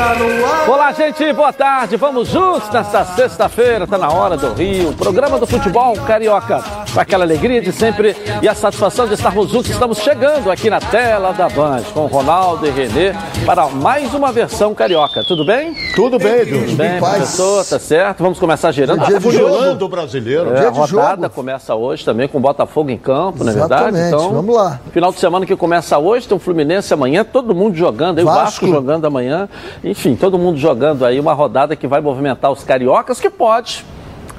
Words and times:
está 0.00 0.14
no 0.14 0.46
ar. 0.46 0.70
Olá, 0.70 0.92
gente, 0.92 1.32
boa 1.32 1.52
tarde. 1.52 1.96
Vamos 1.96 2.28
juntos 2.28 2.70
nesta 2.70 3.04
sexta-feira, 3.04 3.86
tá 3.86 3.98
na 3.98 4.10
hora 4.10 4.36
do 4.36 4.52
Rio. 4.54 4.94
Programa 4.94 5.38
do 5.38 5.46
futebol 5.46 5.94
carioca. 6.06 6.79
Com 6.92 6.98
aquela 6.98 7.22
alegria 7.24 7.60
de 7.60 7.70
sempre 7.70 8.16
e 8.42 8.48
a 8.48 8.54
satisfação 8.54 9.06
de 9.06 9.14
estarmos 9.14 9.48
juntos, 9.48 9.70
estamos 9.70 9.98
chegando 9.98 10.50
aqui 10.50 10.68
na 10.68 10.80
tela 10.80 11.32
da 11.32 11.48
Band 11.48 11.82
com 11.94 12.06
Ronaldo 12.06 12.66
e 12.66 12.70
Renê 12.70 13.12
para 13.46 13.68
mais 13.68 14.12
uma 14.12 14.32
versão 14.32 14.74
carioca. 14.74 15.22
Tudo 15.22 15.44
bem? 15.44 15.72
Tudo 15.94 16.18
bem, 16.18 16.40
Edilson. 16.40 16.66
Tudo 16.66 16.76
bem, 16.76 16.98
professor, 16.98 17.64
tá 17.64 17.78
certo. 17.78 18.24
Vamos 18.24 18.40
começar 18.40 18.72
girando. 18.72 19.04
Dia 19.06 19.20
de 19.20 19.30
jogo 19.30 19.74
do 19.76 19.88
brasileiro. 19.88 20.52
É, 20.52 20.66
a 20.66 20.70
rodada 20.70 21.28
começa 21.28 21.76
hoje 21.76 22.04
também 22.04 22.26
com 22.26 22.38
o 22.38 22.40
Botafogo 22.40 22.90
em 22.90 22.98
campo, 22.98 23.44
não 23.44 23.52
é 23.52 23.54
verdade? 23.54 23.96
Então, 23.96 24.32
vamos 24.32 24.56
lá. 24.56 24.80
Final 24.90 25.12
de 25.12 25.20
semana 25.20 25.46
que 25.46 25.54
começa 25.54 25.96
hoje, 25.96 26.26
tem 26.26 26.36
o 26.36 26.40
Fluminense 26.40 26.92
amanhã, 26.92 27.22
todo 27.22 27.54
mundo 27.54 27.76
jogando, 27.76 28.18
aí 28.18 28.24
o 28.24 28.26
Vasco. 28.26 28.66
jogando 28.66 29.04
amanhã. 29.04 29.48
Enfim, 29.84 30.16
todo 30.16 30.36
mundo 30.36 30.58
jogando 30.58 31.04
aí 31.04 31.20
uma 31.20 31.34
rodada 31.34 31.76
que 31.76 31.86
vai 31.86 32.00
movimentar 32.00 32.50
os 32.50 32.64
cariocas, 32.64 33.20
que 33.20 33.30
pode. 33.30 33.84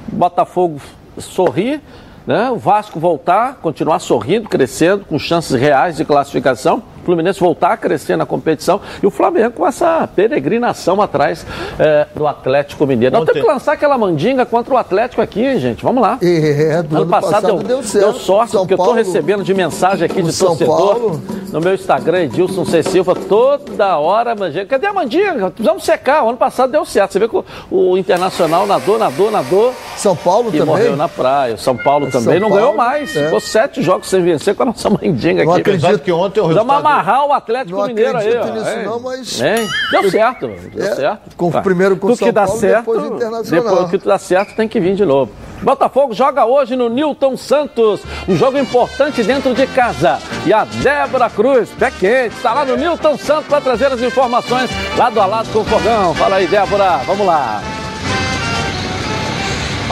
Botafogo 0.08 0.78
sorrir, 1.18 1.80
né? 2.26 2.50
O 2.50 2.56
Vasco 2.56 2.98
voltar, 3.00 3.58
continuar 3.60 3.98
sorrindo, 3.98 4.48
crescendo, 4.48 5.04
com 5.04 5.18
chances 5.18 5.58
reais 5.58 5.96
de 5.96 6.04
classificação. 6.04 6.82
O 7.02 7.04
Fluminense 7.04 7.40
voltar 7.40 7.72
a 7.72 7.76
crescer 7.76 8.16
na 8.16 8.24
competição 8.24 8.80
e 9.02 9.06
o 9.06 9.10
Flamengo 9.10 9.50
com 9.52 9.66
essa 9.66 10.08
peregrinação 10.14 11.00
atrás 11.02 11.44
eh, 11.78 12.06
do 12.14 12.26
Atlético 12.26 12.86
Mineiro. 12.86 13.12
Nós 13.12 13.22
Ontem- 13.22 13.32
temos 13.34 13.46
que 13.48 13.52
lançar 13.54 13.72
aquela 13.72 13.98
mandinga 13.98 14.46
contra 14.46 14.72
o 14.74 14.76
Atlético 14.76 15.20
aqui, 15.20 15.44
hein, 15.44 15.58
gente. 15.58 15.82
Vamos 15.82 16.00
lá. 16.02 16.18
É, 16.22 16.82
do 16.82 16.96
Ano 16.98 17.06
passado, 17.06 17.46
deu, 17.46 17.56
deu 17.58 17.82
certo. 17.82 18.04
deu 18.04 18.14
sorte, 18.14 18.52
São 18.52 18.60
porque 18.62 18.74
eu 18.74 18.78
Paulo- 18.78 18.98
estou 18.98 19.04
recebendo 19.12 19.42
de 19.42 19.52
mensagem 19.54 20.04
aqui 20.06 20.22
de 20.22 20.32
São 20.32 20.48
torcedor 20.48 20.76
Paulo- 20.76 21.22
no 21.52 21.60
meu 21.60 21.74
Instagram, 21.74 22.22
Edilson 22.22 22.64
C. 22.64 22.82
Silva, 22.82 23.14
toda 23.14 23.98
hora 23.98 24.34
mandinga. 24.34 24.64
Cadê 24.66 24.86
a 24.86 24.92
mandinga? 24.92 25.50
Precisamos 25.50 25.84
secar. 25.84 26.24
O 26.24 26.28
ano 26.28 26.38
passado 26.38 26.70
deu 26.70 26.84
certo. 26.84 27.12
Você 27.12 27.18
vê 27.18 27.28
que 27.28 27.36
o, 27.36 27.44
o 27.70 27.98
Internacional 27.98 28.66
nadou, 28.66 28.98
nadou, 28.98 29.30
nadou 29.30 29.74
São 29.96 30.14
Paulo 30.16 30.48
e 30.48 30.52
também. 30.52 30.66
morreu 30.66 30.96
na 30.96 31.08
praia. 31.08 31.56
São 31.56 31.76
Paulo 31.76 32.10
São 32.10 32.22
também 32.22 32.38
não 32.40 32.48
Paulo, 32.48 32.62
ganhou 32.62 32.76
mais. 32.76 33.14
é. 33.16 33.24
Ficou 33.24 33.40
sete 33.40 33.82
jogos 33.82 34.08
sem 34.08 34.22
vencer 34.22 34.54
com 34.54 34.62
a 34.62 34.66
nossa 34.66 34.88
mandinga 34.88 35.44
Não 35.44 35.52
aqui. 35.52 35.60
acredito. 35.62 35.84
Apesar 35.86 35.98
que 36.02 36.12
ontem 36.12 36.40
o 36.40 36.46
resultado... 36.46 36.66
amarrar 36.92 37.26
o 37.26 37.32
Atlético 37.32 37.78
Não 37.78 37.86
Mineiro 37.86 38.16
aí, 38.18 38.28
acredito 38.36 38.48
ó. 38.50 38.54
nisso 38.60 38.70
hein? 38.78 38.84
não, 38.84 39.00
mas- 39.00 39.40
Hein? 39.40 39.68
Deu 39.90 40.10
certo, 40.10 40.46
deu 40.74 40.86
É, 40.86 40.94
certo. 40.94 41.36
com- 41.36 41.50
Tá. 41.50 41.62
primeiro 41.62 41.96
com 41.96 42.08
Tudo 42.08 42.18
São 42.18 42.26
que 42.28 42.32
dá 42.32 42.44
Paulo, 42.46 42.60
certo, 42.60 42.78
depois 42.80 43.02
o 43.02 43.14
Internacional. 43.16 43.64
Depois 43.76 43.90
que 43.90 43.98
dá 44.08 44.18
certo, 44.18 44.56
tem 44.56 44.68
que 44.68 44.80
vir 44.80 44.94
de 44.94 45.04
novo. 45.04 45.32
Botafogo 45.62 46.12
joga 46.12 46.44
hoje 46.44 46.74
no 46.74 46.88
Newton 46.88 47.36
Santos, 47.36 48.00
um 48.28 48.34
jogo 48.36 48.58
importante 48.58 49.22
dentro 49.22 49.54
de 49.54 49.66
casa. 49.68 50.18
E 50.44 50.52
a 50.52 50.64
Débora 50.64 51.30
Cruz, 51.30 51.68
pé 51.78 51.90
quente, 51.90 52.34
está 52.36 52.52
lá 52.52 52.64
no 52.64 52.76
Newton 52.76 53.16
Santos 53.16 53.46
para 53.46 53.60
trazer 53.60 53.86
as 53.92 54.00
informações 54.00 54.68
lado 54.96 55.20
a 55.20 55.26
lado 55.26 55.48
com 55.52 55.60
o 55.60 55.64
Fogão. 55.64 56.14
Fala 56.14 56.36
aí, 56.36 56.46
Débora, 56.48 56.98
vamos 57.06 57.24
lá. 57.26 57.60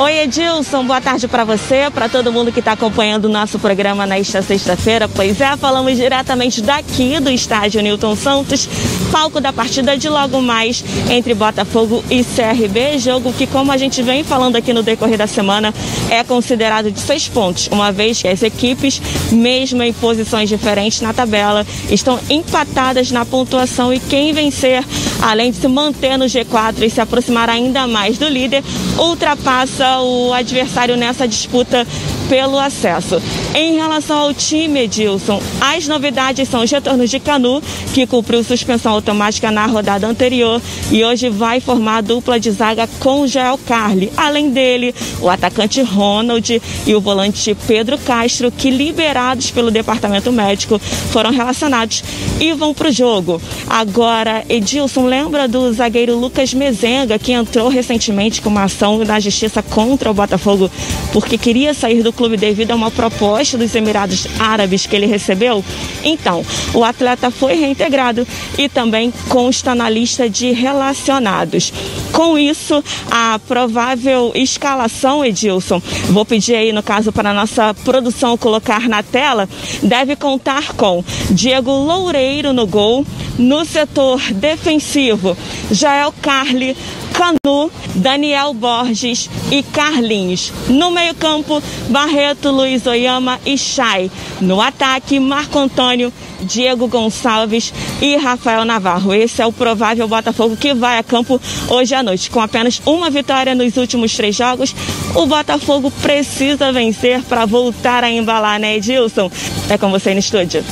Oi, 0.01 0.21
Edilson, 0.21 0.83
boa 0.87 0.99
tarde 0.99 1.29
para 1.29 1.45
você, 1.45 1.91
para 1.93 2.09
todo 2.09 2.33
mundo 2.33 2.51
que 2.51 2.61
está 2.61 2.73
acompanhando 2.73 3.27
o 3.27 3.29
nosso 3.29 3.59
programa 3.59 4.07
nesta 4.07 4.41
sexta-feira. 4.41 5.07
Pois 5.07 5.39
é, 5.43 5.55
falamos 5.59 5.95
diretamente 5.95 6.63
daqui 6.63 7.21
do 7.21 7.29
estádio 7.31 7.83
Newton 7.83 8.17
Santos, 8.17 8.67
palco 9.13 9.43
da 9.43 9.53
partida 9.53 9.99
de 9.99 10.09
logo 10.09 10.41
mais 10.41 10.83
entre 11.11 11.35
Botafogo 11.35 12.03
e 12.09 12.25
CRB, 12.25 12.99
jogo 12.99 13.31
que, 13.35 13.47
como 13.47 13.71
a 13.71 13.77
gente 13.77 14.01
vem 14.01 14.25
falando 14.25 14.57
aqui 14.57 14.73
no 14.73 14.83
decorrer 14.83 15.19
da 15.19 15.27
semana, 15.27 15.75
é 16.09 16.25
considerado 16.25 16.91
de 16.91 16.99
seis 16.99 17.29
pontos, 17.29 17.69
uma 17.71 17.93
vez 17.93 18.23
que 18.23 18.29
as 18.29 18.43
equipes, 18.43 19.03
mesmo 19.31 19.83
em 19.83 19.93
posições 19.93 20.49
diferentes 20.49 21.03
na 21.03 21.13
tabela, 21.13 21.67
estão 21.91 22.19
empatadas 22.31 23.11
na 23.11 23.27
pontuação 23.27 23.93
e 23.93 24.01
quem 24.01 24.33
vencer, 24.33 24.83
além 25.23 25.51
de 25.51 25.59
se 25.59 25.69
manter 25.69 26.17
no 26.17 26.25
G4 26.25 26.83
e 26.83 26.91
se 26.91 27.01
aproximar 27.01 27.49
ainda 27.49 27.87
mais 27.87 28.19
do 28.19 28.29
líder, 28.29 28.63
ultrapassa 28.99 30.01
o 30.01 30.33
adversário 30.33 30.97
nessa 30.97 31.27
disputa 31.27 31.87
pelo 32.31 32.61
acesso. 32.61 33.21
Em 33.57 33.75
relação 33.75 34.17
ao 34.17 34.33
time, 34.33 34.83
Edilson, 34.83 35.43
as 35.61 35.89
novidades 35.89 36.49
são 36.49 36.63
os 36.63 36.71
retornos 36.71 37.11
de 37.11 37.19
Canu, 37.19 37.61
que 37.93 38.07
cumpriu 38.07 38.45
suspensão 38.45 38.93
automática 38.93 39.51
na 39.51 39.67
rodada 39.67 40.07
anterior 40.07 40.63
e 40.93 41.05
hoje 41.05 41.29
vai 41.29 41.61
formar 41.61 41.97
a 41.97 42.01
dupla 42.01 42.39
de 42.39 42.53
zaga 42.53 42.89
com 43.01 43.27
Joel 43.27 43.59
Carli. 43.67 44.13
Além 44.17 44.51
dele, 44.51 44.95
o 45.21 45.29
atacante 45.29 45.83
Ronald 45.83 46.63
e 46.87 46.95
o 46.95 47.01
volante 47.01 47.57
Pedro 47.67 47.99
Castro, 47.99 48.53
que 48.53 48.71
liberados 48.71 49.51
pelo 49.51 49.73
departamento 49.73 50.31
médico 50.31 50.79
foram 51.11 51.33
relacionados 51.33 52.05
e 52.39 52.53
vão 52.53 52.73
para 52.73 52.91
o 52.91 52.93
jogo. 52.93 53.43
Agora, 53.69 54.45
Edilson, 54.49 55.05
lembra 55.05 55.49
do 55.49 55.73
zagueiro 55.73 56.17
Lucas 56.17 56.55
Mezenga, 56.55 57.19
que 57.19 57.33
entrou 57.33 57.69
recentemente 57.69 58.41
com 58.41 58.51
uma 58.51 58.65
ação 58.65 59.05
na 59.05 59.19
justiça 59.19 59.61
contra 59.65 60.09
o 60.09 60.15
Botafogo 60.15 60.71
porque 61.13 61.37
queria 61.37 61.75
sair 61.75 62.05
do 62.05 62.13
clube 62.21 62.37
devido 62.37 62.73
a 62.73 62.75
uma 62.75 62.91
proposta 62.91 63.57
dos 63.57 63.75
Emirados 63.75 64.27
Árabes 64.39 64.85
que 64.85 64.95
ele 64.95 65.07
recebeu? 65.07 65.65
Então, 66.05 66.45
o 66.75 66.85
atleta 66.85 67.31
foi 67.31 67.55
reintegrado 67.55 68.27
e 68.59 68.69
também 68.69 69.11
consta 69.31 69.75
na 69.75 69.89
lista 69.89 70.29
de 70.29 70.53
relacionados. 70.53 71.73
Com 72.13 72.37
isso, 72.37 72.85
a 73.11 73.41
provável 73.49 74.33
escalação, 74.35 75.25
Edilson, 75.25 75.81
vou 76.11 76.27
pedir 76.27 76.57
aí, 76.57 76.73
no 76.73 76.83
caso, 76.83 77.11
para 77.11 77.31
a 77.31 77.35
nossa 77.35 77.73
produção 77.73 78.37
colocar 78.37 78.87
na 78.87 79.03
tela, 79.03 79.49
deve 79.83 80.15
contar 80.15 80.75
com 80.75 81.03
Diego 81.31 81.71
Loureiro 81.71 82.53
no 82.53 82.67
gol, 82.67 83.07
no 83.39 83.65
setor 83.65 84.21
defensivo, 84.33 85.35
Jael 85.71 86.13
Carli, 86.21 86.77
Canu, 87.13 87.71
Daniel 87.95 88.55
Borges 88.55 89.29
e 89.51 89.63
Carlinhos. 89.63 90.53
No 90.69 90.91
meio-campo, 90.91 91.63
Barreto, 91.89 92.51
Luiz 92.51 92.87
Oyama 92.87 93.41
e 93.45 93.57
Chay. 93.57 94.11
No 94.41 94.61
ataque, 94.61 95.19
Marco 95.21 95.59
Antônio, 95.59 96.13
Diego 96.43 96.89
Gonçalves 96.89 97.73
e 98.01 98.17
Rafael 98.17 98.65
Navarro. 98.65 99.13
Esse 99.13 99.43
é 99.43 99.47
o 99.47 99.53
provável 99.53 100.09
Botafogo 100.09 100.57
que 100.57 100.75
vai 100.75 100.99
a 100.99 101.03
campo 101.03 101.41
hoje 101.69 101.95
à 101.95 102.03
noite. 102.03 102.31
Com 102.31 102.41
apenas 102.41 102.81
uma 102.87 103.11
vitória 103.11 103.55
nos 103.55 103.77
últimos 103.77 104.15
três 104.15 104.35
jogos, 104.35 104.75
o 105.15 105.27
Botafogo 105.27 105.91
precisa 106.03 106.73
vencer 106.73 107.23
para 107.23 107.45
voltar 107.45 108.05
a 108.05 108.11
embalar, 108.11 108.59
né, 108.59 108.77
Edilson? 108.77 109.31
É 109.69 109.77
com 109.77 109.91
você 109.91 110.13
no 110.13 110.21
estúdio. 110.21 110.65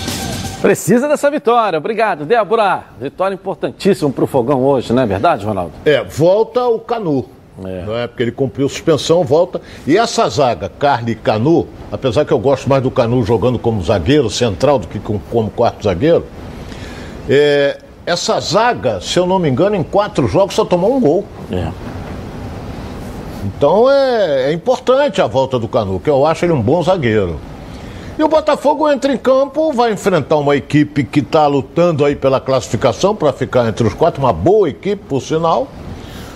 Precisa 0.61 1.07
dessa 1.09 1.31
vitória. 1.31 1.79
Obrigado, 1.79 2.25
Débora. 2.25 2.85
Vitória 3.01 3.35
importantíssima 3.35 4.11
para 4.11 4.25
o 4.25 4.27
Fogão 4.27 4.63
hoje, 4.65 4.93
não 4.93 5.03
é 5.03 5.07
verdade, 5.07 5.47
Ronaldo? 5.47 5.73
É, 5.85 6.03
volta 6.03 6.67
o 6.67 6.79
Canu. 6.81 7.27
É. 7.65 7.83
Não 7.85 7.97
é? 7.97 8.07
Porque 8.07 8.23
ele 8.25 8.33
cumpriu 8.33 8.69
suspensão, 8.69 9.23
volta. 9.25 9.61
E 9.87 9.97
essa 9.97 10.29
zaga, 10.29 10.69
Carly 10.69 11.13
e 11.13 11.15
Canu, 11.15 11.67
apesar 11.91 12.25
que 12.25 12.33
eu 12.33 12.39
gosto 12.39 12.69
mais 12.69 12.83
do 12.83 12.91
Canu 12.91 13.23
jogando 13.25 13.59
como 13.59 13.83
zagueiro 13.83 14.29
central 14.31 14.79
do 14.79 14.87
que 14.89 14.99
com- 14.99 15.19
como 15.31 15.51
quarto 15.51 15.85
zagueiro, 15.85 16.25
é, 17.29 17.79
essa 18.07 18.39
zaga, 18.41 19.01
se 19.01 19.17
eu 19.19 19.27
não 19.27 19.39
me 19.39 19.49
engano, 19.49 19.75
em 19.77 19.83
quatro 19.83 20.27
jogos 20.29 20.55
só 20.55 20.65
tomou 20.65 20.97
um 20.97 21.01
gol. 21.01 21.25
É. 21.53 21.69
Então 23.45 23.89
é, 23.91 24.51
é 24.51 24.53
importante 24.53 25.21
a 25.21 25.27
volta 25.27 25.59
do 25.59 25.69
Canu, 25.69 25.99
que 26.01 26.11
eu 26.11 26.27
acho 26.27 26.45
ele 26.45 26.53
um 26.53 26.61
bom 26.63 26.83
zagueiro. 26.83 27.39
E 28.19 28.23
o 28.23 28.27
Botafogo 28.27 28.91
entra 28.91 29.13
em 29.13 29.17
campo, 29.17 29.73
vai 29.73 29.93
enfrentar 29.93 30.39
uma 30.39 30.57
equipe 30.57 31.05
que 31.05 31.21
está 31.21 31.47
lutando 31.47 32.05
aí 32.05 32.17
pela 32.17 32.41
classificação 32.41 33.15
para 33.15 33.33
ficar 33.33 33.69
entre 33.69 33.87
os 33.87 33.95
quatro, 33.95 34.21
uma 34.21 34.33
boa 34.33 34.69
equipe, 34.69 35.05
por 35.09 35.23
sinal. 35.23 35.69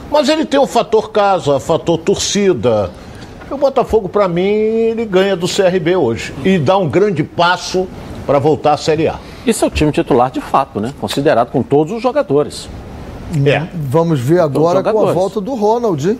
Mas 0.09 0.28
ele 0.28 0.44
tem 0.44 0.60
o 0.60 0.66
fator 0.66 1.10
casa, 1.10 1.59
fator 1.59 1.98
torcida. 1.98 2.91
E 3.50 3.53
o 3.53 3.59
Botafogo, 3.59 4.09
para 4.09 4.28
mim, 4.28 4.43
ele 4.44 5.04
ganha 5.04 5.34
do 5.34 5.48
CRB 5.48 5.97
hoje. 5.97 6.32
E 6.44 6.56
dá 6.56 6.78
um 6.78 6.88
grande 6.88 7.25
passo 7.25 7.88
para 8.25 8.38
voltar 8.38 8.75
à 8.75 8.76
Série 8.76 9.08
A. 9.08 9.19
Isso 9.44 9.64
é 9.64 9.69
o 9.69 9.70
time 9.70 9.90
titular 9.90 10.31
de 10.31 10.40
fato, 10.40 10.78
né? 10.78 10.94
Considerado 11.00 11.50
com 11.50 11.64
todos 11.64 11.93
os 11.93 12.00
jogadores. 12.00 12.69
É. 13.44 13.67
Vamos 13.75 14.20
ver 14.20 14.38
agora 14.38 14.85
com 14.85 15.08
a 15.08 15.12
volta 15.12 15.40
do 15.40 15.55
Ronald. 15.56 16.11
hein? 16.11 16.19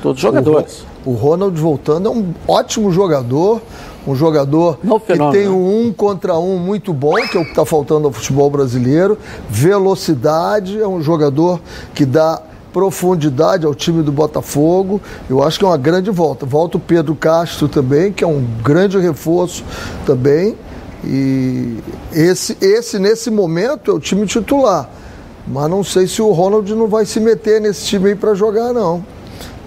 Todos 0.00 0.16
os 0.16 0.22
jogadores. 0.22 0.86
O 1.04 1.12
Ronald 1.12 1.58
voltando 1.60 2.08
é 2.08 2.10
um 2.10 2.32
ótimo 2.46 2.90
jogador, 2.90 3.60
um 4.06 4.14
jogador 4.14 4.78
que 4.78 5.32
tem 5.32 5.44
né? 5.44 5.48
um 5.48 5.86
um 5.86 5.92
contra 5.92 6.38
um 6.38 6.58
muito 6.58 6.92
bom, 6.92 7.14
que 7.14 7.36
é 7.36 7.40
o 7.40 7.44
que 7.44 7.50
está 7.50 7.64
faltando 7.64 8.06
ao 8.06 8.12
futebol 8.12 8.48
brasileiro. 8.50 9.18
Velocidade, 9.48 10.80
é 10.80 10.86
um 10.86 11.02
jogador 11.02 11.60
que 11.94 12.06
dá 12.06 12.40
profundidade 12.72 13.66
ao 13.66 13.74
time 13.74 14.02
do 14.02 14.12
Botafogo. 14.12 15.00
Eu 15.28 15.42
acho 15.42 15.58
que 15.58 15.64
é 15.64 15.68
uma 15.68 15.76
grande 15.76 16.10
volta. 16.10 16.46
Volta 16.46 16.76
o 16.76 16.80
Pedro 16.80 17.14
Castro 17.14 17.68
também, 17.68 18.12
que 18.12 18.22
é 18.22 18.26
um 18.26 18.44
grande 18.62 18.98
reforço 18.98 19.64
também. 20.06 20.56
E 21.04 21.78
esse, 22.12 22.56
esse 22.60 22.98
nesse 22.98 23.30
momento, 23.30 23.90
é 23.90 23.94
o 23.94 24.00
time 24.00 24.26
titular. 24.26 24.88
Mas 25.46 25.70
não 25.70 25.82
sei 25.82 26.06
se 26.06 26.20
o 26.20 26.30
Ronald 26.30 26.72
não 26.74 26.88
vai 26.88 27.06
se 27.06 27.18
meter 27.20 27.60
nesse 27.60 27.86
time 27.86 28.10
aí 28.10 28.14
para 28.14 28.34
jogar, 28.34 28.72
não. 28.72 29.02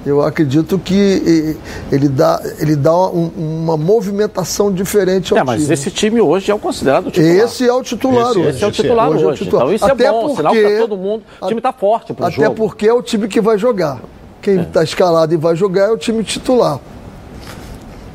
Eu 0.06 0.22
acredito 0.22 0.80
que 0.80 1.56
ele 1.92 2.10
dá, 2.10 2.42
ele 2.60 2.76
dá 2.76 2.96
um, 3.10 3.30
uma 3.38 3.78
movimentação 3.78 4.72
diferente 4.72 5.32
ao 5.32 5.40
é, 5.40 5.44
mas 5.44 5.62
time. 5.62 5.74
esse 5.74 5.92
time 5.92 6.22
hoje 6.22 6.50
é 6.50 6.56
o 6.56 6.60
considerado 6.60 7.12
titular. 7.12 7.36
Esse 7.36 7.68
é 7.68 7.74
o 7.74 7.84
titular 7.84 8.30
esse, 8.30 8.40
hoje. 8.40 8.50
Esse 8.50 8.64
é 8.64 8.68
o 8.68 8.72
titular 8.72 9.10
hoje. 9.10 9.24
É 9.24 9.28
hoje. 9.28 9.44
Titular. 9.44 9.64
Então 9.64 9.76
isso 9.76 9.86
é 9.86 9.92
até 9.92 10.06
é 10.06 10.12
bom, 10.12 10.22
porque, 10.22 10.36
sinal 10.38 10.54
para 10.54 10.78
todo 10.80 10.98
mundo. 10.98 11.24
O 11.40 11.48
time 11.48 11.60
está 11.60 11.72
forte 11.72 12.14
para 12.14 12.28
o 12.28 12.32
jogo. 12.32 12.46
Até 12.48 12.56
porque 12.56 12.88
é 12.88 12.94
o 12.94 13.02
time 13.04 13.28
que 13.28 13.40
vai 13.40 13.58
jogar. 13.60 14.02
Quem 14.42 14.62
está 14.62 14.82
é. 14.82 14.84
escalado 14.84 15.34
e 15.34 15.38
vai 15.38 15.56
jogar 15.56 15.90
é 15.90 15.92
o 15.92 15.98
time 15.98 16.24
titular. 16.24 16.80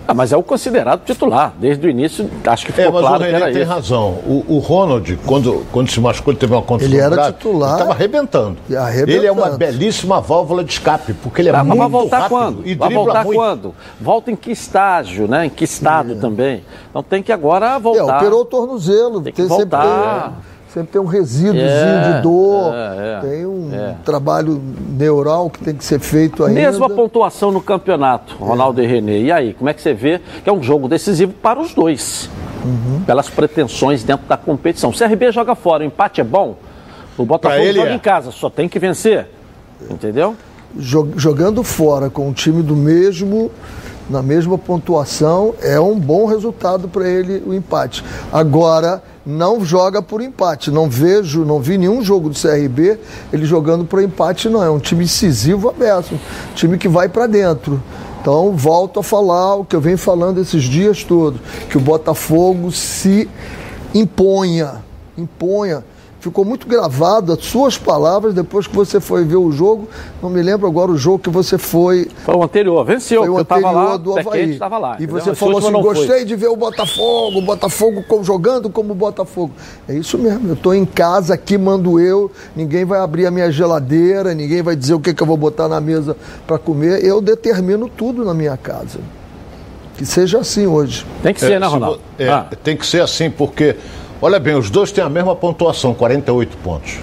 Ah, 0.09 0.15
mas 0.15 0.33
é 0.33 0.37
o 0.37 0.43
considerado 0.43 1.05
titular. 1.05 1.53
Desde 1.59 1.85
o 1.87 1.91
início, 1.91 2.31
acho 2.47 2.65
que 2.67 2.73
ficou 2.73 2.85
é, 2.85 2.93
mas 2.93 3.01
claro 3.01 3.23
o 3.25 3.27
que 3.27 3.35
era 3.35 3.53
tem 3.53 3.63
isso. 3.63 3.71
razão. 3.71 4.11
O, 4.27 4.45
o, 4.49 4.59
Ronald, 4.59 5.19
quando, 5.27 5.67
quando 5.73 5.91
se 5.91 6.01
machucou, 6.01 6.33
ele 6.33 6.39
teve 6.39 6.53
uma 6.53 6.63
contusão 6.63 6.93
Ele 6.93 7.01
era 7.01 7.15
grave, 7.15 7.33
titular. 7.33 7.69
Ele 7.71 7.73
estava 7.79 7.93
arrebentando. 7.93 8.57
arrebentando. 8.77 9.11
Ele 9.13 9.27
é 9.27 9.33
uma 9.33 9.51
belíssima 9.51 10.21
válvula 10.21 10.63
de 10.63 10.73
escape, 10.73 11.13
porque 11.15 11.41
ele 11.43 11.49
é 11.49 11.53
Ah, 11.55 11.65
muito 11.65 11.69
mas 11.71 11.79
vai 11.79 11.89
voltar 12.01 12.19
rápido 12.19 12.29
quando? 12.39 12.67
e 12.67 12.75
vai 12.75 12.89
dribla 12.89 13.05
voltar 13.05 13.25
muito. 13.25 13.37
quando? 13.37 13.75
Volta 14.01 14.31
em 14.31 14.37
que 14.37 14.53
estágio, 14.53 15.27
né? 15.27 15.47
Em 15.47 15.51
que 15.51 15.65
estado 15.65 16.13
É. 16.13 16.15
também? 16.17 16.63
Então 16.91 17.03
tem 17.03 17.23
que 17.23 17.33
agora 17.33 17.75
É, 17.75 17.79
voltar. 17.81 18.17
operou 18.19 18.43
o 18.43 18.45
tornozelo. 18.45 19.21
Tem 19.21 19.33
que 19.33 19.43
sempre, 19.43 19.57
voltar. 19.57 20.23
tem, 20.23 20.33
sempre 20.77 20.93
tem 20.93 21.01
um 21.01 21.07
resíduozinho 21.07 21.63
É, 21.67 22.13
de 22.17 22.23
dor. 22.23 22.75
é, 22.75 23.13
é, 23.17 23.21
tem 23.23 23.47
um 23.47 23.71
é. 23.75 23.95
trabalho 24.05 24.61
neural 24.91 25.49
que 25.49 25.61
tem 25.65 25.75
que 25.75 25.83
ser 25.83 25.99
feito 25.99 26.45
ainda. 26.45 26.61
Mesma 26.61 26.91
pontuação 26.91 27.51
no 27.51 27.63
campeonato, 27.63 28.35
Ronaldo 28.37 28.83
e 28.83 28.87
Renê. 28.87 29.23
E 29.23 29.33
aí, 29.33 29.55
como 29.55 29.71
é 29.71 29.75
que 29.75 29.81
você 29.81 29.95
vê 29.95 30.21
que 30.45 30.51
é 30.51 30.53
um 30.53 30.63
jogo 30.63 30.87
decisivo 30.87 31.33
para 31.33 31.59
os 31.59 31.73
dois? 31.73 32.29
Uhum. 32.63 33.01
Pelas 33.07 33.31
pretensões 33.31 34.03
dentro 34.05 34.27
da 34.27 34.37
competição. 34.37 34.91
O 34.91 34.93
CRB 34.93 35.33
joga 35.33 35.55
fora, 35.55 35.83
o 35.83 35.87
empate 35.87 36.21
é 36.21 36.25
bom. 36.25 36.57
O 37.17 37.25
Botafogo 37.25 37.63
ele 37.63 37.79
joga 37.79 37.91
é. 37.93 37.95
em 37.95 37.99
casa, 37.99 38.31
só 38.31 38.51
tem 38.51 38.69
que 38.69 38.79
vencer. 38.79 39.27
Entendeu? 39.91 40.35
Jo- 40.79 41.09
Jogando 41.17 41.63
fora 41.63 42.11
com 42.11 42.29
um 42.29 42.33
time 42.35 42.63
do 42.63 42.77
mesmo, 42.77 43.51
na 44.09 44.23
mesma 44.23 44.57
pontuação, 44.57 45.55
é 45.61 45.79
um 45.81 45.99
bom 45.99 46.27
resultado 46.27 46.89
para 46.89 47.09
ele 47.09 47.43
o 47.47 47.53
empate. 47.53 48.05
Agora, 48.33 49.03
não 49.27 49.65
joga 49.65 50.01
por 50.01 50.21
empate. 50.21 50.71
Não 50.71 50.89
vejo, 50.89 51.45
não 51.45 51.59
vi 51.59 51.77
nenhum 51.77 52.03
jogo 52.03 52.29
do 52.29 52.41
CRB 52.41 52.99
ele 53.33 53.45
jogando 53.45 53.85
por 53.85 54.01
empate, 54.01 54.49
não. 54.49 54.63
É 54.63 54.71
um 54.71 54.79
time 54.79 55.05
incisivo 55.05 55.69
aberto, 55.69 56.15
um 56.15 56.55
time 56.55 56.79
que 56.79 56.89
vai 56.89 57.09
para 57.09 57.27
dentro. 57.27 57.83
Então, 58.21 58.53
volto 58.57 59.01
a 59.01 59.03
falar 59.03 59.57
o 59.57 59.65
que 59.65 59.75
eu 59.75 59.81
venho 59.81 59.99
falando 59.99 60.41
esses 60.41 60.63
dias 60.63 61.05
todos, 61.05 61.41
que 61.69 61.77
o 61.77 61.81
Botafogo 61.81 62.71
se 62.73 63.29
imponha, 63.95 64.85
imponha. 65.17 65.85
Ficou 66.27 66.45
muito 66.45 66.67
gravado 66.67 67.33
as 67.33 67.45
suas 67.45 67.79
palavras 67.79 68.35
depois 68.35 68.67
que 68.67 68.75
você 68.75 68.99
foi 68.99 69.23
ver 69.25 69.37
o 69.37 69.53
jogo. 69.53 69.87
Não 70.21 70.29
me 70.29 70.43
lembro 70.43 70.67
agora 70.67 70.91
o 70.91 70.97
jogo 70.97 71.21
que 71.21 71.31
você 71.31 71.57
foi. 71.57 72.09
Foi 72.25 72.35
o 72.35 72.43
anterior, 72.43 72.85
venceu. 72.85 73.21
Foi 73.21 73.29
o 73.31 73.37
eu 73.39 73.43
estava 73.43 73.61
anterior 73.69 73.91
lá, 73.91 73.97
do 73.97 74.19
Havaí. 74.19 74.59
lá. 74.59 74.97
e 74.99 75.05
entendeu? 75.05 75.21
você 75.23 75.31
Esse 75.31 75.39
falou 75.39 75.59
assim: 75.59 75.71
não 75.71 75.83
foi. 75.83 75.95
gostei 75.95 76.25
de 76.25 76.35
ver 76.35 76.49
o 76.49 76.57
Botafogo, 76.57 77.39
o 77.39 77.43
Botafogo 77.43 78.03
com- 78.09 78.25
jogando 78.25 78.69
como 78.69 78.93
o 78.93 78.97
Botafogo. 78.97 79.53
É 79.89 79.95
isso 79.95 80.19
mesmo. 80.19 80.49
Eu 80.49 80.55
estou 80.55 80.75
em 80.75 80.85
casa, 80.85 81.35
aqui 81.35 81.57
mando 81.57 82.01
eu. 82.01 82.29
Ninguém 82.57 82.85
vai 82.85 82.99
abrir 82.99 83.27
a 83.27 83.31
minha 83.31 83.51
geladeira, 83.53 84.35
ninguém 84.35 84.63
vai 84.63 84.75
dizer 84.75 84.95
o 84.95 85.01
que, 85.01 85.15
que 85.15 85.23
eu 85.23 85.27
vou 85.27 85.37
botar 85.37 85.69
na 85.69 85.81
mesa 85.81 86.17
para 86.45 86.59
comer. 86.59 87.05
Eu 87.05 87.21
determino 87.21 87.89
tudo 87.89 88.25
na 88.25 88.35
minha 88.35 88.57
casa. 88.57 88.99
Que 89.97 90.05
seja 90.05 90.41
assim 90.41 90.67
hoje. 90.67 91.07
Tem 91.23 91.33
que 91.33 91.41
ser, 91.41 91.53
É, 91.53 91.59
né, 91.59 91.67
se 91.67 91.73
Ronaldo? 91.73 91.97
vo- 91.99 92.23
é, 92.23 92.29
Ah, 92.29 92.47
Tem 92.63 92.77
que 92.77 92.85
ser 92.85 93.01
assim, 93.01 93.31
porque, 93.31 93.77
olha 94.21 94.39
bem, 94.39 94.55
os 94.55 94.71
dois 94.71 94.91
têm 94.93 95.03
a 95.05 95.09
mesma 95.09 95.35
pontuação, 95.35 95.95
48 95.95 96.57
pontos. 96.59 96.99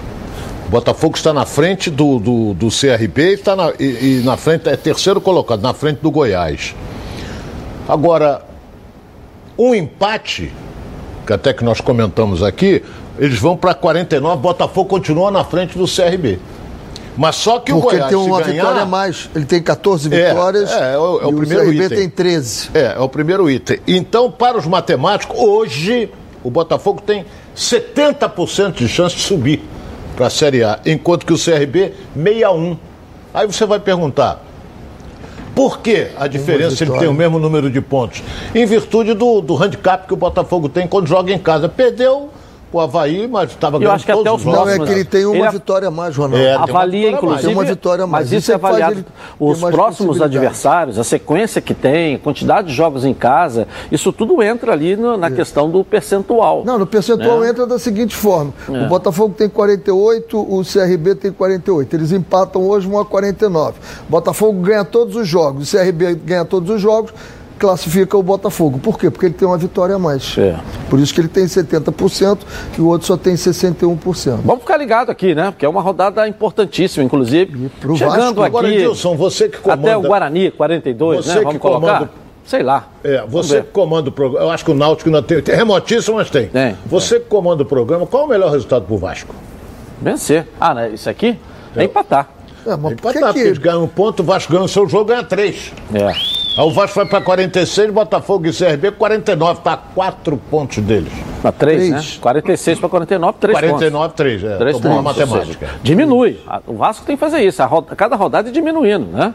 O 0.66 0.70
Botafogo 0.70 1.16
está 1.16 1.32
na 1.32 1.44
frente 1.46 1.90
do, 1.90 2.18
do, 2.18 2.54
do 2.54 2.68
CRB 2.68 3.30
e, 3.30 3.34
está 3.34 3.54
na, 3.54 3.72
e, 3.78 4.20
e 4.20 4.22
na 4.24 4.36
frente, 4.36 4.68
é 4.68 4.76
terceiro 4.76 5.20
colocado, 5.20 5.60
na 5.62 5.74
frente 5.74 5.98
do 6.00 6.10
Goiás. 6.10 6.74
Agora, 7.88 8.42
um 9.58 9.74
empate, 9.74 10.52
que 11.26 11.32
até 11.32 11.52
que 11.52 11.62
nós 11.62 11.80
comentamos 11.80 12.42
aqui, 12.42 12.82
eles 13.18 13.38
vão 13.38 13.56
para 13.56 13.74
49, 13.74 14.40
Botafogo 14.40 14.88
continua 14.88 15.30
na 15.30 15.44
frente 15.44 15.76
do 15.78 15.84
CRB. 15.86 16.38
Mas 17.16 17.36
só 17.36 17.60
que 17.60 17.72
o 17.72 17.80
Porque 17.80 17.94
ele 17.96 18.02
Goiás, 18.02 18.10
tem 18.16 18.24
se 18.24 18.28
uma 18.28 18.40
ganhar, 18.40 18.52
vitória 18.64 18.82
a 18.82 18.86
mais. 18.86 19.30
Ele 19.36 19.44
tem 19.44 19.62
14 19.62 20.12
É, 20.12 20.28
vitórias. 20.30 20.72
é, 20.72 20.94
é 20.94 20.98
o- 20.98 21.20
é 21.20 21.26
o 21.26 21.30
e 21.30 21.34
primeiro 21.36 21.62
o 21.62 21.66
CRB 21.66 21.84
item. 21.84 21.98
tem 21.98 22.08
13. 22.10 22.70
É, 22.74 22.94
é 22.96 22.98
o 22.98 23.08
primeiro 23.08 23.48
item. 23.48 23.78
Então, 23.86 24.28
para 24.32 24.58
os 24.58 24.66
matemáticos, 24.66 25.38
hoje 25.38 26.10
o 26.44 26.50
Botafogo 26.50 27.00
tem 27.00 27.24
70% 27.56 28.74
de 28.74 28.88
chance 28.88 29.16
de 29.16 29.22
subir 29.22 29.62
para 30.14 30.26
a 30.26 30.30
Série 30.30 30.62
A, 30.62 30.78
enquanto 30.86 31.26
que 31.26 31.32
o 31.32 31.36
CRB, 31.36 31.92
61. 32.14 32.76
Aí 33.32 33.46
você 33.46 33.66
vai 33.66 33.80
perguntar, 33.80 34.40
por 35.54 35.80
que 35.80 36.08
a 36.16 36.26
diferença 36.28 36.84
ele 36.84 36.96
tem 36.98 37.08
o 37.08 37.14
mesmo 37.14 37.38
número 37.38 37.70
de 37.70 37.80
pontos? 37.80 38.22
Em 38.54 38.66
virtude 38.66 39.14
do, 39.14 39.40
do 39.40 39.60
handicap 39.60 40.06
que 40.06 40.12
o 40.12 40.16
Botafogo 40.16 40.68
tem 40.68 40.86
quando 40.86 41.06
joga 41.06 41.32
em 41.32 41.38
casa. 41.38 41.68
Perdeu 41.68 42.30
o 42.74 42.80
Havaí, 42.80 43.26
mas 43.28 43.50
estava 43.50 43.78
ganhando 43.78 43.94
acho 43.94 44.04
que 44.04 44.12
até 44.12 44.22
todos 44.22 44.32
os 44.34 44.40
os 44.40 44.46
Não, 44.46 44.52
jogos. 44.54 44.72
é 44.72 44.76
próximos, 44.76 44.88
que 44.88 44.94
ele 44.94 45.04
tem 45.04 45.24
uma 45.26 45.36
ele- 45.46 45.50
vitória 45.50 45.88
a 45.88 45.90
mais, 45.90 46.16
Ronaldo. 46.16 46.44
É, 46.44 46.54
Avalia, 46.54 47.10
inclusive. 47.10 47.42
Tem 47.46 47.52
uma 47.54 47.64
vitória 47.64 48.04
a 48.04 48.06
mais. 48.06 48.24
Mas 48.24 48.32
isso 48.32 48.38
Isso 48.44 48.50
é 48.50 48.54
é 48.54 48.56
avaliado. 48.56 48.92
ele 48.94 49.04
Os 49.38 49.60
próximos 49.60 50.20
adversários, 50.20 50.98
a 50.98 51.04
sequência 51.04 51.60
que 51.60 51.72
tem, 51.74 52.16
a 52.16 52.18
quantidade 52.18 52.68
de 52.68 52.74
jogos 52.74 53.04
em 53.04 53.14
casa, 53.14 53.66
isso 53.90 54.12
tudo 54.12 54.42
entra 54.42 54.72
ali 54.72 54.96
no- 54.96 55.16
na 55.16 55.30
questão 55.30 55.70
do 55.70 55.84
percentual. 55.84 56.62
Não, 56.64 56.78
no 56.78 56.86
percentual 56.86 57.40
Né? 57.40 57.50
entra 57.50 57.66
da 57.66 57.78
seguinte 57.78 58.14
forma: 58.14 58.52
É. 58.68 58.84
o 58.84 58.88
Botafogo 58.88 59.34
tem 59.36 59.48
48, 59.48 60.38
o 60.40 60.62
CRB 60.64 61.14
tem 61.14 61.32
48. 61.32 61.94
Eles 61.94 62.12
empatam 62.12 62.62
hoje 62.62 62.88
um 62.88 62.98
a 62.98 63.04
49. 63.04 63.78
O 64.08 64.10
Botafogo 64.10 64.60
ganha 64.60 64.84
todos 64.84 65.16
os 65.16 65.26
jogos, 65.28 65.68
o 65.68 65.76
CRB 65.76 66.14
ganha 66.14 66.44
todos 66.44 66.70
os 66.70 66.80
jogos, 66.80 67.12
classifica 67.58 68.16
o 68.16 68.22
Botafogo. 68.22 68.78
Por 68.78 68.98
quê? 68.98 69.10
Porque 69.10 69.26
ele 69.26 69.34
tem 69.34 69.46
uma 69.46 69.56
vitória 69.58 69.94
a 69.96 69.98
mais. 69.98 70.36
É. 70.38 70.56
Por 70.90 70.98
isso 70.98 71.14
que 71.14 71.20
ele 71.20 71.28
tem 71.28 71.44
70% 71.44 72.38
e 72.78 72.80
o 72.80 72.86
outro 72.86 73.06
só 73.06 73.16
tem 73.16 73.34
61%. 73.34 74.38
Vamos 74.44 74.60
ficar 74.62 74.76
ligado 74.76 75.10
aqui, 75.10 75.34
né? 75.34 75.50
Porque 75.50 75.64
é 75.64 75.68
uma 75.68 75.80
rodada 75.80 76.26
importantíssima, 76.28 77.04
inclusive. 77.04 77.70
pro 77.80 77.96
Chegando 77.96 78.16
Vasco. 78.16 78.40
aqui. 78.42 78.46
Agora, 78.48 78.68
Edilson, 78.68 79.16
você 79.16 79.48
que 79.48 79.58
comanda... 79.58 79.82
Até 79.82 79.96
o 79.96 80.02
Guarani, 80.02 80.50
42, 80.50 81.24
Você 81.24 81.30
né? 81.30 81.38
que 81.38 81.44
Vamos 81.44 81.60
colocar? 81.60 81.86
comanda- 81.98 82.10
Sei 82.46 82.62
lá. 82.62 82.88
É, 83.02 83.24
você 83.26 83.62
que 83.62 83.68
comanda 83.70 84.10
o 84.10 84.12
programa. 84.12 84.44
Eu 84.44 84.50
acho 84.50 84.62
que 84.64 84.70
o 84.70 84.74
Náutico 84.74 85.08
ainda 85.08 85.22
tem. 85.22 85.40
Tem 85.40 85.56
remotíssimo, 85.56 86.16
mas 86.18 86.28
tem. 86.28 86.48
Tem, 86.48 86.76
Você 86.84 87.18
que 87.18 87.24
comanda 87.26 87.62
o 87.62 87.66
programa, 87.66 88.06
qual 88.06 88.24
é 88.24 88.26
o 88.26 88.28
melhor 88.28 88.50
resultado 88.52 88.84
pro 88.84 88.98
Vasco? 88.98 89.34
Vencer. 90.02 90.46
Ah, 90.60 90.74
né? 90.74 90.90
Isso 90.90 91.08
aqui 91.08 91.38
é 91.74 91.84
empatar. 91.84 92.28
É, 92.66 92.76
mas 92.76 92.92
Empatar, 92.92 93.12
que 93.14 93.24
porque 93.24 93.38
eles 93.40 93.56
ganham 93.56 93.84
um 93.84 93.88
ponto, 93.88 94.20
o 94.20 94.22
Vasco 94.26 94.52
ganha 94.52 94.64
o 94.64 94.68
seu 94.68 94.86
jogo, 94.86 95.06
ganha 95.06 95.24
três. 95.24 95.72
É. 95.94 96.12
Aí 96.56 96.64
o 96.64 96.70
Vasco 96.70 96.96
vai 97.00 97.06
para 97.06 97.20
46, 97.20 97.90
Botafogo 97.92 98.46
e 98.46 98.52
CRB 98.52 98.92
49, 98.92 99.60
tá 99.62 99.72
a 99.72 99.76
quatro 99.76 100.36
pontos 100.36 100.78
deles. 100.78 101.12
Na 101.42 101.50
3, 101.50 101.90
né? 101.90 101.96
Três. 101.98 102.16
46 102.18 102.78
para 102.78 102.88
49, 102.88 103.38
3 103.40 103.58
pontos. 103.58 103.70
49, 103.72 104.14
3, 104.14 104.44
é. 104.44 104.56
Três 104.56 104.76
Tô 104.78 104.82
bom 104.88 104.88
na 104.88 105.02
pontos, 105.02 105.20
ou 105.20 105.26
matemática. 105.26 105.66
seja, 105.66 105.78
diminui. 105.82 106.40
O 106.66 106.74
Vasco 106.74 107.04
tem 107.04 107.16
que 107.16 107.20
fazer 107.20 107.40
isso. 107.42 107.60
A 107.60 107.66
roda- 107.66 107.96
cada 107.96 108.14
rodada 108.14 108.48
é 108.48 108.52
diminuindo, 108.52 109.06
né? 109.06 109.34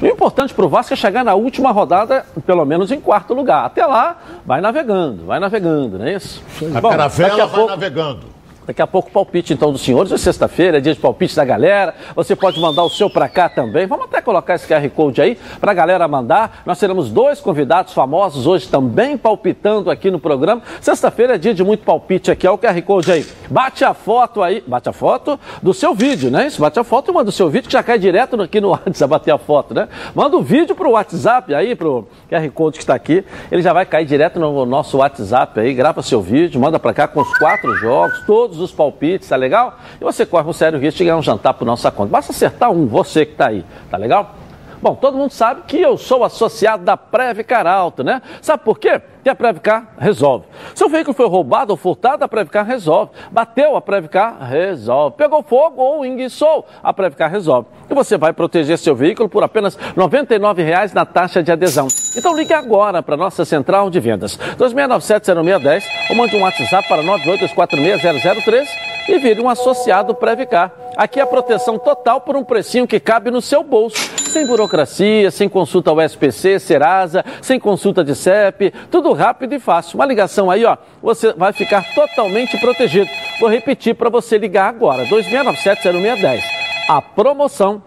E 0.00 0.04
o 0.06 0.12
importante 0.12 0.54
para 0.54 0.64
o 0.64 0.68
Vasco 0.68 0.92
é 0.94 0.96
chegar 0.96 1.24
na 1.24 1.34
última 1.34 1.72
rodada, 1.72 2.24
pelo 2.46 2.64
menos 2.64 2.92
em 2.92 3.00
quarto 3.00 3.34
lugar. 3.34 3.64
Até 3.66 3.84
lá, 3.84 4.16
vai 4.46 4.60
navegando, 4.60 5.26
vai 5.26 5.40
navegando, 5.40 5.98
não 5.98 6.06
é 6.06 6.14
isso? 6.14 6.40
A 6.74 6.80
Bom, 6.80 6.88
caravela 6.90 7.36
vai 7.36 7.48
pouco- 7.48 7.70
navegando. 7.70 8.20
Daqui 8.66 8.82
a 8.82 8.86
pouco 8.86 9.10
palpite 9.10 9.52
então 9.52 9.72
dos 9.72 9.80
senhores, 9.80 10.12
hoje 10.12 10.20
é 10.20 10.24
sexta-feira, 10.24 10.78
é 10.78 10.80
dia 10.80 10.94
de 10.94 11.00
palpite 11.00 11.34
da 11.34 11.44
galera. 11.44 11.94
Você 12.14 12.36
pode 12.36 12.60
mandar 12.60 12.84
o 12.84 12.90
seu 12.90 13.08
para 13.08 13.28
cá 13.28 13.48
também. 13.48 13.86
Vamos 13.86 14.04
até 14.04 14.20
colocar 14.20 14.54
esse 14.54 14.66
QR 14.66 14.88
Code 14.90 15.20
aí 15.20 15.38
para 15.60 15.72
a 15.72 15.74
galera 15.74 16.06
mandar. 16.06 16.62
Nós 16.66 16.78
teremos 16.78 17.10
dois 17.10 17.40
convidados 17.40 17.92
famosos 17.92 18.46
hoje 18.46 18.68
também 18.68 19.16
palpitando 19.16 19.90
aqui 19.90 20.10
no 20.10 20.20
programa. 20.20 20.62
Sexta-feira 20.80 21.34
é 21.34 21.38
dia 21.38 21.54
de 21.54 21.64
muito 21.64 21.84
palpite 21.84 22.30
aqui, 22.30 22.46
ó, 22.46 22.54
o 22.54 22.58
QR 22.58 22.80
Code 22.82 23.10
aí. 23.10 23.26
Bate 23.48 23.84
a 23.84 23.94
foto 23.94 24.42
aí, 24.42 24.62
bate 24.66 24.88
a 24.88 24.92
foto 24.92 25.40
do 25.62 25.72
seu 25.72 25.94
vídeo, 25.94 26.30
né? 26.30 26.46
Isso, 26.46 26.60
bate 26.60 26.78
a 26.78 26.84
foto 26.84 27.10
e 27.10 27.14
manda 27.14 27.30
o 27.30 27.32
seu 27.32 27.48
vídeo 27.48 27.66
que 27.66 27.72
já 27.72 27.82
cai 27.82 27.98
direto 27.98 28.40
aqui 28.40 28.60
no 28.60 28.68
WhatsApp, 28.70 29.10
bater 29.10 29.32
a 29.32 29.38
foto, 29.38 29.74
né? 29.74 29.88
Manda 30.14 30.36
o 30.36 30.42
vídeo 30.42 30.74
pro 30.74 30.90
WhatsApp 30.90 31.52
aí, 31.54 31.74
pro 31.74 32.06
QR 32.30 32.48
Code 32.50 32.78
que 32.78 32.84
está 32.84 32.94
aqui. 32.94 33.24
Ele 33.50 33.62
já 33.62 33.72
vai 33.72 33.86
cair 33.86 34.04
direto 34.04 34.38
no 34.38 34.64
nosso 34.66 34.98
WhatsApp 34.98 35.58
aí, 35.58 35.74
grava 35.74 36.02
seu 36.02 36.20
vídeo, 36.20 36.60
manda 36.60 36.78
para 36.78 36.92
cá 36.92 37.08
com 37.08 37.20
os 37.20 37.38
quatro 37.38 37.74
jogos, 37.76 38.22
todos 38.26 38.49
os 38.58 38.72
palpites, 38.72 39.28
tá 39.28 39.36
legal? 39.36 39.78
E 40.00 40.04
você 40.04 40.24
corre 40.26 40.48
um 40.48 40.52
sério 40.52 40.78
risco 40.78 40.98
de 40.98 41.04
ganhar 41.04 41.16
um 41.16 41.22
jantar 41.22 41.54
por 41.54 41.64
nossa 41.64 41.90
conta. 41.90 42.10
Basta 42.10 42.32
acertar 42.32 42.70
um, 42.70 42.86
você 42.86 43.24
que 43.24 43.34
tá 43.34 43.48
aí, 43.48 43.64
tá 43.90 43.96
legal? 43.96 44.34
Bom, 44.82 44.94
todo 44.94 45.18
mundo 45.18 45.30
sabe 45.30 45.62
que 45.66 45.78
eu 45.78 45.98
sou 45.98 46.24
associado 46.24 46.82
da 46.84 46.96
Previcar 46.96 47.66
Alto, 47.66 48.02
né? 48.02 48.22
Sabe 48.40 48.64
por 48.64 48.78
quê? 48.78 49.00
Que 49.22 49.28
a 49.28 49.34
Previcar 49.34 49.94
resolve. 49.98 50.46
Seu 50.74 50.88
veículo 50.88 51.14
foi 51.14 51.28
roubado 51.28 51.72
ou 51.72 51.76
furtado, 51.76 52.24
a 52.24 52.28
Previcar 52.28 52.64
resolve. 52.64 53.12
Bateu, 53.30 53.76
a 53.76 53.82
Previcar 53.82 54.38
resolve. 54.42 55.16
Pegou 55.16 55.42
fogo 55.42 55.82
ou 55.82 56.06
enguiçou, 56.06 56.66
a 56.82 56.94
Previcar 56.94 57.30
resolve. 57.30 57.68
E 57.90 57.94
você 57.94 58.16
vai 58.16 58.32
proteger 58.32 58.78
seu 58.78 58.96
veículo 58.96 59.28
por 59.28 59.44
apenas 59.44 59.76
R$ 59.76 59.92
99,00 59.96 60.94
na 60.94 61.04
taxa 61.04 61.42
de 61.42 61.52
adesão. 61.52 61.86
Então 62.16 62.34
ligue 62.34 62.54
agora 62.54 63.02
para 63.02 63.18
nossa 63.18 63.44
central 63.44 63.90
de 63.90 64.00
vendas, 64.00 64.38
2697-0610, 64.58 65.84
ou 66.08 66.16
mande 66.16 66.36
um 66.36 66.40
WhatsApp 66.40 66.88
para 66.88 67.02
982460003 67.02 68.99
e 69.10 69.18
vire 69.18 69.40
um 69.40 69.48
associado 69.48 70.14
Previcar. 70.14 70.72
Aqui 70.96 71.18
é 71.18 71.22
a 71.22 71.26
proteção 71.26 71.78
total 71.78 72.20
por 72.20 72.36
um 72.36 72.44
precinho 72.44 72.86
que 72.86 73.00
cabe 73.00 73.30
no 73.30 73.40
seu 73.40 73.64
bolso. 73.64 73.96
sem 74.30 74.46
burocracia, 74.46 75.30
sem 75.30 75.48
consulta 75.48 75.90
ao 75.90 76.00
SPC, 76.00 76.60
Serasa, 76.60 77.24
sem 77.42 77.58
consulta 77.58 78.04
de 78.04 78.14
CEP, 78.14 78.72
tudo 78.88 79.12
rápido 79.12 79.52
e 79.54 79.58
fácil. 79.58 79.98
Uma 79.98 80.06
ligação 80.06 80.48
aí, 80.48 80.64
ó, 80.64 80.76
você 81.02 81.32
vai 81.32 81.52
ficar 81.52 81.84
totalmente 81.94 82.56
protegido. 82.58 83.10
Vou 83.40 83.48
repetir 83.48 83.96
para 83.96 84.08
você 84.08 84.38
ligar 84.38 84.68
agora, 84.68 85.04
2697-0610. 85.06 86.42
A 86.88 87.02
promoção 87.02 87.82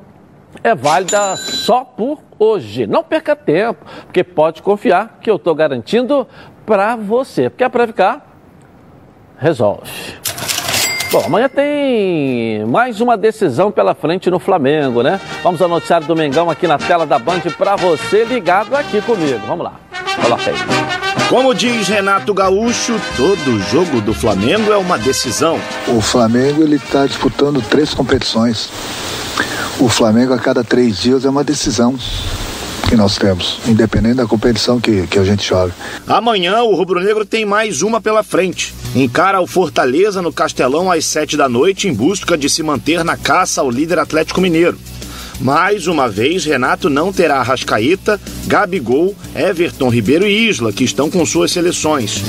é 0.62 0.76
válida 0.76 1.38
só 1.38 1.86
por 1.86 2.20
hoje. 2.38 2.86
Não 2.86 3.04
perca 3.04 3.36
tempo, 3.36 3.86
porque 4.06 4.24
pode 4.24 4.62
confiar 4.62 5.20
que 5.22 5.30
eu 5.30 5.38
estou 5.38 5.56
garantindo 5.56 6.28
para 6.66 6.98
você. 6.98 7.50
Porque 7.50 7.64
a 7.64 7.70
Previcar 7.70 8.22
resolve. 9.38 10.22
Bom, 11.14 11.26
amanhã 11.28 11.48
tem 11.48 12.66
mais 12.66 13.00
uma 13.00 13.16
decisão 13.16 13.72
pela 13.72 13.94
frente 13.94 14.32
no 14.32 14.40
Flamengo, 14.40 15.04
né? 15.04 15.22
Vamos 15.44 15.62
ao 15.62 15.70
noticiário 15.70 16.08
do 16.08 16.16
Mengão 16.16 16.50
aqui 16.50 16.66
na 16.66 16.80
tela 16.80 17.06
da 17.06 17.20
Band 17.20 17.42
para 17.56 17.76
você 17.76 18.24
ligado 18.24 18.76
aqui 18.76 19.00
comigo. 19.00 19.40
Vamos 19.46 19.64
lá. 19.64 19.74
Coloca 20.20 20.50
aí. 20.50 20.56
Como 21.30 21.54
diz 21.54 21.88
Renato 21.88 22.34
Gaúcho, 22.34 23.00
todo 23.16 23.60
jogo 23.70 24.02
do 24.02 24.12
Flamengo 24.12 24.72
é 24.72 24.78
uma 24.78 24.98
decisão. 24.98 25.60
O 25.88 26.02
Flamengo 26.02 26.64
ele 26.64 26.78
está 26.78 27.06
disputando 27.06 27.62
três 27.62 27.94
competições. 27.94 28.72
O 29.80 29.88
Flamengo 29.88 30.34
a 30.34 30.40
cada 30.40 30.64
três 30.64 30.98
dias 30.98 31.26
é 31.26 31.30
uma 31.30 31.44
decisão 31.44 31.96
que 32.88 32.96
nós 32.96 33.18
temos, 33.18 33.60
independente 33.68 34.16
da 34.16 34.26
competição 34.26 34.80
que, 34.80 35.08
que 35.08 35.20
a 35.20 35.24
gente 35.24 35.48
joga. 35.48 35.74
Amanhã 36.08 36.62
o 36.64 36.76
Rubro 36.76 37.00
Negro 37.00 37.26
tem 37.26 37.46
mais 37.46 37.82
uma 37.82 38.02
pela 38.02 38.24
frente. 38.24 38.74
Encara 38.96 39.42
o 39.42 39.48
Fortaleza 39.48 40.22
no 40.22 40.32
Castelão 40.32 40.92
às 40.92 41.06
sete 41.06 41.36
da 41.36 41.50
noite 41.50 41.88
em 41.88 41.94
busca 41.94 42.38
de 42.38 42.50
se 42.50 42.62
manter 42.62 43.04
na 43.04 43.18
caça 43.18 43.62
ao 43.62 43.70
líder 43.70 44.00
Atlético 44.00 44.42
Mineiro. 44.42 44.78
Mais 45.40 45.88
uma 45.88 46.08
vez, 46.08 46.46
Renato 46.46 46.90
não 46.90 47.12
terá 47.12 47.42
Rascaíta, 47.42 48.20
Gabigol, 48.46 49.16
Everton 49.36 49.90
Ribeiro 49.90 50.28
e 50.28 50.48
Isla, 50.48 50.72
que 50.72 50.84
estão 50.84 51.10
com 51.10 51.26
suas 51.26 51.52
seleções. 51.52 52.24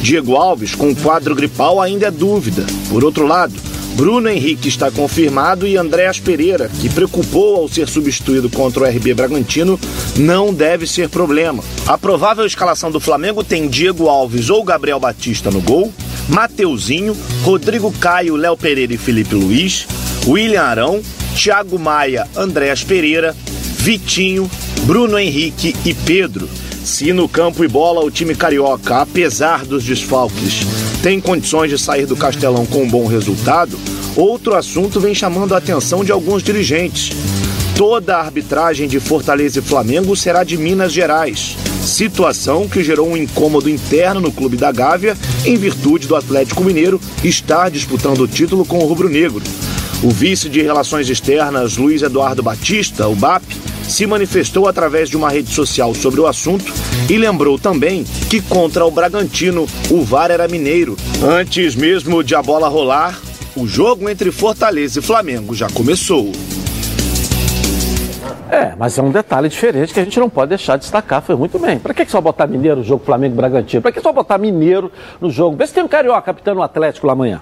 Diego 0.00 0.36
Alves, 0.36 0.74
com 0.74 0.90
o 0.90 0.96
quadro 0.96 1.34
gripal, 1.34 1.80
ainda 1.80 2.06
é 2.06 2.10
dúvida. 2.10 2.64
Por 2.88 3.04
outro 3.04 3.26
lado, 3.26 3.54
Bruno 3.94 4.28
Henrique 4.28 4.68
está 4.68 4.90
confirmado 4.90 5.66
e 5.66 5.76
Andréas 5.76 6.18
Pereira, 6.18 6.70
que 6.80 6.88
preocupou 6.88 7.56
ao 7.56 7.68
ser 7.68 7.88
substituído 7.88 8.48
contra 8.48 8.82
o 8.82 8.86
RB 8.86 9.14
Bragantino, 9.14 9.78
não 10.16 10.54
deve 10.54 10.86
ser 10.86 11.08
problema. 11.08 11.62
A 11.86 11.98
provável 11.98 12.46
escalação 12.46 12.90
do 12.90 13.00
Flamengo 13.00 13.44
tem 13.44 13.68
Diego 13.68 14.08
Alves 14.08 14.48
ou 14.48 14.62
Gabriel 14.62 15.00
Batista 15.00 15.50
no 15.50 15.60
gol, 15.60 15.92
Mateuzinho, 16.28 17.16
Rodrigo 17.42 17.92
Caio, 17.92 18.36
Léo 18.36 18.56
Pereira 18.56 18.94
e 18.94 18.98
Felipe 18.98 19.34
Luiz, 19.34 19.86
William 20.26 20.62
Arão, 20.62 21.02
Thiago 21.34 21.78
Maia, 21.78 22.26
Andréas 22.36 22.84
Pereira, 22.84 23.34
Vitinho, 23.78 24.50
Bruno 24.82 25.18
Henrique 25.18 25.74
e 25.84 25.94
Pedro. 25.94 26.48
Se 26.84 27.12
no 27.12 27.28
campo 27.28 27.62
e 27.64 27.68
bola 27.68 28.04
o 28.04 28.10
time 28.10 28.34
carioca, 28.34 29.02
apesar 29.02 29.64
dos 29.64 29.84
desfalques, 29.84 30.66
tem 31.02 31.20
condições 31.20 31.70
de 31.70 31.78
sair 31.78 32.06
do 32.06 32.16
Castelão 32.16 32.64
com 32.64 32.82
um 32.82 32.88
bom 32.88 33.06
resultado, 33.06 33.78
outro 34.16 34.54
assunto 34.54 34.98
vem 34.98 35.14
chamando 35.14 35.54
a 35.54 35.58
atenção 35.58 36.04
de 36.04 36.10
alguns 36.10 36.42
dirigentes. 36.42 37.10
Toda 37.76 38.16
a 38.16 38.20
arbitragem 38.20 38.88
de 38.88 38.98
Fortaleza 38.98 39.58
e 39.58 39.62
Flamengo 39.62 40.16
será 40.16 40.42
de 40.42 40.56
Minas 40.56 40.92
Gerais. 40.92 41.56
Situação 41.82 42.68
que 42.68 42.82
gerou 42.82 43.08
um 43.08 43.16
incômodo 43.16 43.70
interno 43.70 44.20
no 44.20 44.32
clube 44.32 44.56
da 44.56 44.70
Gávea, 44.72 45.16
em 45.44 45.56
virtude 45.56 46.06
do 46.06 46.16
Atlético 46.16 46.62
Mineiro 46.62 47.00
estar 47.24 47.70
disputando 47.70 48.20
o 48.20 48.28
título 48.28 48.64
com 48.64 48.78
o 48.78 48.86
Rubro 48.86 49.08
Negro. 49.08 49.42
O 50.02 50.10
vice 50.10 50.48
de 50.48 50.62
Relações 50.62 51.08
Externas, 51.08 51.76
Luiz 51.76 52.02
Eduardo 52.02 52.42
Batista, 52.42 53.06
o 53.06 53.14
BAP, 53.14 53.42
se 53.90 54.06
manifestou 54.06 54.68
através 54.68 55.10
de 55.10 55.16
uma 55.16 55.28
rede 55.28 55.50
social 55.50 55.94
sobre 55.94 56.20
o 56.20 56.26
assunto 56.26 56.72
e 57.10 57.18
lembrou 57.18 57.58
também 57.58 58.04
que 58.04 58.40
contra 58.40 58.86
o 58.86 58.90
Bragantino 58.90 59.66
o 59.90 60.02
VAR 60.02 60.30
era 60.30 60.46
mineiro. 60.46 60.96
Antes 61.22 61.74
mesmo 61.74 62.22
de 62.22 62.34
a 62.34 62.42
bola 62.42 62.68
rolar, 62.68 63.18
o 63.56 63.66
jogo 63.66 64.08
entre 64.08 64.30
Fortaleza 64.30 65.00
e 65.00 65.02
Flamengo 65.02 65.54
já 65.54 65.68
começou. 65.68 66.30
É, 68.48 68.74
mas 68.76 68.96
é 68.96 69.02
um 69.02 69.10
detalhe 69.10 69.48
diferente 69.48 69.92
que 69.92 70.00
a 70.00 70.04
gente 70.04 70.18
não 70.18 70.28
pode 70.30 70.50
deixar 70.50 70.76
de 70.76 70.82
destacar. 70.82 71.22
Foi 71.22 71.36
muito 71.36 71.58
bem. 71.58 71.78
Para 71.78 71.94
que 71.94 72.04
só 72.06 72.20
botar 72.20 72.46
Mineiro 72.46 72.78
no 72.78 72.84
jogo 72.84 73.04
Flamengo 73.04 73.36
Bragantino? 73.36 73.82
Para 73.82 73.92
que 73.92 74.00
só 74.00 74.12
botar 74.12 74.38
Mineiro 74.38 74.90
no 75.20 75.30
jogo? 75.30 75.56
Vê 75.56 75.66
se 75.66 75.74
tem 75.74 75.84
um 75.84 75.88
carioca 75.88 76.22
capitando 76.22 76.60
o 76.60 76.62
Atlético 76.62 77.06
lá 77.06 77.12
amanhã. 77.12 77.40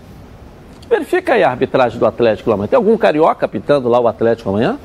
Verifica 0.88 1.34
aí 1.34 1.42
a 1.42 1.50
arbitragem 1.50 1.98
do 1.98 2.06
Atlético 2.06 2.50
lá 2.50 2.54
amanhã. 2.54 2.68
Tem 2.68 2.76
algum 2.76 2.96
carioca 2.96 3.44
apitando 3.46 3.88
lá 3.88 4.00
o 4.00 4.08
Atlético 4.08 4.50
amanhã? 4.50 4.78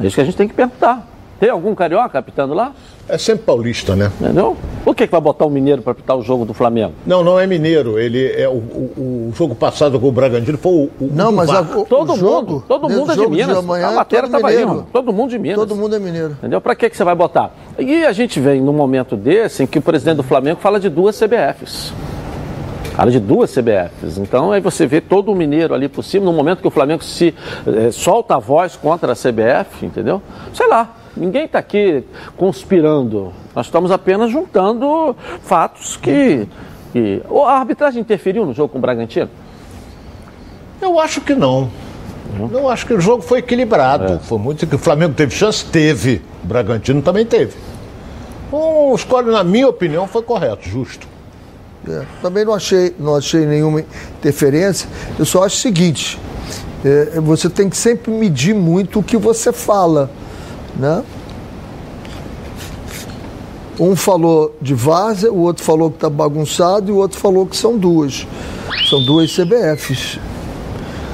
É 0.00 0.06
isso 0.06 0.14
que 0.14 0.20
a 0.20 0.24
gente 0.24 0.36
tem 0.36 0.48
que 0.48 0.54
perguntar. 0.54 1.06
Tem 1.40 1.50
algum 1.50 1.72
carioca 1.74 2.18
apitando 2.18 2.52
lá? 2.52 2.72
É 3.08 3.16
sempre 3.16 3.44
paulista, 3.44 3.94
né? 3.94 4.10
Entendeu? 4.20 4.56
Por 4.84 4.94
que, 4.94 5.06
que 5.06 5.10
vai 5.12 5.20
botar 5.20 5.46
um 5.46 5.50
mineiro 5.50 5.80
para 5.82 5.92
apitar 5.92 6.16
o 6.16 6.22
jogo 6.22 6.44
do 6.44 6.52
Flamengo? 6.52 6.94
Não, 7.06 7.22
não 7.22 7.38
é 7.38 7.46
mineiro. 7.46 7.98
Ele 7.98 8.32
é 8.32 8.48
o, 8.48 8.52
o, 8.52 9.28
o 9.30 9.32
jogo 9.34 9.54
passado 9.54 10.00
com 10.00 10.08
o 10.08 10.12
Bragantino 10.12 10.58
foi 10.58 10.72
o. 10.72 10.90
o 11.00 11.10
não, 11.14 11.30
mas 11.30 11.48
a, 11.48 11.60
o, 11.60 11.84
todo 11.84 12.12
o 12.12 12.16
mundo, 12.16 12.18
jogo, 12.18 12.64
todo 12.66 12.88
mundo 12.88 13.12
é 13.12 13.16
de 13.16 13.26
Minas. 13.28 13.46
De 13.46 13.64
amanhã, 13.64 13.86
a 13.86 13.92
matéria 13.92 14.26
estava 14.26 14.48
aí, 14.48 14.66
mano. 14.66 14.86
Todo 14.92 15.12
mundo 15.12 15.30
de 15.30 15.38
Minas. 15.38 15.58
Todo 15.58 15.76
mundo 15.76 15.94
é 15.94 15.98
mineiro. 16.00 16.32
Entendeu? 16.32 16.60
Para 16.60 16.74
que, 16.74 16.90
que 16.90 16.96
você 16.96 17.04
vai 17.04 17.14
botar? 17.14 17.54
E 17.78 18.04
a 18.04 18.12
gente 18.12 18.40
vem 18.40 18.60
num 18.60 18.72
momento 18.72 19.16
desse 19.16 19.62
em 19.62 19.66
que 19.66 19.78
o 19.78 19.82
presidente 19.82 20.16
do 20.16 20.24
Flamengo 20.24 20.58
fala 20.60 20.80
de 20.80 20.88
duas 20.88 21.16
CBFs. 21.18 21.92
Fala 22.98 23.12
de 23.12 23.20
duas 23.20 23.54
CBFs. 23.54 24.18
Então 24.18 24.50
aí 24.50 24.60
você 24.60 24.84
vê 24.84 25.00
todo 25.00 25.30
o 25.30 25.34
mineiro 25.36 25.72
ali 25.72 25.88
por 25.88 26.02
cima, 26.02 26.24
no 26.24 26.32
momento 26.32 26.60
que 26.60 26.66
o 26.66 26.70
Flamengo 26.70 27.04
se 27.04 27.32
eh, 27.64 27.92
solta 27.92 28.34
a 28.34 28.38
voz 28.40 28.74
contra 28.74 29.12
a 29.12 29.14
CBF, 29.14 29.86
entendeu? 29.86 30.20
Sei 30.52 30.66
lá, 30.66 30.96
ninguém 31.16 31.44
está 31.44 31.60
aqui 31.60 32.02
conspirando. 32.36 33.32
Nós 33.54 33.66
estamos 33.66 33.92
apenas 33.92 34.32
juntando 34.32 35.14
fatos 35.42 35.96
que, 35.96 36.48
que. 36.92 37.22
A 37.46 37.52
arbitragem 37.52 38.00
interferiu 38.00 38.44
no 38.44 38.52
jogo 38.52 38.70
com 38.70 38.78
o 38.78 38.80
Bragantino? 38.80 39.30
Eu 40.82 40.98
acho 40.98 41.20
que 41.20 41.36
não. 41.36 41.70
Uhum. 42.36 42.50
Eu 42.52 42.68
acho 42.68 42.84
que 42.84 42.94
o 42.94 43.00
jogo 43.00 43.22
foi 43.22 43.38
equilibrado. 43.38 44.14
É. 44.14 44.18
Foi 44.18 44.38
muito 44.38 44.66
que 44.66 44.74
o 44.74 44.78
Flamengo 44.78 45.14
teve 45.14 45.32
chance, 45.32 45.64
teve. 45.64 46.20
O 46.42 46.48
Bragantino 46.48 47.00
também 47.00 47.24
teve. 47.24 47.54
O 48.50 48.92
escolhe, 48.92 49.30
na 49.30 49.44
minha 49.44 49.68
opinião, 49.68 50.08
foi 50.08 50.22
correto, 50.22 50.68
justo. 50.68 51.06
É, 51.86 52.04
também 52.20 52.44
não 52.44 52.54
achei, 52.54 52.94
não 52.98 53.14
achei 53.14 53.46
nenhuma 53.46 53.80
interferência. 54.18 54.88
Eu 55.18 55.24
só 55.24 55.44
acho 55.44 55.56
o 55.56 55.58
seguinte: 55.58 56.18
é, 56.84 57.20
você 57.20 57.48
tem 57.48 57.68
que 57.68 57.76
sempre 57.76 58.10
medir 58.10 58.54
muito 58.54 59.00
o 59.00 59.02
que 59.02 59.16
você 59.16 59.52
fala. 59.52 60.10
Né? 60.76 61.02
Um 63.78 63.94
falou 63.94 64.56
de 64.60 64.74
várzea, 64.74 65.32
o 65.32 65.38
outro 65.38 65.64
falou 65.64 65.90
que 65.90 65.96
está 65.96 66.10
bagunçado 66.10 66.90
e 66.90 66.92
o 66.92 66.96
outro 66.96 67.18
falou 67.18 67.46
que 67.46 67.56
são 67.56 67.76
duas. 67.78 68.26
São 68.88 69.04
duas 69.04 69.34
CBFs. 69.34 70.18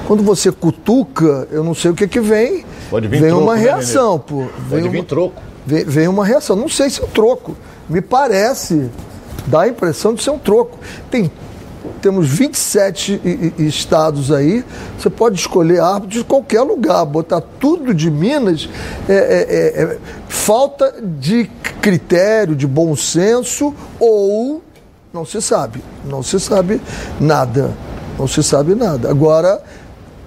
Quando 0.07 0.23
você 0.23 0.51
cutuca, 0.51 1.47
eu 1.51 1.63
não 1.63 1.73
sei 1.73 1.91
o 1.91 1.93
que 1.93 2.07
que 2.07 2.19
vem. 2.19 2.65
Pode 2.89 3.07
vir 3.07 3.21
vem 3.21 3.29
troco, 3.29 3.43
uma 3.43 3.55
né, 3.55 3.61
reação, 3.61 4.19
pô. 4.19 4.37
Vem 4.37 4.81
Pode 4.81 4.89
vir 4.89 4.97
uma, 4.99 5.03
troco. 5.03 5.41
Vem, 5.65 5.83
vem 5.83 6.07
uma 6.07 6.25
reação. 6.25 6.55
Não 6.55 6.69
sei 6.69 6.89
se 6.89 7.03
é 7.03 7.07
troco. 7.07 7.55
Me 7.89 8.01
parece 8.01 8.89
dá 9.47 9.61
a 9.61 9.67
impressão 9.67 10.13
de 10.13 10.23
ser 10.23 10.31
um 10.31 10.39
troco. 10.39 10.77
Tem, 11.09 11.31
temos 12.01 12.27
27 12.27 13.53
estados 13.57 14.31
aí, 14.31 14.63
você 14.97 15.09
pode 15.09 15.39
escolher 15.39 15.79
árbitro 15.79 16.19
de 16.19 16.23
qualquer 16.23 16.61
lugar, 16.61 17.05
botar 17.05 17.41
tudo 17.59 17.93
de 17.93 18.09
Minas, 18.09 18.69
é, 19.07 19.13
é, 19.13 19.17
é, 19.17 19.83
é 19.83 19.97
falta 20.27 20.93
de 21.01 21.49
critério, 21.81 22.55
de 22.55 22.67
bom 22.67 22.95
senso, 22.95 23.73
ou 23.99 24.61
não 25.13 25.25
se 25.25 25.41
sabe, 25.41 25.83
não 26.03 26.21
se 26.21 26.39
sabe 26.39 26.81
nada, 27.19 27.71
não 28.17 28.27
se 28.27 28.43
sabe 28.43 28.75
nada. 28.75 29.09
Agora, 29.09 29.61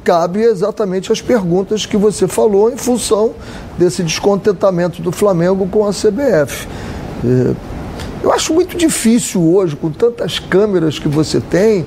cabe 0.02 0.40
exatamente 0.40 1.12
as 1.12 1.20
perguntas 1.20 1.84
que 1.84 1.96
você 1.96 2.26
falou 2.26 2.70
em 2.70 2.76
função 2.76 3.34
desse 3.76 4.02
descontentamento 4.02 5.02
do 5.02 5.12
Flamengo 5.12 5.68
com 5.68 5.87
a 5.87 5.90
CBF. 5.90 6.66
É, 7.25 7.77
eu 8.22 8.32
acho 8.32 8.52
muito 8.54 8.76
difícil 8.76 9.42
hoje, 9.42 9.76
com 9.76 9.90
tantas 9.90 10.38
câmeras 10.38 10.98
que 10.98 11.08
você 11.08 11.40
tem, 11.40 11.87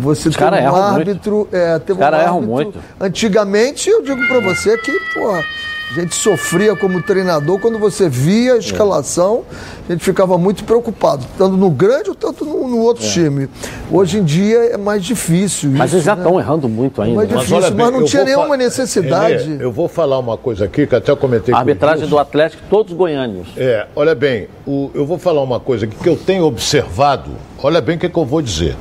você 0.00 0.30
ter 0.30 0.44
um 0.44 0.76
árbitro. 0.76 1.48
É, 1.52 1.78
ter 1.78 1.92
Os 1.92 1.98
um 1.98 2.02
árbitro. 2.02 2.42
Muito. 2.42 2.78
Antigamente, 3.00 3.88
eu 3.88 4.02
digo 4.02 4.26
para 4.26 4.40
você 4.40 4.76
que, 4.78 4.92
porra, 5.14 5.44
a 5.90 6.00
gente 6.00 6.14
sofria 6.14 6.76
como 6.76 7.02
treinador 7.02 7.58
quando 7.58 7.78
você 7.78 8.08
via 8.08 8.52
a 8.52 8.56
é. 8.56 8.58
escalação, 8.58 9.44
a 9.88 9.92
gente 9.92 10.04
ficava 10.04 10.36
muito 10.36 10.64
preocupado, 10.64 11.24
tanto 11.36 11.56
no 11.56 11.70
grande 11.70 12.10
ou 12.10 12.14
tanto 12.14 12.44
no, 12.44 12.68
no 12.68 12.78
outro 12.78 13.04
é. 13.04 13.08
time. 13.08 13.48
Hoje 13.90 14.18
em 14.18 14.24
dia 14.24 14.58
é 14.66 14.76
mais 14.76 15.02
difícil. 15.02 15.70
Mas 15.70 15.88
isso, 15.88 15.96
eles 15.96 16.04
já 16.04 16.14
né? 16.14 16.22
estão 16.22 16.38
errando 16.38 16.68
muito 16.68 17.00
ainda. 17.00 17.24
É 17.24 17.26
mais 17.26 17.28
difícil, 17.28 17.60
mas, 17.60 17.70
mas 17.70 17.92
não 17.92 18.04
tinha 18.04 18.24
nenhuma 18.24 18.56
necessidade. 18.56 19.56
eu 19.60 19.72
vou 19.72 19.88
falar 19.88 20.18
uma 20.18 20.36
coisa 20.36 20.66
aqui 20.66 20.86
que 20.86 20.94
até 20.94 21.14
comentei 21.16 21.54
A 21.54 21.58
arbitragem 21.58 22.06
do 22.06 22.18
Atlético, 22.18 22.62
todos 22.68 22.92
goiânios. 22.92 23.48
É, 23.56 23.86
olha 23.96 24.14
bem, 24.14 24.48
o, 24.66 24.90
eu 24.94 25.06
vou 25.06 25.18
falar 25.18 25.42
uma 25.42 25.58
coisa 25.58 25.86
aqui 25.86 25.96
que 25.96 26.08
eu 26.08 26.16
tenho 26.16 26.44
observado, 26.44 27.30
olha 27.62 27.80
bem 27.80 27.96
o 27.96 27.98
que, 27.98 28.08
que 28.08 28.18
eu 28.18 28.26
vou 28.26 28.42
dizer 28.42 28.76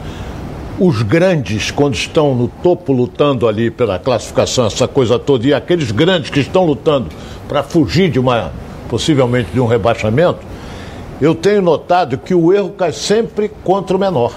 os 0.80 1.02
grandes, 1.02 1.72
quando 1.72 1.96
estão 1.96 2.36
no 2.36 2.48
topo 2.48 2.94
lutando 2.94 3.48
ali 3.48 3.72
pela 3.72 3.98
classificação, 3.98 4.68
essa 4.68 4.88
coisa 4.88 5.18
toda, 5.18 5.48
e 5.48 5.54
aqueles 5.54 5.92
grandes 5.92 6.30
que 6.30 6.40
estão 6.40 6.66
lutando 6.66 7.10
para 7.48 7.64
fugir 7.64 8.12
de 8.12 8.20
uma 8.20 8.52
possivelmente 8.88 9.50
de 9.52 9.60
um 9.60 9.66
rebaixamento, 9.66 10.40
eu 11.20 11.34
tenho 11.34 11.62
notado 11.62 12.18
que 12.18 12.34
o 12.34 12.54
erro 12.54 12.70
cai 12.70 12.92
sempre 12.92 13.50
contra 13.64 13.98
o 13.98 14.00
menor. 14.00 14.34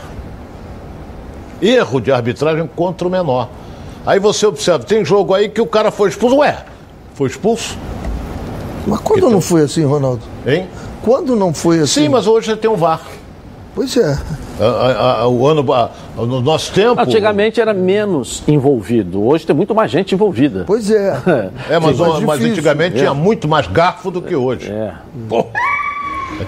Erro 1.61 2.01
de 2.01 2.11
arbitragem 2.11 2.69
contra 2.75 3.07
o 3.07 3.11
menor. 3.11 3.49
Aí 4.07 4.19
você 4.19 4.47
observa, 4.47 4.83
tem 4.83 5.05
jogo 5.05 5.35
aí 5.35 5.49
que 5.49 5.61
o 5.61 5.67
cara 5.67 5.91
foi 5.91 6.09
expulso. 6.09 6.39
Ué, 6.39 6.65
foi 7.15 7.29
expulso? 7.29 7.77
Mas 8.87 8.99
quando 9.01 9.29
não 9.29 9.43
foi 9.43 9.63
assim, 9.63 9.85
Ronaldo? 9.85 10.23
Hein? 10.47 10.67
Quando 11.03 11.37
não 11.37 11.53
foi 11.53 11.81
assim? 11.81 12.05
Sim, 12.05 12.09
mas 12.09 12.27
hoje 12.27 12.57
tem 12.57 12.71
um 12.71 12.77
VAR. 12.77 13.03
Pois 13.75 13.95
é. 13.97 14.19
A- 14.61 15.21
a- 15.23 15.29
o 15.29 15.47
ano, 15.47 15.73
a- 15.73 15.91
no 16.17 16.41
nosso 16.41 16.73
tempo. 16.73 17.01
Antigamente 17.01 17.61
era 17.61 17.73
menos 17.73 18.43
envolvido, 18.47 19.25
hoje 19.27 19.47
tem 19.47 19.57
muito 19.57 19.75
mais 19.75 19.91
gente 19.91 20.15
envolvida. 20.15 20.65
Pois 20.67 20.91
é. 20.91 21.17
É, 21.71 21.79
mas, 21.79 21.97
Sim, 21.97 22.03
mas, 22.05 22.19
difícil. 22.39 22.51
antigamente 22.51 22.97
tinha 22.99 23.15
muito 23.15 23.49
mais 23.49 23.67
garfo 23.67 24.11
do 24.11 24.21
que 24.21 24.35
hoje. 24.37 24.71
É. 24.71 24.93
Pô, 25.29 25.47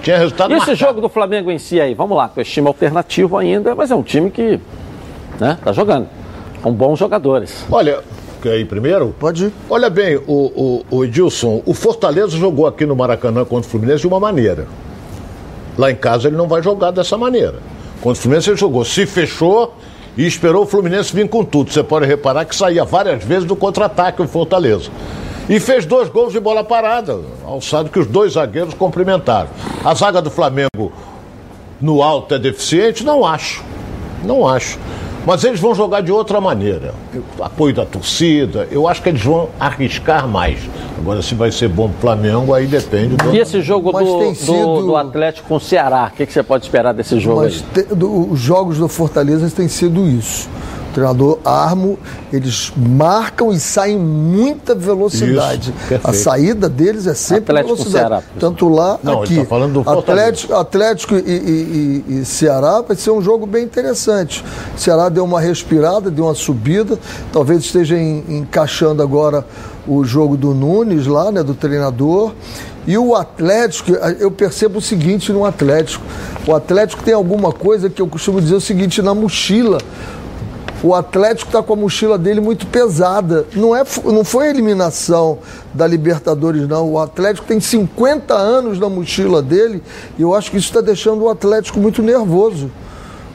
tinha 0.03 0.17
resultado 0.17 0.51
E 0.51 0.57
esse 0.57 0.67
marcado. 0.67 0.77
jogo 0.77 1.01
do 1.01 1.09
Flamengo 1.09 1.49
em 1.51 1.57
si 1.57 1.79
aí, 1.81 1.93
vamos 1.93 2.15
lá, 2.17 2.27
com 2.27 2.39
esse 2.41 2.51
time 2.51 2.67
alternativo 2.67 3.37
ainda, 3.37 3.73
mas 3.75 3.89
é 3.91 3.95
um 3.95 4.03
time 4.03 4.29
que 4.29 4.59
né, 5.39 5.57
tá 5.63 5.71
jogando, 5.71 6.07
com 6.61 6.71
bons 6.71 6.99
jogadores. 6.99 7.65
Olha, 7.71 7.99
quer 8.41 8.59
ir 8.59 8.65
primeiro? 8.65 9.15
Pode 9.19 9.45
ir. 9.45 9.53
Olha 9.69 9.89
bem, 9.89 10.17
o, 10.27 10.83
o, 10.91 10.97
o 10.97 11.03
Edilson, 11.05 11.61
o 11.65 11.73
Fortaleza 11.73 12.37
jogou 12.37 12.67
aqui 12.67 12.85
no 12.85 12.95
Maracanã 12.95 13.43
contra 13.45 13.67
o 13.67 13.71
Fluminense 13.71 14.01
de 14.01 14.07
uma 14.07 14.19
maneira. 14.19 14.67
Lá 15.77 15.89
em 15.89 15.95
casa 15.95 16.27
ele 16.27 16.37
não 16.37 16.47
vai 16.47 16.61
jogar 16.61 16.91
dessa 16.91 17.17
maneira. 17.17 17.55
Contra 18.03 18.19
o 18.19 18.21
Fluminense 18.21 18.49
ele 18.49 18.57
jogou, 18.57 18.83
se 18.83 19.05
fechou 19.05 19.73
e 20.17 20.27
esperou 20.27 20.63
o 20.63 20.65
Fluminense 20.65 21.15
vir 21.15 21.29
com 21.29 21.45
tudo. 21.45 21.71
Você 21.71 21.81
pode 21.81 22.05
reparar 22.05 22.43
que 22.43 22.53
saía 22.53 22.83
várias 22.83 23.23
vezes 23.23 23.45
do 23.45 23.55
contra-ataque 23.55 24.21
o 24.21 24.27
Fortaleza. 24.27 24.91
E 25.47 25.57
fez 25.57 25.85
dois 25.85 26.09
gols 26.09 26.33
de 26.33 26.39
bola 26.41 26.65
parada, 26.65 27.21
alçado 27.45 27.89
que 27.89 27.97
os 27.97 28.05
dois 28.05 28.33
zagueiros 28.33 28.73
cumprimentaram. 28.73 29.47
A 29.85 29.93
zaga 29.93 30.21
do 30.21 30.29
Flamengo 30.29 30.91
no 31.79 32.03
alto 32.03 32.35
é 32.35 32.39
deficiente? 32.39 33.05
Não 33.05 33.25
acho. 33.25 33.63
Não 34.21 34.45
acho. 34.45 34.77
Mas 35.25 35.43
eles 35.43 35.59
vão 35.59 35.73
jogar 35.73 36.01
de 36.01 36.11
outra 36.11 36.41
maneira. 36.41 36.93
Apoio 37.39 37.73
da 37.73 37.85
torcida, 37.85 38.67
eu 38.69 38.87
acho 38.87 39.01
que 39.01 39.07
eles 39.09 39.21
vão 39.23 39.47
arriscar 39.59 40.27
mais. 40.27 40.59
Agora, 40.97 41.21
se 41.21 41.33
vai 41.33 41.51
ser 41.51 41.69
bom 41.69 41.87
pro 41.89 41.99
Flamengo, 42.01 42.53
aí 42.53 42.67
depende 42.67 43.15
do. 43.15 43.33
E 43.33 43.39
esse 43.39 43.61
jogo 43.61 43.91
do, 43.91 44.19
tem 44.19 44.33
do- 44.33 44.35
sido- 44.37 44.81
do 44.85 44.95
Atlético 44.97 45.47
com 45.47 45.55
o 45.55 45.59
Ceará, 45.59 46.09
o 46.13 46.15
que, 46.15 46.25
que 46.25 46.33
você 46.33 46.43
pode 46.43 46.65
esperar 46.65 46.93
desse 46.93 47.19
jogo 47.19 47.41
Mas 47.41 47.63
aí? 47.75 47.83
te- 47.83 47.95
do- 47.95 48.31
os 48.31 48.39
jogos 48.39 48.77
do 48.77 48.87
Fortaleza 48.89 49.49
têm 49.49 49.67
sido 49.69 50.05
isso. 50.07 50.49
O 50.93 50.95
treinador 50.95 51.39
Armo, 51.43 51.97
eles 52.31 52.71
marcam 52.77 53.51
e 53.51 53.59
saem 53.59 53.97
muita 53.97 54.75
velocidade. 54.75 55.73
Isso, 55.89 55.99
a 56.03 56.13
saída 56.13 56.69
deles 56.69 57.07
é 57.07 57.15
sempre 57.15 57.45
Atlético 57.57 57.75
velocidade. 57.77 58.07
Ceará. 58.09 58.23
Tanto 58.39 58.69
lá, 58.69 58.99
Não, 59.01 59.23
aqui. 59.23 59.37
tá 59.37 59.45
falando 59.45 59.81
do. 59.81 59.89
Atlético, 59.89 60.53
Atlético 60.53 61.15
e, 61.15 61.19
e- 61.19 62.03
e- 62.09 62.19
e 62.19 62.25
Ceará 62.25 62.81
vai 62.81 62.95
ser 62.95 63.09
um 63.09 63.23
jogo 63.23 63.47
bem 63.47 63.63
interessante. 63.63 64.45
O 64.75 64.79
Ceará 64.79 65.09
deu 65.09 65.23
uma 65.23 65.41
respirada, 65.41 66.11
deu 66.11 66.25
uma 66.25 66.35
subida. 66.35 66.99
Talvez 67.31 67.61
esteja 67.63 67.97
en- 67.97 68.23
encaixando 68.29 69.01
agora 69.01 69.43
o 69.87 70.03
jogo 70.05 70.37
do 70.37 70.53
Nunes 70.53 71.07
lá, 71.07 71.31
né, 71.31 71.41
do 71.41 71.55
treinador. 71.55 72.33
E 72.85 72.95
o 72.99 73.15
Atlético, 73.15 73.91
eu 74.19 74.29
percebo 74.29 74.77
o 74.77 74.81
seguinte 74.81 75.31
no 75.31 75.43
Atlético. 75.43 76.05
O 76.45 76.53
Atlético 76.53 77.01
tem 77.01 77.15
alguma 77.15 77.51
coisa 77.51 77.89
que 77.89 77.99
eu 78.01 78.07
costumo 78.07 78.39
dizer 78.39 78.53
o 78.55 78.61
seguinte 78.61 79.01
na 79.01 79.15
mochila. 79.15 79.79
O 80.83 80.93
Atlético 80.93 81.47
está 81.47 81.63
com 81.63 81.71
a 81.71 81.75
mochila 81.77 82.17
dele 82.17 82.41
muito 82.41 82.67
pesada. 82.67 83.47
Não, 83.55 83.73
é, 83.73 83.83
não 84.03 84.25
foi 84.25 84.47
a 84.47 84.49
eliminação 84.49 85.39
da 85.73 85.87
Libertadores, 85.87 86.67
não. 86.67 86.91
O 86.91 86.99
Atlético 86.99 87.47
tem 87.47 87.57
50 87.57 88.33
anos 88.33 88.77
na 88.77 88.89
mochila 88.89 89.41
dele 89.41 89.81
e 90.19 90.21
eu 90.21 90.35
acho 90.35 90.51
que 90.51 90.57
isso 90.57 90.67
está 90.67 90.81
deixando 90.81 91.23
o 91.23 91.29
Atlético 91.29 91.79
muito 91.79 92.01
nervoso. 92.01 92.69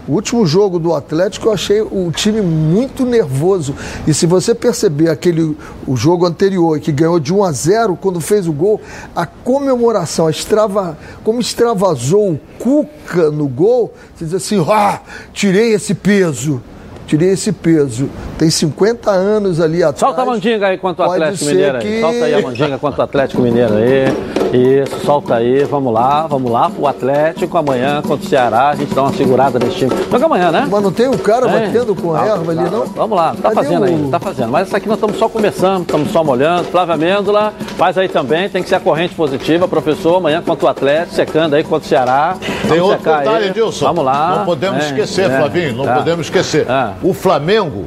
O 0.07 0.13
último 0.13 0.45
jogo 0.45 0.79
do 0.79 0.95
Atlético 0.95 1.49
eu 1.49 1.53
achei 1.53 1.81
o 1.81 2.13
time 2.15 2.43
muito 2.43 3.07
nervoso. 3.07 3.75
E 4.07 4.13
se 4.13 4.27
você 4.27 4.55
perceber 4.55 5.09
aquele 5.09 5.57
o 5.87 5.97
jogo 5.97 6.27
anterior 6.27 6.79
que 6.81 6.93
ganhou 6.93 7.19
de 7.19 7.33
1 7.33 7.45
a 7.45 7.53
0 7.53 7.97
quando 7.97 8.21
fez 8.21 8.47
o 8.47 8.53
gol, 8.53 8.79
a 9.17 9.25
comemoração, 9.25 10.27
a 10.27 10.31
extrava, 10.31 10.99
como 11.25 11.41
extravasou 11.41 12.33
o 12.33 12.41
Cuca 12.59 13.31
no 13.31 13.49
gol, 13.49 13.95
você 14.15 14.27
diz 14.27 14.35
assim: 14.35 14.63
"Ah, 14.69 15.01
tirei 15.33 15.73
esse 15.73 15.95
peso". 15.95 16.63
Tirei 17.09 17.31
esse 17.31 17.51
peso. 17.53 18.09
Tem 18.39 18.49
50 18.51 19.11
anos 19.11 19.61
ali 19.61 19.83
atrás. 19.83 19.99
Solta 19.99 20.23
a 20.23 20.25
mandinga 20.27 20.67
aí 20.69 20.79
quanto 20.79 21.01
o 21.01 21.03
Atlético 21.03 21.47
Mineiro 21.47 21.79
aí. 21.79 21.83
que- 21.83 22.01
Solta 22.01 22.25
aí 22.27 22.35
a 22.35 22.43
mandinga 22.43 22.79
quanto 22.79 22.99
o 22.99 23.03
Atlético 23.03 23.43
Mineiro 23.43 23.75
aí. 23.75 24.05
Isso, 24.53 25.05
solta 25.05 25.35
aí. 25.37 25.65
Vamos 25.65 25.93
lá, 25.93 26.27
vamos 26.27 26.51
lá. 26.53 26.71
O 26.79 26.87
Atlético 26.87 27.57
amanhã 27.59 28.01
contra 28.03 28.25
o 28.27 28.29
Ceará. 28.29 28.69
A 28.71 28.75
gente 28.77 28.95
dá 28.95 29.03
uma 29.03 29.13
segurada 29.13 29.59
nesse 29.59 29.77
time. 29.77 29.91
Joga 30.11 30.25
amanhã, 30.27 30.51
né? 30.51 30.67
Mas 30.71 30.83
não 30.83 30.93
tem 30.93 31.09
o 31.09 31.19
cara 31.19 31.49
É. 31.49 31.61
batendo 31.67 31.95
com 31.95 32.15
a 32.15 32.19
Tá, 32.21 32.27
erva 32.27 32.53
ali, 32.53 32.65
tá. 32.65 32.71
não? 32.71 32.85
Vamos 32.87 33.17
lá, 33.17 33.31
tá 33.35 33.43
Cadê 33.43 33.55
fazendo 33.55 33.81
o- 33.81 33.85
ainda, 33.85 34.11
tá 34.11 34.21
fazendo. 34.21 34.51
Mas 34.51 34.69
essa 34.69 34.77
aqui 34.77 34.87
nós 34.89 34.97
estamos 34.97 35.19
só 35.19 35.29
começando, 35.29 35.83
estamos 35.83 36.11
só 36.13 36.23
molhando. 36.23 36.65
Flávia 36.65 36.95
Amêndola, 36.95 37.53
faz 37.77 37.97
aí 37.99 38.09
também, 38.09 38.49
tem 38.49 38.63
que 38.63 38.69
ser 38.69 38.77
a 38.77 38.81
corrente 38.81 39.15
positiva, 39.15 39.67
professor. 39.67 40.17
Amanhã 40.17 40.43
contra 40.43 40.67
o 40.67 40.69
Atlético, 40.69 41.15
secando 41.15 41.55
aí 41.55 41.63
contra 41.65 41.85
o 41.87 41.89
Ceará. 41.89 42.37
Tem 42.41 42.79
Vamos 42.79 42.85
outro 42.95 43.05
detalhe, 43.05 43.29
aí. 43.45 43.49
Edilson. 43.51 43.85
Vamos 43.87 44.05
lá. 44.05 44.37
Não 44.39 44.45
podemos 44.45 44.83
É, 44.85 44.87
esquecer, 44.89 45.31
é, 45.31 45.39
Flavinho, 45.39 45.77
não 45.77 45.85
tá. 45.85 45.95
podemos 45.97 46.27
esquecer. 46.27 46.67
Ah. 46.71 46.93
O 47.03 47.15
Flamengo 47.15 47.87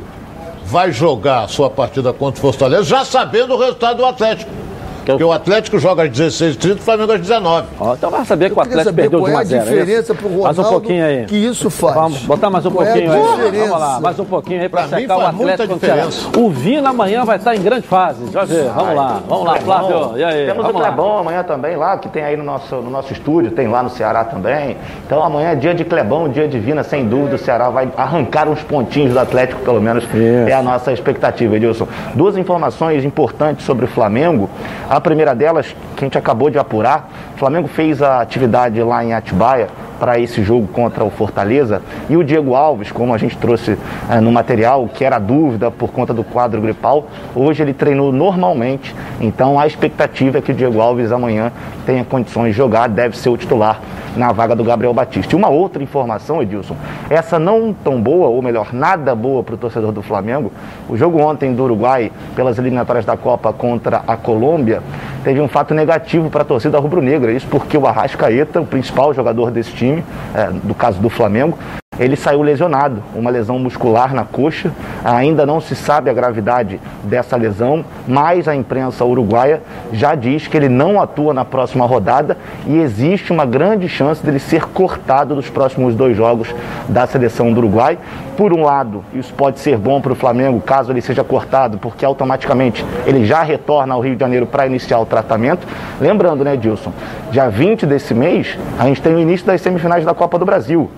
vai 0.66 0.92
jogar 0.92 1.44
a 1.44 1.48
sua 1.48 1.70
partida 1.70 2.14
contra 2.14 2.40
o 2.40 2.42
Fortaleza 2.42 2.84
já 2.84 3.04
sabendo 3.04 3.54
o 3.54 3.58
resultado 3.58 3.98
do 3.98 4.06
Atlético. 4.06 4.61
Que 5.06 5.12
eu- 5.12 5.16
Porque 5.16 5.24
o 5.24 5.32
Atlético 5.32 5.80
joga 5.80 6.04
às 6.04 6.10
16h30 6.10 6.68
e 6.68 6.72
o 6.74 6.78
Flamengo 6.84 7.12
às 7.14 7.20
19 7.22 7.68
Ó, 7.80 7.94
então 7.94 8.10
vai 8.12 8.24
saber 8.26 8.50
que 8.52 8.58
o 8.58 8.62
Atlético 8.62 8.84
saber 8.86 9.02
perdeu 9.04 9.20
de 9.20 9.26
qual 9.26 9.32
1 9.32 9.36
é 9.36 9.38
a 9.38 9.42
a 9.42 9.44
0 9.44 9.64
diferença 9.64 10.12
é 10.12 10.16
pro 10.16 10.30
isso? 10.30 10.42
Mais 10.42 10.58
um 10.58 10.62
Ronaldo 10.62 10.80
pouquinho 10.82 11.06
aí. 11.06 11.26
que 11.26 11.36
isso 11.36 11.70
faz. 11.70 11.94
Vamos 11.96 12.20
botar 12.24 12.50
mais 12.50 12.66
um 12.66 12.72
Qual 12.72 12.86
é 12.86 12.90
a 12.90 12.94
pouquinho 12.94 13.12
aí. 13.14 13.22
diferença? 13.22 13.66
Vamos 13.68 13.80
lá, 13.80 14.00
mais 14.00 14.20
um 14.20 14.26
pouquinho 14.26 14.62
aí 14.62 14.70
para 14.70 14.84
Pra 14.88 14.98
mim 14.98 15.02
secar 15.04 15.18
o 15.18 15.22
Atlético 15.22 15.74
o 15.74 15.76
diferença. 15.78 16.30
Vina 16.52 16.90
amanhã 16.90 17.26
vai 17.26 17.38
estar 17.38 17.56
em 17.56 17.62
grande 17.62 17.88
fase. 17.88 18.24
Ver, 18.26 18.70
vamos 18.76 18.96
lá. 18.96 19.22
Vamos 19.28 19.46
lá, 19.46 19.56
Flávio. 19.58 20.18
E 20.18 20.24
aí? 20.24 20.46
Temos 20.46 20.64
vamos 20.66 20.80
o 20.80 20.84
lá. 20.84 20.88
Clebão 20.88 21.18
amanhã 21.18 21.44
também 21.44 21.76
lá, 21.76 21.98
que 21.98 22.10
tem 22.10 22.24
aí 22.24 22.38
no 22.38 22.44
nosso, 22.44 22.76
no 22.76 22.90
nosso 22.90 23.12
estúdio, 23.14 23.52
tem 23.52 23.68
lá 23.68 23.82
no 23.84 23.90
Ceará 23.90 24.24
também. 24.24 24.78
Então 25.06 25.24
amanhã 25.24 25.50
é 25.52 25.56
dia 25.56 25.74
de 25.74 25.84
Clebão, 25.84 26.30
dia 26.30 26.48
de 26.48 26.60
Vina, 26.60 26.84
sem 26.84 27.06
dúvida. 27.08 27.36
O 27.36 27.40
Ceará 27.40 27.70
vai 27.70 27.90
arrancar 27.98 28.48
uns 28.48 28.62
pontinhos 28.62 29.14
do 29.14 29.20
Atlético, 29.20 29.62
pelo 29.62 29.82
menos 29.82 30.04
é 30.48 30.54
a 30.54 30.62
nossa 30.62 30.92
expectativa, 30.92 31.56
Edilson. 31.56 31.88
Duas 32.14 32.38
informações 32.38 33.04
importantes 33.04 33.66
sobre 33.66 33.86
o 33.86 33.88
Flamengo. 33.88 34.50
A 34.92 35.00
primeira 35.00 35.34
delas, 35.34 35.74
que 35.96 36.04
a 36.04 36.06
gente 36.06 36.18
acabou 36.18 36.50
de 36.50 36.60
apurar, 36.60 37.10
o 37.34 37.38
Flamengo 37.38 37.66
fez 37.66 38.02
a 38.02 38.20
atividade 38.20 38.84
lá 38.84 39.02
em 39.02 39.14
Atibaia 39.14 39.70
para 40.02 40.18
esse 40.18 40.42
jogo 40.42 40.68
contra 40.68 41.04
o 41.04 41.12
Fortaleza. 41.12 41.80
E 42.10 42.18
o 42.18 42.24
Diego 42.24 42.56
Alves, 42.56 42.92
como 42.92 43.14
a 43.14 43.20
gente 43.20 43.38
trouxe 43.38 43.78
eh, 44.10 44.20
no 44.20 44.32
material, 44.32 44.90
que 44.92 45.06
era 45.06 45.20
dúvida 45.20 45.70
por 45.70 45.92
conta 45.92 46.12
do 46.12 46.24
quadro 46.24 46.60
gripal, 46.60 47.06
hoje 47.36 47.62
ele 47.62 47.72
treinou 47.72 48.12
normalmente. 48.12 48.96
Então 49.20 49.60
a 49.60 49.68
expectativa 49.68 50.40
é 50.40 50.42
que 50.42 50.52
o 50.52 50.56
Diego 50.56 50.82
Alves 50.82 51.12
amanhã 51.12 51.52
tenha 51.86 52.04
condições 52.04 52.54
de 52.54 52.58
jogar, 52.58 52.90
deve 52.90 53.16
ser 53.16 53.30
o 53.30 53.38
titular 53.38 53.80
na 54.16 54.32
vaga 54.32 54.56
do 54.56 54.64
Gabriel 54.64 54.94
Batista. 54.94 55.36
E 55.36 55.38
uma 55.38 55.50
outra 55.50 55.82
informação, 55.82 56.42
Edilson, 56.42 56.76
essa 57.10 57.40
não 57.40 57.74
tão 57.74 58.02
boa, 58.02 58.28
ou 58.28 58.42
melhor, 58.42 58.74
nada 58.74 59.16
boa 59.16 59.44
para 59.44 59.56
o 59.56 59.58
torcedor 59.58 59.92
do 59.92 60.02
Flamengo. 60.02 60.52
O 60.90 60.98
jogo 60.98 61.20
ontem 61.20 61.54
do 61.54 61.64
Uruguai, 61.64 62.12
pelas 62.36 62.58
eliminatórias 62.58 63.06
da 63.06 63.16
Copa 63.16 63.54
contra 63.54 64.04
a 64.08 64.18
Colômbia, 64.18 64.82
teve 65.24 65.40
um 65.40 65.48
fato 65.48 65.74
negativo 65.74 66.30
para 66.30 66.42
a 66.42 66.46
torcida 66.46 66.80
rubro-negra. 66.80 67.32
Isso 67.32 67.48
porque 67.48 67.78
o 67.78 67.88
Arrascaeta, 67.88 68.62
o 68.62 68.66
principal 68.66 69.14
jogador 69.14 69.52
desse 69.52 69.72
time, 69.72 69.91
é, 70.00 70.50
do 70.64 70.74
caso 70.74 71.00
do 71.00 71.10
Flamengo, 71.10 71.58
ele 72.02 72.16
saiu 72.16 72.42
lesionado, 72.42 73.04
uma 73.14 73.30
lesão 73.30 73.60
muscular 73.60 74.14
na 74.14 74.26
coxa. 74.26 74.72
Ainda 75.04 75.46
não 75.46 75.62
se 75.62 75.76
sabe 75.76 76.10
a 76.10 76.14
gravidade 76.14 76.80
dessa 77.04 77.36
lesão, 77.36 77.86
mas 78.08 78.48
a 78.48 78.56
imprensa 78.56 79.06
uruguaia 79.06 79.62
já 79.94 80.16
diz 80.16 80.48
que 80.48 80.58
ele 80.58 80.68
não 80.68 81.00
atua 81.00 81.32
na 81.32 81.46
próxima 81.46 81.86
rodada 81.86 82.36
e 82.66 82.80
existe 82.80 83.32
uma 83.32 83.46
grande 83.46 83.88
chance 83.88 84.26
dele 84.26 84.40
ser 84.40 84.66
cortado 84.66 85.36
dos 85.36 85.48
próximos 85.50 85.94
dois 85.94 86.18
jogos 86.18 86.54
da 86.90 87.06
seleção 87.06 87.54
do 87.54 87.60
Uruguai. 87.60 88.00
Por 88.36 88.52
um 88.52 88.64
lado, 88.64 89.04
isso 89.14 89.32
pode 89.36 89.60
ser 89.60 89.78
bom 89.78 90.02
para 90.02 90.14
o 90.14 90.16
Flamengo 90.16 90.60
caso 90.60 90.92
ele 90.92 91.02
seja 91.02 91.24
cortado, 91.24 91.78
porque 91.78 92.04
automaticamente 92.04 92.84
ele 93.06 93.26
já 93.26 93.44
retorna 93.44 93.94
ao 93.94 94.02
Rio 94.02 94.16
de 94.16 94.20
Janeiro 94.22 94.48
para 94.48 94.66
iniciar 94.66 95.00
o 95.00 95.06
tratamento. 95.06 95.68
Lembrando, 96.00 96.44
né, 96.44 96.58
Dilson, 96.58 96.92
dia 97.30 97.48
20 97.48 97.86
desse 97.86 98.16
mês, 98.16 98.58
a 98.80 98.86
gente 98.86 99.02
tem 99.02 99.14
o 99.14 99.20
início 99.20 99.46
das 99.46 99.62
semifinais 99.62 100.04
da 100.04 100.16
Copa 100.16 100.40
do 100.40 100.46
Brasil. 100.46 100.90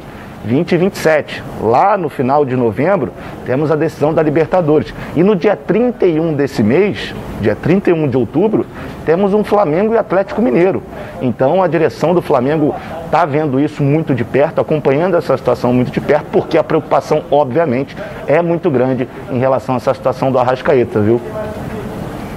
20 0.45 0.71
e 0.73 0.77
27. 0.77 1.43
Lá 1.61 1.97
no 1.97 2.09
final 2.09 2.45
de 2.45 2.55
novembro, 2.55 3.11
temos 3.45 3.71
a 3.71 3.75
decisão 3.75 4.13
da 4.13 4.21
Libertadores. 4.21 4.93
E 5.15 5.23
no 5.23 5.35
dia 5.35 5.55
31 5.55 6.33
desse 6.33 6.61
mês, 6.61 7.13
dia 7.41 7.55
31 7.55 8.07
de 8.09 8.17
outubro, 8.17 8.65
temos 9.05 9.33
um 9.33 9.43
Flamengo 9.43 9.93
e 9.93 9.97
Atlético 9.97 10.41
Mineiro. 10.41 10.83
Então 11.21 11.63
a 11.63 11.67
direção 11.67 12.13
do 12.13 12.21
Flamengo 12.21 12.75
está 13.05 13.25
vendo 13.25 13.59
isso 13.59 13.81
muito 13.81 14.13
de 14.13 14.23
perto, 14.23 14.59
acompanhando 14.59 15.15
essa 15.15 15.37
situação 15.37 15.71
muito 15.71 15.91
de 15.91 16.01
perto, 16.01 16.25
porque 16.31 16.57
a 16.57 16.63
preocupação, 16.63 17.23
obviamente, 17.31 17.95
é 18.27 18.41
muito 18.41 18.69
grande 18.69 19.07
em 19.31 19.39
relação 19.39 19.75
a 19.75 19.77
essa 19.77 19.93
situação 19.93 20.31
do 20.31 20.37
Arrascaeta, 20.37 20.99
viu? 20.99 21.21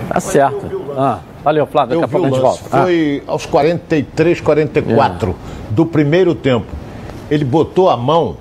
Tá 0.08 0.20
certo. 0.20 0.94
Ah, 0.96 1.18
Valeu, 1.46 1.64
Flávio. 1.64 2.00
Daqui 2.00 2.04
a 2.04 2.08
pouco 2.08 2.26
a 2.26 2.30
gente 2.30 2.40
volta. 2.40 2.68
Foi 2.68 3.22
ah. 3.24 3.30
aos 3.30 3.46
43, 3.46 4.40
44 4.40 5.30
é. 5.30 5.34
do 5.70 5.86
primeiro 5.86 6.34
tempo. 6.34 6.66
Ele 7.30 7.44
botou 7.44 7.90
a 7.90 7.96
mão 7.96 8.36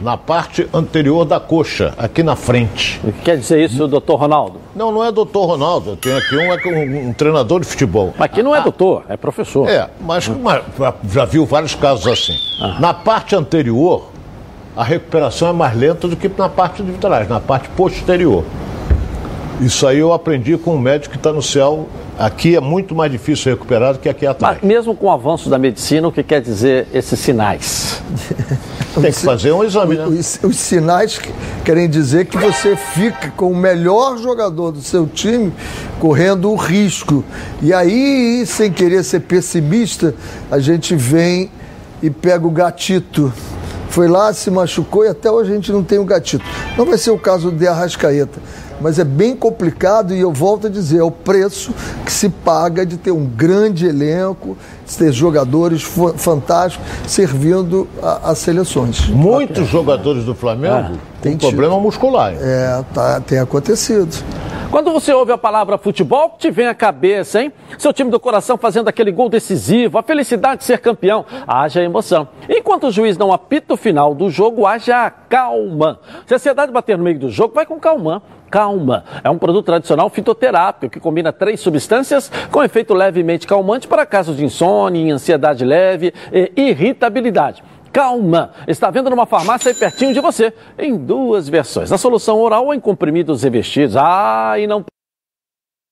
na 0.00 0.16
parte 0.16 0.68
anterior 0.72 1.24
da 1.24 1.40
coxa, 1.40 1.92
aqui 1.98 2.22
na 2.22 2.36
frente. 2.36 3.00
O 3.02 3.12
que 3.12 3.22
quer 3.22 3.36
dizer 3.36 3.64
isso, 3.64 3.88
doutor 3.88 4.16
Ronaldo? 4.16 4.60
Não, 4.74 4.92
não 4.92 5.04
é 5.04 5.10
doutor 5.10 5.46
Ronaldo. 5.46 5.90
Eu 5.90 5.96
tenho 5.96 6.16
aqui 6.16 6.36
um, 6.36 6.52
é 6.52 7.06
um, 7.06 7.08
um 7.08 7.12
treinador 7.12 7.60
de 7.60 7.66
futebol. 7.66 8.14
Mas 8.16 8.26
aqui 8.26 8.42
não 8.42 8.54
é 8.54 8.58
ah, 8.58 8.62
doutor, 8.62 9.04
é 9.08 9.16
professor. 9.16 9.68
É, 9.68 9.88
mas, 10.00 10.28
mas 10.28 10.62
já 11.10 11.24
viu 11.24 11.44
vários 11.44 11.74
casos 11.74 12.06
assim. 12.06 12.36
Ah. 12.60 12.78
Na 12.78 12.94
parte 12.94 13.34
anterior, 13.34 14.08
a 14.76 14.84
recuperação 14.84 15.48
é 15.48 15.52
mais 15.52 15.76
lenta 15.76 16.06
do 16.06 16.14
que 16.14 16.30
na 16.36 16.48
parte 16.48 16.82
de 16.82 16.92
trás, 16.92 17.28
na 17.28 17.40
parte 17.40 17.68
posterior. 17.70 18.44
Isso 19.60 19.84
aí 19.84 19.98
eu 19.98 20.12
aprendi 20.12 20.56
com 20.56 20.76
um 20.76 20.78
médico 20.78 21.12
que 21.12 21.18
está 21.18 21.32
no 21.32 21.42
céu. 21.42 21.88
Aqui 22.18 22.56
é 22.56 22.60
muito 22.60 22.96
mais 22.96 23.12
difícil 23.12 23.52
recuperar 23.52 23.92
do 23.92 24.00
que 24.00 24.08
aqui 24.08 24.26
atrás. 24.26 24.58
Mas 24.60 24.68
mesmo 24.68 24.92
com 24.92 25.06
o 25.06 25.10
avanço 25.10 25.48
da 25.48 25.56
medicina, 25.56 26.08
o 26.08 26.10
que 26.10 26.24
quer 26.24 26.40
dizer 26.40 26.88
esses 26.92 27.16
sinais? 27.20 28.02
Tem 29.00 29.12
que 29.12 29.20
fazer 29.20 29.52
um 29.52 29.62
exame, 29.62 29.96
né? 29.96 30.04
Os, 30.04 30.40
os, 30.42 30.56
sinais 30.56 31.20
querem 31.64 31.88
dizer 31.88 32.26
que 32.26 32.36
você 32.36 32.74
fica 32.74 33.30
com 33.36 33.52
o 33.52 33.56
melhor 33.56 34.18
jogador 34.18 34.72
do 34.72 34.80
seu 34.80 35.06
time 35.06 35.52
correndo 36.00 36.50
o 36.50 36.56
risco. 36.56 37.24
E 37.62 37.72
aí, 37.72 38.44
sem 38.44 38.72
querer 38.72 39.04
ser 39.04 39.20
pessimista, 39.20 40.12
a 40.50 40.58
gente 40.58 40.96
vem 40.96 41.48
e 42.02 42.10
pega 42.10 42.44
o 42.44 42.50
gatito. 42.50 43.32
Foi 43.90 44.08
lá, 44.08 44.32
se 44.32 44.50
machucou 44.50 45.04
e 45.04 45.08
até 45.08 45.30
hoje 45.30 45.52
a 45.52 45.54
gente 45.54 45.70
não 45.70 45.84
tem 45.84 46.00
o 46.00 46.04
gatito. 46.04 46.44
Não 46.76 46.84
vai 46.84 46.98
ser 46.98 47.12
o 47.12 47.18
caso 47.18 47.52
de 47.52 47.68
Arrascaeta 47.68 48.40
mas 48.80 48.98
é 48.98 49.04
bem 49.04 49.36
complicado 49.36 50.14
e 50.14 50.20
eu 50.20 50.32
volto 50.32 50.66
a 50.66 50.70
dizer, 50.70 50.98
é 50.98 51.02
o 51.02 51.10
preço 51.10 51.72
que 52.04 52.12
se 52.12 52.28
paga 52.28 52.84
de 52.84 52.96
ter 52.96 53.10
um 53.10 53.24
grande 53.24 53.86
elenco, 53.86 54.56
de 54.86 54.96
ter 54.96 55.12
jogadores 55.12 55.82
fantásticos 56.16 56.86
servindo 57.06 57.88
às 58.22 58.38
seleções. 58.38 59.08
Muitos 59.08 59.68
jogadores 59.68 60.24
do 60.24 60.34
Flamengo 60.34 60.94
é, 60.94 61.22
têm 61.22 61.36
problema 61.36 61.78
muscular. 61.78 62.34
É, 62.34 62.84
tá, 62.94 63.20
tem 63.20 63.38
acontecido. 63.38 64.16
Quando 64.70 64.92
você 64.92 65.14
ouve 65.14 65.32
a 65.32 65.38
palavra 65.38 65.78
futebol, 65.78 66.36
te 66.38 66.50
vem 66.50 66.66
à 66.66 66.74
cabeça, 66.74 67.40
hein? 67.40 67.50
Seu 67.78 67.90
time 67.90 68.10
do 68.10 68.20
coração 68.20 68.58
fazendo 68.58 68.86
aquele 68.86 69.10
gol 69.10 69.30
decisivo, 69.30 69.96
a 69.96 70.02
felicidade 70.02 70.58
de 70.58 70.64
ser 70.64 70.78
campeão, 70.78 71.24
haja 71.46 71.82
emoção. 71.82 72.28
Enquanto 72.46 72.88
o 72.88 72.90
juiz 72.90 73.16
não 73.16 73.32
apita 73.32 73.72
o 73.72 73.76
final 73.78 74.14
do 74.14 74.28
jogo, 74.28 74.66
haja 74.66 75.10
calma. 75.10 75.98
Se 76.26 76.34
a 76.34 76.36
ansiedade 76.36 76.70
bater 76.70 76.98
no 76.98 77.04
meio 77.04 77.18
do 77.18 77.30
jogo, 77.30 77.54
vai 77.54 77.64
com 77.64 77.80
calma. 77.80 78.22
Calma 78.50 79.04
é 79.22 79.28
um 79.30 79.38
produto 79.38 79.66
tradicional 79.66 80.08
fitoterápico 80.10 80.92
que 80.92 81.00
combina 81.00 81.32
três 81.32 81.60
substâncias 81.60 82.30
com 82.50 82.62
efeito 82.62 82.94
levemente 82.94 83.46
calmante 83.46 83.86
para 83.86 84.06
casos 84.06 84.36
de 84.36 84.44
insônia, 84.44 85.14
ansiedade 85.14 85.64
leve 85.64 86.12
e 86.32 86.52
irritabilidade. 86.56 87.62
Calma 87.92 88.52
está 88.66 88.90
vendo 88.90 89.10
numa 89.10 89.26
farmácia 89.26 89.70
aí 89.70 89.74
pertinho 89.74 90.12
de 90.12 90.20
você, 90.20 90.52
em 90.78 90.96
duas 90.96 91.48
versões. 91.48 91.90
A 91.90 91.98
solução 91.98 92.38
oral 92.40 92.66
ou 92.66 92.74
em 92.74 92.80
comprimidos 92.80 93.42
revestidos. 93.42 93.96
Ah, 93.96 94.54
e 94.58 94.66
não 94.66 94.84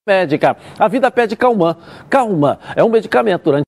médica. 0.07 0.57
A 0.79 0.89
vida 0.89 1.11
pede 1.11 1.37
calma. 1.37 1.79
Calma 2.09 2.61
é 2.77 2.85
um 2.85 2.89
medicamento 2.89 3.45
durante 3.45 3.65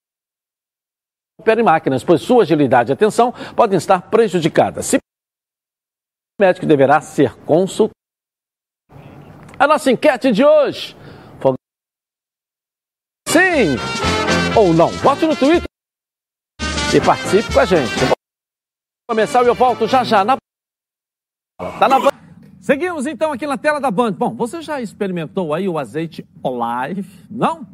opera 1.40 1.61
em 1.61 1.64
máquinas, 1.64 2.05
pois 2.05 2.20
sua 2.20 2.42
agilidade 2.42 2.90
e 2.90 2.94
atenção 2.94 3.33
podem 3.57 3.77
estar 3.79 4.03
prejudicadas. 4.03 4.87
Se 4.87 4.96
o 4.96 5.01
médico 6.40 6.66
deverá 6.66 7.01
ser 7.01 7.35
consultado. 7.44 7.97
A 9.59 9.66
nossa 9.66 9.90
enquete 9.90 10.31
de 10.31 10.44
hoje. 10.44 10.97
Sim 13.27 13.77
ou 14.57 14.73
não? 14.73 14.88
Vote 14.88 15.27
no 15.27 15.37
Twitter 15.37 15.68
e 16.94 17.01
participe 17.01 17.53
com 17.53 17.61
a 17.61 17.64
gente. 17.64 17.92
Começar 19.09 19.42
e 19.44 19.49
eu 19.49 19.55
volto 19.55 19.87
já 19.87 20.05
já 20.05 20.25
na. 20.25 20.37
Tá 21.79 21.88
na 21.88 21.99
Seguimos 22.61 23.07
então 23.07 23.33
aqui 23.33 23.47
na 23.47 23.59
tela 23.59 23.81
da 23.81 23.90
Band. 23.90 24.12
Bom, 24.12 24.35
você 24.35 24.62
já 24.62 24.81
experimentou 24.81 25.53
aí 25.53 25.68
o 25.68 25.79
azeite 25.79 26.27
Olive? 26.42 27.09
Não? 27.31 27.66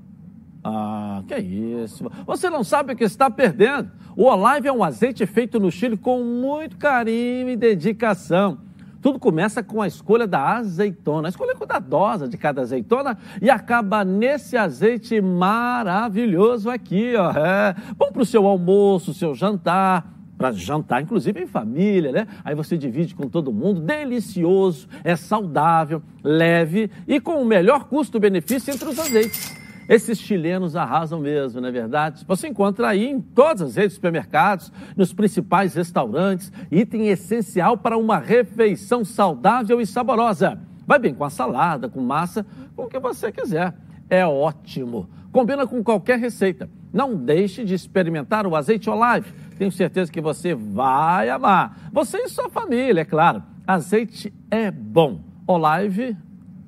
Ah, 0.62 1.22
que 1.28 1.36
isso. 1.36 2.10
Você 2.26 2.48
não 2.48 2.64
sabe 2.64 2.94
o 2.94 2.96
que 2.96 3.04
está 3.04 3.30
perdendo. 3.30 3.92
O 4.16 4.24
Olive 4.24 4.68
é 4.68 4.72
um 4.72 4.82
azeite 4.82 5.26
feito 5.26 5.60
no 5.60 5.70
Chile 5.70 5.96
com 5.96 6.22
muito 6.24 6.78
carinho 6.78 7.50
e 7.50 7.56
dedicação. 7.56 8.58
Tudo 9.04 9.18
começa 9.18 9.62
com 9.62 9.82
a 9.82 9.86
escolha 9.86 10.26
da 10.26 10.56
azeitona, 10.56 11.28
a 11.28 11.30
escolha 11.30 11.54
cuidadosa 11.54 12.26
de 12.26 12.38
cada 12.38 12.62
azeitona 12.62 13.18
e 13.42 13.50
acaba 13.50 14.02
nesse 14.02 14.56
azeite 14.56 15.20
maravilhoso 15.20 16.70
aqui, 16.70 17.12
ó. 17.14 17.30
É 17.32 17.76
bom 17.98 18.10
para 18.10 18.22
o 18.22 18.24
seu 18.24 18.46
almoço, 18.46 19.12
seu 19.12 19.34
jantar, 19.34 20.10
para 20.38 20.52
jantar, 20.52 21.02
inclusive 21.02 21.38
em 21.38 21.46
família, 21.46 22.12
né? 22.12 22.26
Aí 22.42 22.54
você 22.54 22.78
divide 22.78 23.14
com 23.14 23.28
todo 23.28 23.52
mundo, 23.52 23.78
delicioso, 23.78 24.88
é 25.04 25.14
saudável, 25.16 26.02
leve 26.22 26.90
e 27.06 27.20
com 27.20 27.42
o 27.42 27.44
melhor 27.44 27.84
custo-benefício 27.84 28.72
entre 28.72 28.88
os 28.88 28.98
azeites. 28.98 29.63
Esses 29.88 30.18
chilenos 30.18 30.76
arrasam 30.76 31.20
mesmo, 31.20 31.60
não 31.60 31.68
é 31.68 31.72
verdade? 31.72 32.24
Você 32.26 32.48
encontra 32.48 32.88
aí 32.88 33.06
em 33.06 33.20
todas 33.20 33.62
as 33.62 33.76
redes 33.76 33.90
de 33.90 33.96
supermercados, 33.96 34.72
nos 34.96 35.12
principais 35.12 35.74
restaurantes, 35.74 36.50
item 36.70 37.08
essencial 37.08 37.76
para 37.76 37.98
uma 37.98 38.18
refeição 38.18 39.04
saudável 39.04 39.80
e 39.80 39.86
saborosa. 39.86 40.58
Vai 40.86 40.98
bem 40.98 41.14
com 41.14 41.24
a 41.24 41.30
salada, 41.30 41.88
com 41.88 42.00
massa, 42.00 42.46
com 42.74 42.84
o 42.84 42.88
que 42.88 42.98
você 42.98 43.30
quiser. 43.30 43.74
É 44.08 44.26
ótimo. 44.26 45.08
Combina 45.32 45.66
com 45.66 45.82
qualquer 45.82 46.18
receita. 46.18 46.68
Não 46.92 47.16
deixe 47.16 47.64
de 47.64 47.74
experimentar 47.74 48.46
o 48.46 48.54
azeite 48.54 48.88
Olive. 48.88 49.32
Tenho 49.58 49.72
certeza 49.72 50.10
que 50.10 50.20
você 50.20 50.54
vai 50.54 51.28
amar. 51.28 51.90
Você 51.92 52.18
e 52.18 52.28
sua 52.28 52.48
família, 52.48 53.00
é 53.00 53.04
claro. 53.04 53.42
Azeite 53.66 54.32
é 54.50 54.70
bom. 54.70 55.20
Olive 55.46 56.16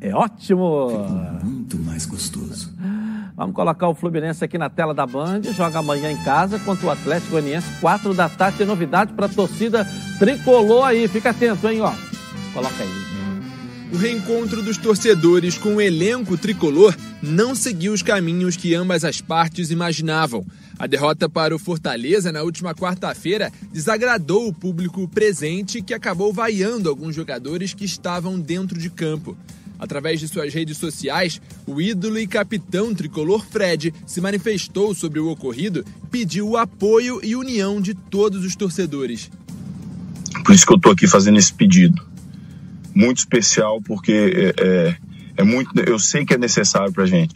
é 0.00 0.14
ótimo. 0.14 0.88
Ficou 0.90 1.44
muito 1.44 1.78
mais 1.78 2.06
gostoso. 2.06 2.74
Vamos 3.36 3.54
colocar 3.54 3.88
o 3.88 3.94
Fluminense 3.94 4.42
aqui 4.42 4.56
na 4.56 4.70
tela 4.70 4.94
da 4.94 5.06
Band. 5.06 5.42
Joga 5.54 5.80
amanhã 5.80 6.10
em 6.10 6.16
casa 6.24 6.58
contra 6.58 6.86
o 6.86 6.90
Atlético 6.90 7.32
Goianiense, 7.32 7.68
4 7.80 8.14
da 8.14 8.30
tarde. 8.30 8.64
Novidade 8.64 9.12
para 9.12 9.26
a 9.26 9.28
torcida 9.28 9.86
tricolor 10.18 10.86
aí. 10.86 11.06
Fica 11.06 11.30
atento, 11.30 11.68
hein, 11.68 11.82
ó. 11.82 11.92
Coloca 12.54 12.82
aí. 12.82 13.06
O 13.92 13.98
reencontro 13.98 14.62
dos 14.62 14.78
torcedores 14.78 15.58
com 15.58 15.76
o 15.76 15.80
elenco 15.80 16.36
tricolor 16.36 16.96
não 17.22 17.54
seguiu 17.54 17.92
os 17.92 18.02
caminhos 18.02 18.56
que 18.56 18.74
ambas 18.74 19.04
as 19.04 19.20
partes 19.20 19.70
imaginavam. 19.70 20.44
A 20.78 20.86
derrota 20.86 21.28
para 21.28 21.54
o 21.54 21.58
Fortaleza 21.58 22.32
na 22.32 22.42
última 22.42 22.74
quarta-feira 22.74 23.52
desagradou 23.70 24.48
o 24.48 24.52
público 24.52 25.06
presente, 25.06 25.82
que 25.82 25.94
acabou 25.94 26.32
vaiando 26.32 26.88
alguns 26.88 27.14
jogadores 27.14 27.74
que 27.74 27.84
estavam 27.84 28.40
dentro 28.40 28.78
de 28.78 28.90
campo. 28.90 29.36
Através 29.78 30.20
de 30.20 30.28
suas 30.28 30.52
redes 30.54 30.78
sociais, 30.78 31.40
o 31.66 31.80
ídolo 31.80 32.18
e 32.18 32.26
capitão 32.26 32.94
tricolor 32.94 33.44
Fred 33.44 33.92
se 34.06 34.20
manifestou 34.20 34.94
sobre 34.94 35.20
o 35.20 35.28
ocorrido 35.28 35.84
pediu 36.10 36.48
o 36.48 36.56
apoio 36.56 37.20
e 37.22 37.36
união 37.36 37.80
de 37.80 37.94
todos 37.94 38.44
os 38.44 38.56
torcedores. 38.56 39.30
Por 40.44 40.54
isso 40.54 40.64
que 40.64 40.72
eu 40.72 40.76
estou 40.76 40.92
aqui 40.92 41.06
fazendo 41.06 41.38
esse 41.38 41.52
pedido. 41.52 42.02
Muito 42.94 43.18
especial, 43.18 43.82
porque 43.82 44.12
é, 44.12 44.64
é, 44.64 44.96
é 45.38 45.44
muito, 45.44 45.78
eu 45.80 45.98
sei 45.98 46.24
que 46.24 46.32
é 46.32 46.38
necessário 46.38 46.92
para 46.92 47.04
gente. 47.04 47.34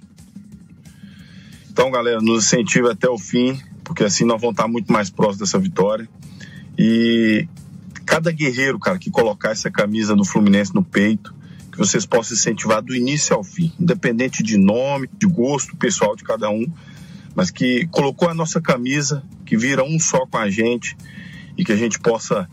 Então, 1.71 1.91
galera, 1.91 2.21
nos 2.21 2.45
incentive 2.45 2.89
até 2.89 3.09
o 3.09 3.19
fim, 3.19 3.59
porque 3.85 4.05
assim 4.05 4.25
nós 4.25 4.41
vamos 4.41 4.55
estar 4.55 4.69
muito 4.69 4.93
mais 4.93 5.11
próximos 5.11 5.39
dessa 5.39 5.59
vitória. 5.59 6.09
E 6.79 7.47
cada 8.07 8.33
guerreiro, 8.33 8.79
cara, 8.79 8.99
que 8.99 9.11
colocar 9.11 9.51
essa 9.51 9.71
camisa 9.71 10.17
do 10.17 10.25
Fluminense 10.25 10.75
no 10.75 10.83
peito, 10.83 11.35
que 11.71 11.79
vocês 11.79 12.05
possam 12.05 12.37
incentivar 12.37 12.83
do 12.83 12.95
início 12.95 13.35
ao 13.35 13.45
fim, 13.45 13.73
independente 13.79 14.43
de 14.43 14.57
nome, 14.57 15.09
de 15.19 15.27
gosto 15.27 15.77
pessoal 15.77 16.17
de 16.17 16.25
cada 16.25 16.51
um, 16.51 16.67
mas 17.35 17.51
que 17.51 17.87
colocou 17.89 18.29
a 18.29 18.35
nossa 18.35 18.61
camisa, 18.61 19.23
que 19.47 19.57
vira 19.57 19.85
um 19.85 19.99
só 19.99 20.27
com 20.27 20.39
a 20.39 20.51
gente 20.51 20.97
e 21.57 21.65
que 21.65 21.73
a 21.73 21.77
gente 21.77 21.99
possa 21.99 22.49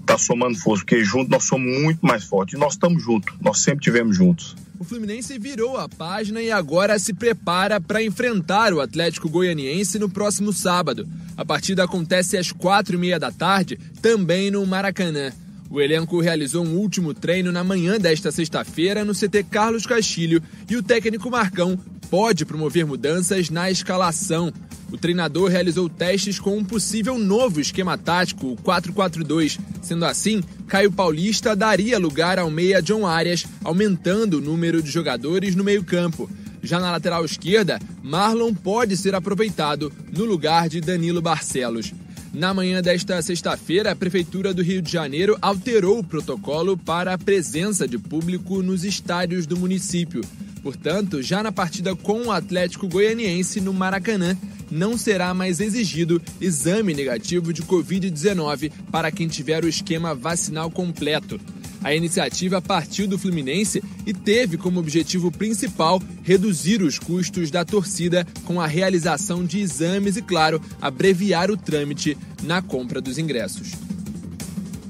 estar 0.00 0.14
tá 0.14 0.18
somando 0.18 0.56
força, 0.58 0.84
porque 0.84 1.04
juntos 1.04 1.28
nós 1.28 1.44
somos 1.44 1.80
muito 1.80 2.04
mais 2.06 2.24
fortes. 2.24 2.54
E 2.54 2.58
nós 2.58 2.74
estamos 2.74 3.02
juntos, 3.02 3.34
nós 3.40 3.58
sempre 3.58 3.82
tivemos 3.82 4.16
juntos. 4.16 4.56
O 4.78 4.84
Fluminense 4.84 5.38
virou 5.38 5.76
a 5.76 5.88
página 5.88 6.40
e 6.40 6.52
agora 6.52 6.98
se 6.98 7.14
prepara 7.14 7.80
para 7.80 8.02
enfrentar 8.02 8.72
o 8.72 8.80
Atlético 8.80 9.28
Goianiense 9.28 9.98
no 9.98 10.08
próximo 10.08 10.52
sábado. 10.52 11.08
A 11.36 11.44
partida 11.44 11.84
acontece 11.84 12.36
às 12.36 12.52
quatro 12.52 12.96
e 12.96 12.98
meia 12.98 13.18
da 13.18 13.32
tarde, 13.32 13.78
também 14.02 14.50
no 14.50 14.64
Maracanã. 14.66 15.32
O 15.76 15.80
elenco 15.82 16.22
realizou 16.22 16.64
um 16.64 16.74
último 16.74 17.12
treino 17.12 17.52
na 17.52 17.62
manhã 17.62 17.98
desta 17.98 18.32
sexta-feira 18.32 19.04
no 19.04 19.12
CT 19.12 19.42
Carlos 19.50 19.84
Castilho 19.84 20.42
e 20.70 20.74
o 20.74 20.82
técnico 20.82 21.30
Marcão 21.30 21.78
pode 22.08 22.46
promover 22.46 22.86
mudanças 22.86 23.50
na 23.50 23.70
escalação. 23.70 24.50
O 24.90 24.96
treinador 24.96 25.50
realizou 25.50 25.86
testes 25.86 26.40
com 26.40 26.56
um 26.56 26.64
possível 26.64 27.18
novo 27.18 27.60
esquema 27.60 27.98
tático, 27.98 28.52
o 28.52 28.56
4-4-2. 28.56 29.60
Sendo 29.82 30.06
assim, 30.06 30.42
Caio 30.66 30.90
Paulista 30.90 31.54
daria 31.54 31.98
lugar 31.98 32.38
ao 32.38 32.50
meia 32.50 32.80
John 32.80 33.06
Arias, 33.06 33.44
aumentando 33.62 34.38
o 34.38 34.40
número 34.40 34.82
de 34.82 34.90
jogadores 34.90 35.54
no 35.54 35.62
meio-campo. 35.62 36.26
Já 36.62 36.80
na 36.80 36.90
lateral 36.90 37.22
esquerda, 37.22 37.78
Marlon 38.02 38.54
pode 38.54 38.96
ser 38.96 39.14
aproveitado 39.14 39.92
no 40.10 40.24
lugar 40.24 40.70
de 40.70 40.80
Danilo 40.80 41.20
Barcelos. 41.20 41.92
Na 42.36 42.52
manhã 42.52 42.82
desta 42.82 43.22
sexta-feira, 43.22 43.92
a 43.92 43.96
Prefeitura 43.96 44.52
do 44.52 44.62
Rio 44.62 44.82
de 44.82 44.92
Janeiro 44.92 45.38
alterou 45.40 45.98
o 45.98 46.04
protocolo 46.04 46.76
para 46.76 47.14
a 47.14 47.18
presença 47.18 47.88
de 47.88 47.96
público 47.96 48.62
nos 48.62 48.84
estádios 48.84 49.46
do 49.46 49.56
município. 49.56 50.20
Portanto, 50.62 51.22
já 51.22 51.42
na 51.42 51.50
partida 51.50 51.96
com 51.96 52.26
o 52.26 52.30
Atlético 52.30 52.88
Goianiense 52.88 53.58
no 53.58 53.72
Maracanã, 53.72 54.36
não 54.70 54.98
será 54.98 55.32
mais 55.32 55.60
exigido 55.60 56.20
exame 56.38 56.92
negativo 56.92 57.54
de 57.54 57.62
Covid-19 57.62 58.70
para 58.92 59.10
quem 59.10 59.28
tiver 59.28 59.64
o 59.64 59.68
esquema 59.68 60.14
vacinal 60.14 60.70
completo. 60.70 61.40
A 61.86 61.94
iniciativa 61.94 62.60
partiu 62.60 63.06
do 63.06 63.16
Fluminense 63.16 63.80
e 64.04 64.12
teve 64.12 64.58
como 64.58 64.80
objetivo 64.80 65.30
principal 65.30 66.02
reduzir 66.24 66.82
os 66.82 66.98
custos 66.98 67.48
da 67.48 67.64
torcida 67.64 68.26
com 68.44 68.60
a 68.60 68.66
realização 68.66 69.44
de 69.44 69.60
exames 69.60 70.16
e, 70.16 70.22
claro, 70.22 70.60
abreviar 70.82 71.48
o 71.48 71.56
trâmite 71.56 72.18
na 72.42 72.60
compra 72.60 73.00
dos 73.00 73.18
ingressos. 73.18 73.70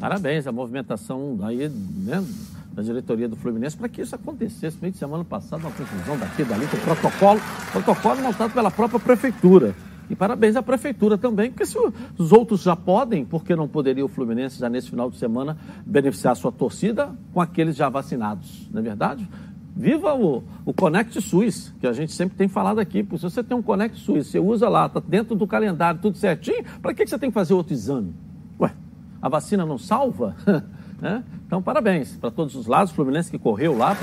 Parabéns, 0.01 0.47
a 0.47 0.53
movimentação 0.53 1.39
aí, 1.43 1.69
né, 1.69 2.25
da 2.73 2.83
diretoria 2.83 3.29
do 3.29 3.37
Fluminense 3.37 3.77
para 3.77 3.91
que 3.91 4.01
isso 4.01 4.15
acontecesse. 4.15 4.79
Meio 4.81 4.93
de 4.95 4.99
semana 4.99 5.23
passada, 5.23 5.67
uma 5.67 5.73
confusão 5.73 6.17
daqui 6.17 6.45
dali, 6.45 6.67
com 6.67 6.79
protocolo, 6.79 7.43
protocolo 7.73 8.23
montado 8.23 8.55
pela 8.55 8.71
própria 8.71 8.99
prefeitura. 8.99 9.77
E 10.09 10.15
parabéns 10.15 10.57
à 10.57 10.63
prefeitura 10.63 11.19
também, 11.19 11.51
porque 11.51 11.67
se 11.67 11.77
os 12.17 12.33
outros 12.33 12.63
já 12.63 12.77
podem, 12.77 13.25
por 13.25 13.45
que 13.45 13.57
não 13.57 13.67
poderia 13.67 14.05
o 14.05 14.09
Fluminense 14.09 14.59
já 14.59 14.69
nesse 14.69 14.91
final 14.91 15.11
de 15.11 15.17
semana 15.17 15.57
beneficiar 15.85 16.37
sua 16.37 16.53
torcida 16.53 17.13
com 17.33 17.41
aqueles 17.41 17.75
já 17.75 17.89
vacinados, 17.89 18.69
não 18.73 18.81
é 18.81 18.83
verdade? 18.83 19.29
Viva 19.77 20.15
o, 20.15 20.43
o 20.65 20.73
Connect 20.73 21.21
SUS, 21.21 21.75
que 21.79 21.87
a 21.87 21.93
gente 21.93 22.11
sempre 22.13 22.35
tem 22.35 22.49
falado 22.49 22.79
aqui. 22.79 23.03
Porque 23.03 23.19
se 23.19 23.25
você 23.25 23.45
tem 23.45 23.55
um 23.55 23.61
Connect 23.61 23.99
SUS, 23.99 24.29
você 24.29 24.39
usa 24.39 24.71
lá, 24.71 24.87
está 24.87 25.01
dentro 25.01 25.35
do 25.35 25.47
calendário, 25.47 26.01
tudo 26.01 26.17
certinho, 26.17 26.65
para 26.81 26.95
que, 26.95 27.05
que 27.05 27.11
você 27.11 27.19
tem 27.19 27.29
que 27.29 27.35
fazer 27.35 27.53
outro 27.53 27.75
exame? 27.75 28.15
Ué, 28.59 28.73
a 29.21 29.29
vacina 29.29 29.67
não 29.67 29.77
salva? 29.77 30.35
Né? 31.01 31.23
Então, 31.47 31.63
parabéns 31.63 32.17
para 32.17 32.31
todos 32.31 32.55
os 32.55 32.67
lados, 32.67 32.91
o 32.91 32.95
Fluminense 32.95 33.31
que 33.31 33.39
correu 33.39 33.77
lá 33.77 33.97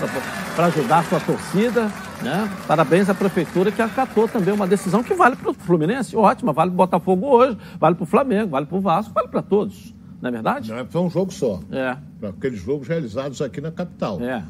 para 0.55 0.67
ajudar 0.67 0.99
a 0.99 1.03
sua 1.03 1.19
torcida. 1.19 1.91
Né? 2.21 2.49
Parabéns 2.67 3.09
à 3.09 3.15
Prefeitura 3.15 3.71
que 3.71 3.81
acatou 3.81 4.27
também 4.27 4.53
uma 4.53 4.67
decisão 4.67 5.03
que 5.03 5.13
vale 5.13 5.35
para 5.35 5.49
o 5.49 5.53
Fluminense, 5.53 6.15
ótima, 6.15 6.53
vale 6.53 6.69
para 6.69 6.75
o 6.75 6.77
Botafogo 6.77 7.27
hoje, 7.27 7.57
vale 7.79 7.95
para 7.95 8.03
o 8.03 8.07
Flamengo, 8.07 8.51
vale 8.51 8.65
para 8.65 8.77
o 8.77 8.81
Vasco, 8.81 9.13
vale 9.13 9.27
para 9.27 9.41
todos. 9.41 9.93
Não 10.21 10.29
é 10.29 10.31
verdade? 10.31 10.69
Não 10.69 10.77
é 10.77 10.85
foi 10.85 11.01
um 11.01 11.09
jogo 11.09 11.33
só. 11.33 11.59
É. 11.71 11.97
Para 12.19 12.29
aqueles 12.29 12.61
jogos 12.61 12.87
realizados 12.87 13.41
aqui 13.41 13.59
na 13.59 13.71
capital. 13.71 14.21
É. 14.21 14.43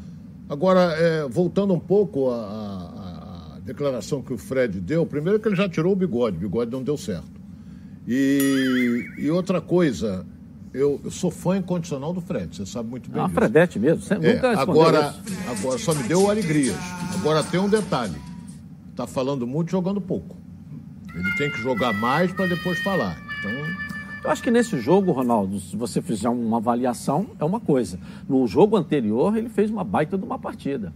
Agora, 0.48 0.92
é, 0.92 1.26
voltando 1.26 1.72
um 1.72 1.80
pouco 1.80 2.30
à, 2.30 3.56
à 3.56 3.58
declaração 3.64 4.22
que 4.22 4.32
o 4.32 4.38
Fred 4.38 4.78
deu, 4.80 5.06
primeiro 5.06 5.40
que 5.40 5.48
ele 5.48 5.56
já 5.56 5.68
tirou 5.68 5.92
o 5.92 5.96
bigode, 5.96 6.36
o 6.36 6.40
bigode 6.40 6.70
não 6.70 6.82
deu 6.82 6.96
certo. 6.96 7.42
E, 8.06 9.10
e 9.18 9.30
outra 9.30 9.60
coisa, 9.60 10.26
eu, 10.74 11.00
eu, 11.04 11.10
sou 11.10 11.30
fã 11.30 11.56
incondicional 11.56 12.12
do 12.12 12.20
Fred, 12.20 12.56
você 12.56 12.66
sabe 12.66 12.90
muito 12.90 13.08
bem. 13.08 13.20
É 13.20 13.22
uma 13.22 13.30
Fredete 13.30 13.78
mesmo, 13.78 14.02
você 14.02 14.14
é, 14.14 14.18
nunca 14.18 14.60
agora, 14.60 15.14
agora 15.48 15.78
só 15.78 15.94
me 15.94 16.02
deu 16.02 16.28
alegrias. 16.28 16.76
Agora 17.14 17.44
tem 17.44 17.60
um 17.60 17.68
detalhe: 17.68 18.16
está 18.90 19.06
falando 19.06 19.46
muito 19.46 19.70
jogando 19.70 20.00
pouco. 20.00 20.36
Ele 21.14 21.32
tem 21.36 21.48
que 21.48 21.58
jogar 21.58 21.92
mais 21.92 22.32
para 22.32 22.46
depois 22.46 22.80
falar. 22.80 23.16
Então. 23.38 23.84
Eu 24.24 24.30
acho 24.30 24.42
que 24.42 24.50
nesse 24.50 24.80
jogo, 24.80 25.12
Ronaldo, 25.12 25.60
se 25.60 25.76
você 25.76 26.02
fizer 26.02 26.28
uma 26.28 26.56
avaliação, 26.56 27.28
é 27.38 27.44
uma 27.44 27.60
coisa. 27.60 28.00
No 28.28 28.46
jogo 28.46 28.76
anterior, 28.76 29.36
ele 29.36 29.50
fez 29.50 29.70
uma 29.70 29.84
baita 29.84 30.18
de 30.18 30.24
uma 30.24 30.38
partida 30.38 30.92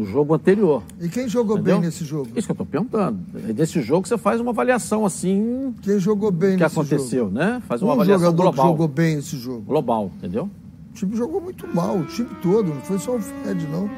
no 0.00 0.06
jogo 0.06 0.34
anterior. 0.34 0.82
E 0.98 1.08
quem 1.08 1.28
jogou 1.28 1.56
entendeu? 1.56 1.78
bem 1.78 1.86
nesse 1.86 2.04
jogo? 2.04 2.30
Isso 2.34 2.46
que 2.46 2.50
eu 2.50 2.54
estou 2.54 2.66
perguntando. 2.66 3.18
Desse 3.52 3.82
jogo 3.82 4.08
você 4.08 4.16
faz 4.16 4.40
uma 4.40 4.50
avaliação 4.50 5.04
assim. 5.04 5.74
Quem 5.82 5.98
jogou 5.98 6.30
bem 6.30 6.56
que 6.56 6.62
nesse 6.62 6.74
aconteceu, 6.78 7.24
jogo? 7.26 7.38
né? 7.38 7.62
Faz 7.68 7.82
uma 7.82 7.90
um 7.90 7.94
avaliação 7.94 8.26
jogador 8.26 8.42
global. 8.42 8.64
que 8.64 8.70
jogou 8.72 8.88
bem 8.88 9.18
esse 9.18 9.36
jogo. 9.36 9.60
Global, 9.60 10.10
entendeu? 10.16 10.50
O 10.90 10.94
time 10.94 11.16
jogou 11.16 11.40
muito 11.40 11.68
mal, 11.74 11.98
o 11.98 12.04
time 12.06 12.28
todo, 12.42 12.74
não 12.74 12.80
foi 12.80 12.98
só 12.98 13.14
o 13.16 13.20
Fred, 13.20 13.66
não. 13.68 13.88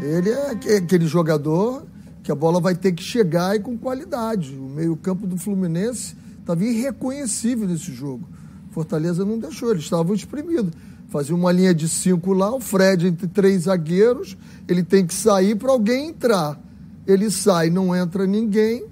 Ele 0.00 0.30
é 0.30 0.50
aquele 0.76 1.06
jogador 1.06 1.84
que 2.22 2.32
a 2.32 2.34
bola 2.34 2.60
vai 2.60 2.74
ter 2.74 2.92
que 2.92 3.02
chegar 3.02 3.54
e 3.54 3.60
com 3.60 3.76
qualidade. 3.76 4.54
O 4.56 4.68
meio-campo 4.68 5.26
do 5.26 5.36
Fluminense 5.36 6.16
estava 6.40 6.64
irreconhecível 6.64 7.68
nesse 7.68 7.92
jogo. 7.92 8.26
Fortaleza 8.70 9.24
não 9.24 9.38
deixou, 9.38 9.70
eles 9.70 9.84
estavam 9.84 10.14
exprimidos 10.14 10.72
fazia 11.14 11.32
uma 11.32 11.52
linha 11.52 11.72
de 11.72 11.88
cinco 11.88 12.32
lá, 12.32 12.52
o 12.52 12.58
Fred 12.58 13.06
entre 13.06 13.28
três 13.28 13.62
zagueiros, 13.62 14.36
ele 14.66 14.82
tem 14.82 15.06
que 15.06 15.14
sair 15.14 15.54
para 15.54 15.70
alguém 15.70 16.08
entrar. 16.08 16.60
Ele 17.06 17.30
sai, 17.30 17.70
não 17.70 17.94
entra 17.94 18.26
ninguém, 18.26 18.84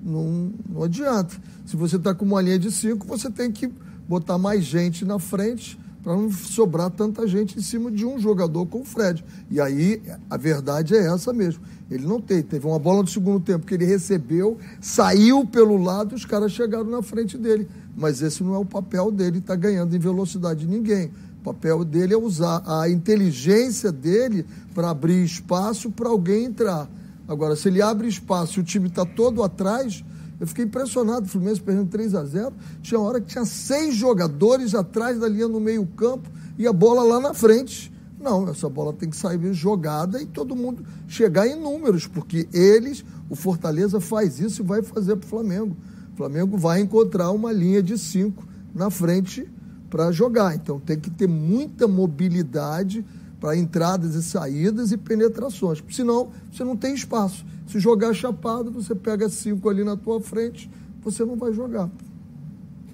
não, 0.00 0.52
não 0.68 0.84
adianta. 0.84 1.34
Se 1.66 1.74
você 1.74 1.96
está 1.96 2.14
com 2.14 2.24
uma 2.24 2.40
linha 2.40 2.60
de 2.60 2.70
cinco, 2.70 3.04
você 3.08 3.28
tem 3.28 3.50
que 3.50 3.68
botar 4.08 4.38
mais 4.38 4.62
gente 4.62 5.04
na 5.04 5.18
frente 5.18 5.76
para 6.00 6.14
não 6.14 6.30
sobrar 6.30 6.90
tanta 6.90 7.26
gente 7.26 7.58
em 7.58 7.60
cima 7.60 7.90
de 7.90 8.06
um 8.06 8.20
jogador 8.20 8.64
como 8.66 8.84
o 8.84 8.86
Fred. 8.86 9.24
E 9.50 9.60
aí 9.60 10.00
a 10.30 10.36
verdade 10.36 10.94
é 10.94 11.12
essa 11.12 11.32
mesmo. 11.32 11.64
Ele 11.90 12.06
não 12.06 12.20
tem. 12.20 12.40
Teve 12.40 12.68
uma 12.68 12.78
bola 12.78 13.02
no 13.02 13.08
segundo 13.08 13.40
tempo 13.40 13.66
que 13.66 13.74
ele 13.74 13.84
recebeu, 13.84 14.58
saiu 14.80 15.44
pelo 15.44 15.76
lado, 15.76 16.14
os 16.14 16.24
caras 16.24 16.52
chegaram 16.52 16.88
na 16.88 17.02
frente 17.02 17.36
dele. 17.36 17.68
Mas 17.96 18.22
esse 18.22 18.44
não 18.44 18.54
é 18.54 18.58
o 18.58 18.64
papel 18.64 19.10
dele, 19.10 19.38
está 19.38 19.56
ganhando 19.56 19.96
em 19.96 19.98
velocidade 19.98 20.60
de 20.60 20.68
ninguém. 20.68 21.10
Papel 21.48 21.82
dele 21.82 22.12
é 22.12 22.16
usar 22.16 22.62
a 22.66 22.90
inteligência 22.90 23.90
dele 23.90 24.44
para 24.74 24.90
abrir 24.90 25.24
espaço 25.24 25.90
para 25.90 26.10
alguém 26.10 26.44
entrar. 26.44 26.88
Agora, 27.26 27.56
se 27.56 27.68
ele 27.68 27.80
abre 27.80 28.06
espaço 28.06 28.58
e 28.58 28.62
o 28.62 28.64
time 28.64 28.88
está 28.88 29.06
todo 29.06 29.42
atrás, 29.42 30.04
eu 30.38 30.46
fiquei 30.46 30.66
impressionado. 30.66 31.24
O 31.24 31.28
Fluminense 31.28 31.60
perdendo 31.60 31.88
3 31.88 32.14
a 32.14 32.24
0 32.24 32.52
Tinha 32.82 33.00
hora 33.00 33.18
que 33.18 33.28
tinha 33.28 33.46
seis 33.46 33.94
jogadores 33.94 34.74
atrás 34.74 35.18
da 35.18 35.26
linha 35.26 35.48
no 35.48 35.58
meio-campo 35.58 36.28
e 36.58 36.66
a 36.66 36.72
bola 36.72 37.02
lá 37.02 37.18
na 37.18 37.32
frente. 37.32 37.90
Não, 38.20 38.48
essa 38.50 38.68
bola 38.68 38.92
tem 38.92 39.08
que 39.08 39.16
sair 39.16 39.54
jogada 39.54 40.20
e 40.20 40.26
todo 40.26 40.54
mundo 40.54 40.84
chegar 41.06 41.46
em 41.46 41.58
números, 41.58 42.06
porque 42.06 42.46
eles, 42.52 43.04
o 43.30 43.36
Fortaleza 43.36 44.00
faz 44.00 44.38
isso 44.38 44.60
e 44.60 44.66
vai 44.66 44.82
fazer 44.82 45.16
para 45.16 45.26
o 45.26 45.30
Flamengo. 45.30 45.76
O 46.12 46.16
Flamengo 46.16 46.58
vai 46.58 46.80
encontrar 46.80 47.30
uma 47.30 47.52
linha 47.52 47.82
de 47.82 47.96
cinco 47.96 48.46
na 48.74 48.90
frente 48.90 49.48
para 49.90 50.12
jogar. 50.12 50.54
Então 50.54 50.78
tem 50.78 50.98
que 50.98 51.10
ter 51.10 51.26
muita 51.26 51.88
mobilidade 51.88 53.04
para 53.40 53.56
entradas 53.56 54.14
e 54.14 54.22
saídas 54.22 54.92
e 54.92 54.96
penetrações. 54.96 55.82
Senão, 55.90 56.30
você 56.52 56.64
não 56.64 56.76
tem 56.76 56.94
espaço. 56.94 57.44
Se 57.66 57.78
jogar 57.78 58.12
chapado, 58.14 58.70
você 58.70 58.94
pega 58.94 59.28
cinco 59.28 59.68
ali 59.68 59.84
na 59.84 59.96
tua 59.96 60.20
frente, 60.20 60.70
você 61.02 61.24
não 61.24 61.36
vai 61.36 61.52
jogar. 61.52 61.88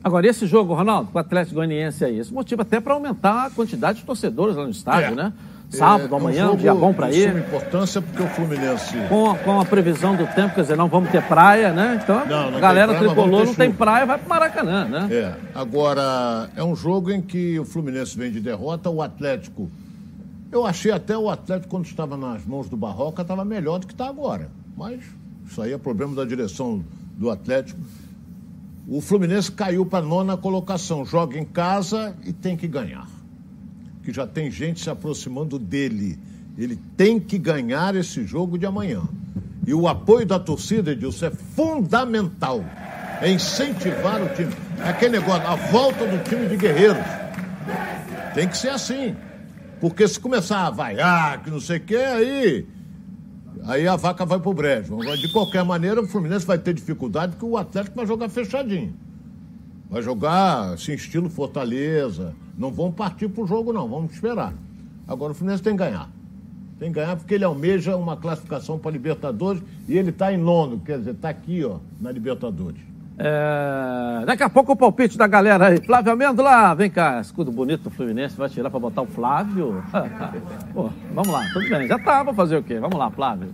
Agora, 0.03 0.27
esse 0.27 0.47
jogo, 0.47 0.75
Ronaldo, 0.75 1.11
com 1.11 1.17
o 1.17 1.21
Atlético 1.21 1.55
Goianiense 1.55 2.05
aí, 2.05 2.19
isso 2.19 2.35
motiva 2.35 2.61
até 2.61 2.79
para 2.79 2.93
aumentar 2.93 3.47
a 3.47 3.51
quantidade 3.51 4.01
de 4.01 4.05
torcedores 4.05 4.55
lá 4.55 4.65
no 4.65 4.71
estádio, 4.71 5.13
é. 5.13 5.15
né? 5.15 5.33
Sábado, 5.77 6.15
é, 6.15 6.19
amanhã, 6.19 6.45
é 6.45 6.51
um, 6.51 6.57
dia 6.57 6.75
bom 6.75 6.93
para 6.93 7.11
ir. 7.11 7.33
De 7.33 7.41
importância 7.41 8.01
porque 8.01 8.23
o 8.23 8.29
Fluminense. 8.29 8.97
Com, 9.09 9.35
com 9.37 9.61
a 9.61 9.65
previsão 9.65 10.17
do 10.17 10.27
tempo, 10.29 10.55
quer 10.55 10.63
dizer, 10.63 10.77
não 10.77 10.89
vamos 10.89 11.11
ter 11.11 11.23
praia, 11.23 11.73
né? 11.73 12.01
Então, 12.03 12.25
não, 12.27 12.51
não 12.51 12.59
a 12.59 12.61
galera 12.61 12.95
praia, 12.95 13.09
tricolor 13.09 13.47
não 13.47 13.55
tem 13.55 13.73
praia, 13.73 14.07
vai 14.07 14.19
para 14.19 14.29
Maracanã, 14.29 14.85
né? 14.87 15.09
É. 15.11 15.35
Agora, 15.55 16.51
é 16.57 16.63
um 16.63 16.75
jogo 16.75 17.11
em 17.11 17.21
que 17.21 17.59
o 17.59 17.65
Fluminense 17.65 18.17
vem 18.17 18.31
de 18.31 18.41
derrota, 18.41 18.91
o 18.91 19.03
Atlético. 19.03 19.71
Eu 20.51 20.65
achei 20.65 20.93
até 20.93 21.17
o 21.17 21.29
Atlético, 21.29 21.69
quando 21.69 21.87
estava 21.87 22.17
nas 22.17 22.45
mãos 22.45 22.69
do 22.69 22.77
Barroca, 22.77 23.23
estava 23.23 23.45
melhor 23.45 23.79
do 23.79 23.87
que 23.87 23.93
está 23.93 24.09
agora. 24.09 24.49
Mas 24.77 25.01
isso 25.47 25.61
aí 25.61 25.73
é 25.73 25.79
problema 25.79 26.15
da 26.15 26.25
direção 26.25 26.85
do 27.17 27.31
Atlético. 27.31 27.81
O 28.87 29.01
Fluminense 29.01 29.51
caiu 29.51 29.85
para 29.87 30.05
a 30.05 30.09
nona 30.09 30.37
colocação, 30.37 31.05
joga 31.05 31.39
em 31.39 31.45
casa 31.45 32.15
e 32.25 32.33
tem 32.33 32.57
que 32.57 32.69
ganhar 32.69 33.14
que 34.05 34.13
já 34.13 34.27
tem 34.27 34.51
gente 34.51 34.81
se 34.81 34.91
aproximando 34.91 35.59
dele. 35.59 36.19
Ele 36.57 36.79
tem 36.97 37.19
que 37.19 37.39
ganhar 37.39 37.97
esse 37.97 38.25
jogo 38.25 38.59
de 38.59 38.67
amanhã. 38.67 39.03
E 39.67 39.73
o 39.73 39.89
apoio 39.89 40.27
da 40.27 40.39
torcida, 40.39 40.93
Edilson, 40.93 41.27
é 41.27 41.31
fundamental. 41.31 42.65
É 43.21 43.31
incentivar 43.31 44.23
o 44.23 44.29
time. 44.35 44.53
É 44.79 44.91
aquele 44.91 45.19
negócio, 45.19 45.47
a 45.47 45.55
volta 45.55 46.07
do 46.07 46.23
time 46.23 46.47
de 46.47 46.57
guerreiros. 46.57 47.03
Tem 48.35 48.47
que 48.47 48.57
ser 48.57 48.69
assim. 48.69 49.17
Porque 49.81 50.07
se 50.07 50.21
começar 50.21 50.67
a 50.67 50.71
vaiar, 50.71 51.43
que 51.43 51.51
não 51.51 51.61
sei 51.61 51.79
o 51.79 51.81
que, 51.81 51.97
aí. 51.97 52.67
Aí 53.67 53.89
a 53.89 53.97
vaca 53.97 54.27
vai 54.27 54.39
pro 54.39 54.53
brejo. 54.53 54.99
De 55.17 55.33
qualquer 55.33 55.65
maneira, 55.65 56.03
o 56.03 56.07
Fluminense 56.07 56.47
vai 56.47 56.59
ter 56.59 56.75
dificuldade 56.75 57.33
porque 57.33 57.47
o 57.47 57.57
Atlético 57.57 57.97
vai 57.97 58.07
jogar 58.07 58.29
fechadinho. 58.29 58.95
Vai 59.89 60.03
jogar 60.03 60.75
assim, 60.75 60.93
estilo 60.93 61.31
Fortaleza. 61.31 62.35
Não 62.57 62.71
vão 62.71 62.91
partir 62.91 63.29
para 63.29 63.43
o 63.43 63.47
jogo, 63.47 63.73
não. 63.73 63.89
Vamos 63.89 64.13
esperar. 64.13 64.53
Agora 65.07 65.33
o 65.33 65.35
Fluminense 65.35 65.63
tem 65.63 65.75
que 65.77 65.79
ganhar. 65.79 66.09
Tem 66.79 66.89
que 66.89 66.99
ganhar 66.99 67.17
porque 67.17 67.35
ele 67.35 67.45
almeja 67.45 67.97
uma 67.97 68.17
classificação 68.17 68.79
para 68.79 68.91
Libertadores 68.91 69.63
e 69.89 69.97
ele 69.97 70.11
está 70.11 70.33
em 70.33 70.37
nono, 70.37 70.81
quer 70.81 70.99
dizer, 70.99 71.13
está 71.13 71.29
aqui, 71.29 71.65
ó, 71.65 71.79
na 72.01 72.11
Libertadores. 72.11 72.81
É... 73.17 74.25
Daqui 74.27 74.43
a 74.43 74.51
pouco 74.51 74.73
o 74.73 74.77
palpite 74.77 75.17
da 75.17 75.27
galera 75.27 75.69
aí. 75.69 75.81
Flávio 75.81 76.13
Amêndola, 76.13 76.75
vem 76.75 76.91
cá, 76.91 77.21
escudo 77.21 77.53
bonito 77.53 77.85
do 77.85 77.91
Fluminense, 77.91 78.37
vai 78.37 78.49
tirar 78.49 78.71
para 78.71 78.81
botar 78.81 79.03
o 79.03 79.07
Flávio? 79.07 79.85
Pô, 80.75 80.91
vamos 81.15 81.33
lá, 81.33 81.45
tudo 81.53 81.69
bem, 81.69 81.87
já 81.87 81.99
tá, 81.99 82.25
vou 82.25 82.35
fazer 82.35 82.57
o 82.57 82.63
quê? 82.63 82.81
Vamos 82.81 82.99
lá, 82.99 83.09
Flávio. 83.11 83.51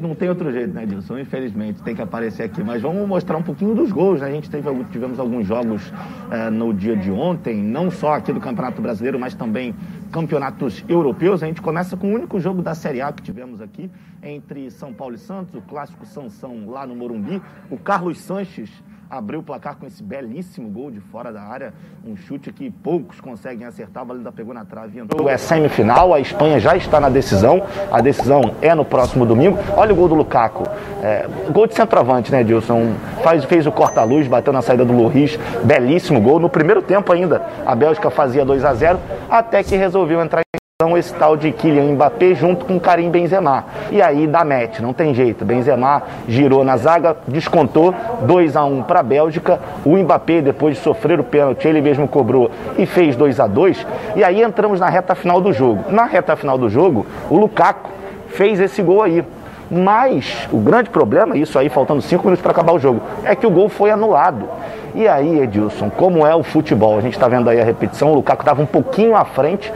Não 0.00 0.14
tem 0.14 0.28
outro 0.28 0.50
jeito, 0.50 0.72
né, 0.72 0.86
Dilson? 0.86 1.18
Infelizmente, 1.18 1.82
tem 1.82 1.94
que 1.94 2.02
aparecer 2.02 2.44
aqui. 2.44 2.62
Mas 2.62 2.82
vamos 2.82 3.06
mostrar 3.06 3.36
um 3.36 3.42
pouquinho 3.42 3.74
dos 3.74 3.92
gols, 3.92 4.20
né? 4.20 4.28
A 4.28 4.30
gente 4.30 4.50
teve, 4.50 4.68
tivemos 4.90 5.18
alguns 5.18 5.46
jogos 5.46 5.92
é, 6.30 6.50
no 6.50 6.72
dia 6.72 6.96
de 6.96 7.10
ontem, 7.10 7.62
não 7.62 7.90
só 7.90 8.14
aqui 8.14 8.32
do 8.32 8.40
Campeonato 8.40 8.80
Brasileiro, 8.82 9.18
mas 9.18 9.34
também 9.34 9.74
campeonatos 10.10 10.84
europeus. 10.88 11.42
A 11.42 11.46
gente 11.46 11.62
começa 11.62 11.96
com 11.96 12.10
o 12.10 12.14
único 12.14 12.40
jogo 12.40 12.62
da 12.62 12.74
Série 12.74 13.00
A 13.00 13.12
que 13.12 13.22
tivemos 13.22 13.60
aqui, 13.60 13.90
entre 14.22 14.70
São 14.70 14.92
Paulo 14.92 15.14
e 15.14 15.18
Santos, 15.18 15.54
o 15.54 15.62
clássico 15.62 16.04
Sansão 16.06 16.68
lá 16.68 16.86
no 16.86 16.96
Morumbi. 16.96 17.40
O 17.70 17.76
Carlos 17.76 18.18
Sanches 18.18 18.70
abriu 19.10 19.40
o 19.40 19.42
placar 19.42 19.76
com 19.76 19.86
esse 19.86 20.02
belíssimo 20.02 20.68
gol 20.68 20.90
de 20.90 21.00
fora 21.00 21.32
da 21.32 21.42
área, 21.42 21.74
um 22.06 22.16
chute 22.16 22.52
que 22.52 22.70
poucos 22.70 23.20
conseguem 23.20 23.66
acertar, 23.66 24.02
a 24.02 24.06
bola 24.06 24.20
ainda 24.20 24.30
pegou 24.30 24.54
na 24.54 24.64
trave 24.64 24.98
e 24.98 25.00
entrou. 25.02 25.28
É 25.28 25.36
semifinal, 25.36 26.14
a 26.14 26.20
Espanha 26.20 26.60
já 26.60 26.76
está 26.76 27.00
na 27.00 27.08
decisão, 27.08 27.62
a 27.90 28.00
decisão 28.00 28.54
é 28.62 28.72
no 28.74 28.84
próximo 28.84 29.26
domingo. 29.26 29.58
Olha 29.76 29.92
o 29.92 29.96
gol 29.96 30.08
do 30.08 30.14
Lukaku, 30.14 30.64
é, 31.02 31.26
gol 31.50 31.66
de 31.66 31.74
centroavante, 31.74 32.30
né, 32.30 32.44
Dilson? 32.44 32.94
Faz, 33.22 33.44
fez 33.44 33.66
o 33.66 33.72
corta-luz, 33.72 34.28
bateu 34.28 34.52
na 34.52 34.62
saída 34.62 34.84
do 34.84 34.92
Loris, 34.92 35.36
belíssimo 35.64 36.20
gol. 36.20 36.38
No 36.38 36.48
primeiro 36.48 36.80
tempo 36.80 37.12
ainda, 37.12 37.44
a 37.66 37.74
Bélgica 37.74 38.10
fazia 38.10 38.44
2 38.44 38.64
a 38.64 38.74
0 38.74 39.00
até 39.28 39.62
que 39.64 39.76
resolveu 39.76 40.22
entrar 40.22 40.40
em 40.40 40.59
esse 40.96 41.12
tal 41.14 41.36
de 41.36 41.52
Kylian 41.52 41.92
Mbappé 41.92 42.34
junto 42.34 42.64
com 42.64 42.80
Karim 42.80 43.10
Benzema. 43.10 43.64
E 43.90 44.00
aí 44.00 44.26
dá 44.26 44.44
match, 44.44 44.80
não 44.80 44.92
tem 44.92 45.12
jeito. 45.12 45.44
Benzema 45.44 46.02
girou 46.26 46.64
na 46.64 46.76
zaga, 46.76 47.16
descontou 47.28 47.94
2 48.22 48.56
a 48.56 48.64
1 48.64 48.82
para 48.84 49.00
a 49.00 49.02
Bélgica. 49.02 49.60
O 49.84 49.96
Mbappé 49.96 50.40
depois 50.40 50.76
de 50.76 50.82
sofrer 50.82 51.20
o 51.20 51.24
pênalti, 51.24 51.68
ele 51.68 51.82
mesmo 51.82 52.08
cobrou 52.08 52.50
e 52.78 52.86
fez 52.86 53.14
2 53.14 53.40
a 53.40 53.46
2. 53.46 53.86
E 54.16 54.24
aí 54.24 54.42
entramos 54.42 54.80
na 54.80 54.88
reta 54.88 55.14
final 55.14 55.40
do 55.40 55.52
jogo. 55.52 55.92
Na 55.92 56.06
reta 56.06 56.34
final 56.34 56.56
do 56.56 56.70
jogo, 56.70 57.04
o 57.28 57.36
Lukaku 57.36 57.90
fez 58.28 58.58
esse 58.58 58.82
gol 58.82 59.02
aí. 59.02 59.22
Mas 59.70 60.48
o 60.50 60.58
grande 60.58 60.90
problema, 60.90 61.36
isso 61.36 61.56
aí 61.56 61.68
faltando 61.68 62.02
5 62.02 62.24
minutos 62.24 62.42
para 62.42 62.50
acabar 62.50 62.72
o 62.72 62.78
jogo, 62.78 63.00
é 63.22 63.36
que 63.36 63.46
o 63.46 63.50
gol 63.50 63.68
foi 63.68 63.90
anulado. 63.90 64.48
E 64.94 65.06
aí, 65.06 65.40
Edilson, 65.40 65.88
como 65.88 66.26
é 66.26 66.34
o 66.34 66.42
futebol? 66.42 66.98
A 66.98 67.00
gente 67.00 67.12
está 67.12 67.28
vendo 67.28 67.48
aí 67.48 67.60
a 67.60 67.64
repetição, 67.64 68.10
o 68.10 68.14
Lukaku 68.14 68.42
estava 68.42 68.60
um 68.60 68.66
pouquinho 68.66 69.14
à 69.14 69.24
frente, 69.24 69.72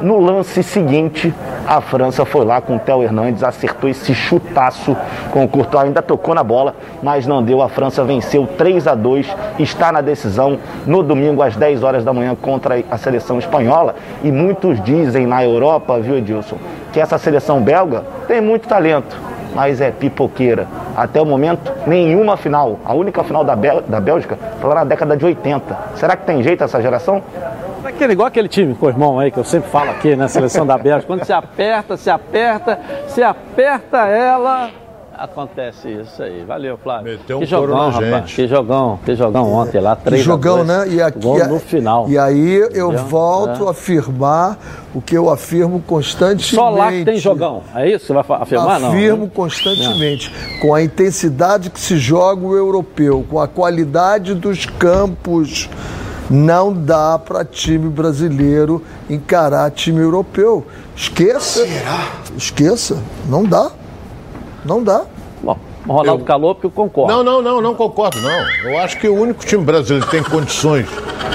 no 0.00 0.18
lance 0.18 0.62
seguinte, 0.62 1.32
a 1.66 1.80
França 1.80 2.24
foi 2.24 2.44
lá 2.44 2.60
com 2.60 2.76
o 2.76 2.78
Theo 2.78 3.02
Hernandes, 3.02 3.42
acertou 3.42 3.88
esse 3.88 4.14
chutaço 4.14 4.96
com 5.30 5.44
o 5.44 5.48
Courtois, 5.48 5.84
ainda 5.84 6.02
tocou 6.02 6.34
na 6.34 6.42
bola, 6.42 6.74
mas 7.02 7.26
não 7.26 7.42
deu. 7.42 7.62
A 7.62 7.68
França 7.68 8.02
venceu 8.04 8.46
3 8.46 8.86
a 8.86 8.94
2, 8.94 9.26
está 9.58 9.92
na 9.92 10.00
decisão 10.00 10.58
no 10.86 11.02
domingo 11.02 11.42
às 11.42 11.54
10 11.56 11.82
horas 11.82 12.04
da 12.04 12.12
manhã 12.12 12.34
contra 12.34 12.82
a 12.90 12.96
seleção 12.96 13.38
espanhola. 13.38 13.94
E 14.22 14.32
muitos 14.32 14.82
dizem 14.82 15.26
na 15.26 15.44
Europa, 15.44 15.98
viu, 16.00 16.16
Edilson, 16.16 16.56
que 16.92 17.00
essa 17.00 17.18
seleção 17.18 17.60
belga 17.60 18.04
tem 18.26 18.40
muito 18.40 18.66
talento, 18.66 19.16
mas 19.54 19.80
é 19.80 19.90
pipoqueira. 19.90 20.66
Até 20.96 21.20
o 21.20 21.26
momento, 21.26 21.72
nenhuma 21.86 22.36
final. 22.36 22.78
A 22.84 22.94
única 22.94 23.22
final 23.22 23.44
da, 23.44 23.54
Bel 23.54 23.82
da 23.82 24.00
Bélgica 24.00 24.38
foi 24.60 24.68
lá 24.68 24.76
na 24.76 24.84
década 24.84 25.16
de 25.16 25.24
80. 25.24 25.78
Será 25.96 26.16
que 26.16 26.24
tem 26.24 26.42
jeito 26.42 26.64
essa 26.64 26.80
geração? 26.80 27.22
Aquele, 27.84 28.12
igual 28.12 28.28
aquele 28.28 28.48
time 28.48 28.74
com 28.74 28.86
o 28.86 28.88
irmão 28.88 29.18
aí, 29.18 29.30
que 29.30 29.38
eu 29.38 29.44
sempre 29.44 29.70
falo 29.70 29.90
aqui, 29.90 30.14
né? 30.14 30.28
Seleção 30.28 30.66
da 30.66 30.76
Bélgica. 30.76 31.06
Quando 31.06 31.24
se 31.24 31.32
aperta, 31.32 31.96
se 31.96 32.10
aperta, 32.10 32.78
se 33.08 33.22
aperta 33.22 34.06
ela, 34.06 34.70
acontece 35.20 35.88
isso 35.88 36.22
aí. 36.22 36.42
Valeu, 36.44 36.78
Flávio. 36.78 37.12
Meteu 37.12 37.36
um 37.36 37.40
que 37.40 37.46
jogão, 37.46 37.90
rapaz. 37.90 38.06
Gente. 38.06 38.34
Que 38.34 38.48
jogão, 38.48 38.98
que 39.04 39.14
jogão 39.14 39.52
ontem 39.52 39.80
lá, 39.80 39.94
três 39.94 40.22
Que 40.22 40.26
jogão, 40.26 40.64
né? 40.64 40.88
E 40.88 41.02
aqui, 41.02 41.18
gol 41.18 41.46
no 41.46 41.60
final. 41.60 42.08
E 42.08 42.18
aí 42.18 42.56
eu 42.72 42.88
Entendeu? 42.88 43.04
volto 43.06 43.64
É. 43.64 43.66
a 43.66 43.70
afirmar 43.70 44.58
o 44.94 45.02
que 45.02 45.16
eu 45.16 45.28
afirmo 45.28 45.82
constantemente. 45.86 46.54
Só 46.54 46.70
lá 46.70 46.90
que 46.90 47.04
tem 47.04 47.18
jogão. 47.18 47.62
É 47.74 47.88
isso? 47.88 48.06
Você 48.06 48.12
vai 48.14 48.24
afirmar? 48.40 48.80
Não. 48.80 48.88
Afirmo 48.88 49.24
né? 49.24 49.30
constantemente. 49.34 50.32
Com 50.60 50.74
a 50.74 50.82
intensidade 50.82 51.68
que 51.68 51.80
se 51.80 51.98
joga 51.98 52.46
o 52.46 52.56
europeu, 52.56 53.24
com 53.28 53.38
a 53.38 53.46
qualidade 53.46 54.34
dos 54.34 54.64
campos, 54.64 55.68
não 56.30 56.72
dá 56.72 57.18
para 57.18 57.44
time 57.44 57.88
brasileiro 57.88 58.82
encarar 59.08 59.70
time 59.72 60.00
europeu. 60.00 60.64
Esqueça. 60.94 61.66
Esqueça. 62.36 63.02
Não 63.28 63.44
dá. 63.44 63.70
Não 64.64 64.82
dá. 64.82 65.04
Bom, 65.42 65.58
Ronaldo 65.86 66.24
calou 66.24 66.54
porque 66.54 66.66
eu 66.66 66.70
concordo. 66.70 67.12
Não, 67.12 67.24
não, 67.24 67.42
não, 67.42 67.60
não 67.60 67.74
concordo, 67.74 68.20
não. 68.20 68.70
Eu 68.70 68.78
acho 68.78 68.98
que 68.98 69.08
o 69.08 69.14
único 69.14 69.44
time 69.44 69.64
brasileiro 69.64 70.04
que 70.06 70.12
tem 70.12 70.22
condições 70.22 70.86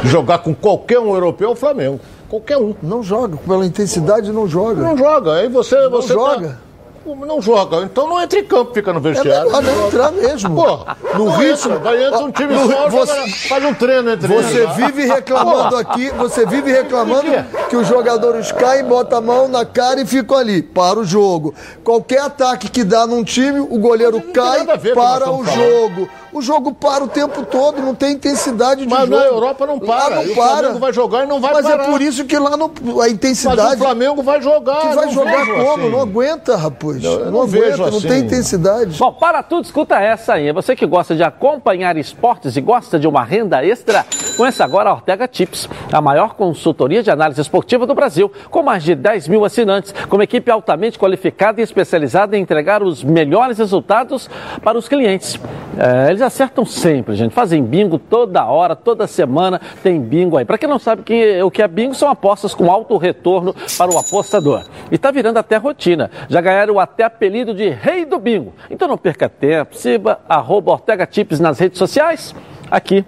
de 0.01 0.08
jogar 0.08 0.39
com 0.39 0.53
qualquer 0.53 0.99
um 0.99 1.13
europeu 1.13 1.49
é 1.49 1.51
o 1.51 1.55
Flamengo. 1.55 1.99
Qualquer 2.29 2.58
um. 2.58 2.73
Não 2.81 3.03
joga. 3.03 3.38
Pela 3.38 3.65
intensidade, 3.65 4.31
não 4.31 4.47
joga. 4.47 4.81
Não 4.81 4.97
joga. 4.97 5.34
Aí 5.34 5.49
você. 5.49 5.75
Não 5.81 5.91
você 5.91 6.13
tá- 6.13 6.13
joga. 6.13 6.60
Não 7.06 7.41
joga. 7.41 7.78
Então 7.84 8.08
não 8.10 8.22
entra 8.22 8.39
em 8.39 8.44
campo, 8.46 8.74
fica 8.74 8.91
no 8.91 9.00
É 9.00 9.02
vestiário. 9.13 9.46
melhor 9.52 9.62
não 9.63 9.88
entrar 9.88 10.12
mesmo. 10.12 10.56
Pô, 10.56 11.18
no 11.18 11.30
ritmo. 11.30 11.74
entra, 11.74 11.80
vai 11.80 12.04
entrar 12.04 12.20
um 12.20 12.32
time 12.32 12.54
No- 12.54 12.72
só, 12.72 12.89
você- 12.89 13.30
faz 13.48 13.63
um 13.65 13.74
treino 13.74 14.12
entre 14.12 14.28
Você 14.28 14.58
eles 14.58 14.76
vive 14.76 15.06
reclamando 15.06 15.78
aqui, 15.78 16.10
você 16.12 16.46
vive 16.46 16.72
reclamando 16.72 17.28
que 17.70 17.76
os 17.76 17.88
jogadores 17.88 18.52
caem, 18.52 18.84
botam 18.86 19.20
a 19.20 19.22
mão 19.22 19.48
na 19.48 19.65
cara 19.65 20.02
e 20.02 20.06
ficam 20.06 20.38
ali. 20.38 20.62
Para 20.63 21.00
o 21.00 21.06
jogo. 21.06 21.54
Qualquer 21.84 22.22
ataque 22.22 22.70
que 22.70 22.84
dá 22.84 23.06
num 23.06 23.24
time, 23.24 23.60
o 23.60 23.78
goleiro 23.78 24.20
cai, 24.34 24.65
para 24.94 25.32
o 25.32 25.44
jogo. 25.46 26.10
O 26.36 26.41
jogo 26.41 26.74
para 26.74 27.02
o 27.02 27.08
tempo 27.08 27.45
todo, 27.45 27.82
não 27.82 27.95
tem 27.95 28.12
intensidade 28.12 28.82
de 28.82 28.89
Mas 28.89 29.08
jogo. 29.08 29.15
na 29.15 29.24
Europa 29.24 29.65
não 29.65 29.80
Lá 29.80 29.86
para. 30.02 30.15
não 30.17 30.24
E 30.26 30.32
o 30.32 30.36
para. 30.36 30.58
Flamengo 30.58 30.80
vai 30.80 30.91
jogar 30.91 31.24
e 31.24 31.28
não 31.28 31.39
vai 31.39 31.54
Mas 31.54 31.65
parar. 31.65 31.84
é 31.84 31.88
por 31.89 32.02
isso 32.02 32.26
que 32.26 32.38
lá 32.38 32.58
não, 32.58 32.65
a 32.65 32.95
Mas 32.98 33.12
intensidade. 33.13 33.76
o 33.76 33.78
Flamengo 33.78 34.21
vai 34.21 34.41
jogar. 34.41 34.82
que 34.82 34.95
vai 34.95 35.06
não 35.06 35.13
jogar 35.13 35.45
como? 35.48 35.71
assim. 35.84 35.89
Não 35.91 36.02
aguenta, 36.02 36.58
rapaz. 36.58 37.02
Eu 37.02 37.19
não, 37.19 37.32
não 37.32 37.41
aguenta, 37.43 37.65
vejo 37.67 37.78
não 37.84 37.88
assim. 37.88 38.08
tem 38.10 38.19
intensidade. 38.19 38.98
Bom, 39.00 39.13
para 39.13 39.41
tudo, 39.43 39.63
escuta 39.63 39.95
essa 39.95 40.34
aí. 40.34 40.52
Você 40.52 40.76
que 40.76 40.86
gosta 40.86 41.15
de 41.15 41.24
acompanhar 41.24 41.95
esportes 41.95 42.58
e 42.58 42.60
gosta 42.60 43.00
de 43.00 43.08
uma 43.08 43.24
renda 43.24 43.65
extra, 43.65 44.06
conheça 44.36 44.65
agora 44.65 44.89
a 44.89 44.93
Ortega 44.93 45.30
Tips, 45.30 45.69
a 45.89 46.02
maior 46.02 46.34
consultoria 46.34 47.02
de 47.02 47.10
análise 47.10 47.39
esportiva 47.39 47.88
do 47.88 47.95
Brasil, 47.95 48.30
com 48.52 48.62
mais 48.62 48.84
de 48.84 48.93
10 48.93 49.30
mil 49.30 49.45
assinantes, 49.45 49.93
com 50.10 50.17
uma 50.17 50.26
equipe 50.26 50.52
altamente 50.52 51.00
qualificada 51.00 51.62
e 51.62 51.63
especializada 51.63 52.36
em 52.38 52.41
entregar 52.41 52.84
os 52.84 53.06
melhores 53.06 53.58
resultados 53.58 54.30
para 54.62 54.78
os 54.78 54.89
clientes. 54.89 55.39
É, 55.78 56.10
eles 56.10 56.24
acertam 56.25 56.65
sempre, 56.65 57.15
gente. 57.15 57.33
Fazem 57.33 57.63
bingo 57.63 57.97
toda 57.97 58.45
hora, 58.45 58.75
toda 58.75 59.07
semana 59.07 59.61
tem 59.81 59.99
bingo 59.99 60.38
aí. 60.38 60.45
Para 60.45 60.57
quem 60.57 60.67
não 60.67 60.79
sabe 60.79 61.03
que, 61.03 61.41
o 61.41 61.49
que 61.49 61.61
é 61.61 61.67
bingo, 61.67 61.95
são 61.95 62.09
apostas 62.09 62.53
com 62.53 62.71
alto 62.71 62.97
retorno 62.97 63.55
para 63.77 63.91
o 63.91 63.97
apostador. 63.97 64.65
E 64.91 64.95
está 64.95 65.11
virando 65.11 65.38
até 65.38 65.57
rotina. 65.57 66.11
Já 66.27 66.41
ganharam 66.41 66.79
até 66.79 67.03
apelido 67.03 67.53
de 67.53 67.69
rei 67.69 68.05
do 68.05 68.19
bingo. 68.19 68.53
Então 68.69 68.88
não 68.88 68.97
perca 68.97 69.29
tempo. 69.29 69.75
Siga 69.75 70.19
arroba 70.27 70.71
Ortega 70.71 71.05
Tips 71.05 71.39
nas 71.39 71.59
redes 71.59 71.77
sociais. 71.77 72.35
Aqui 72.69 73.05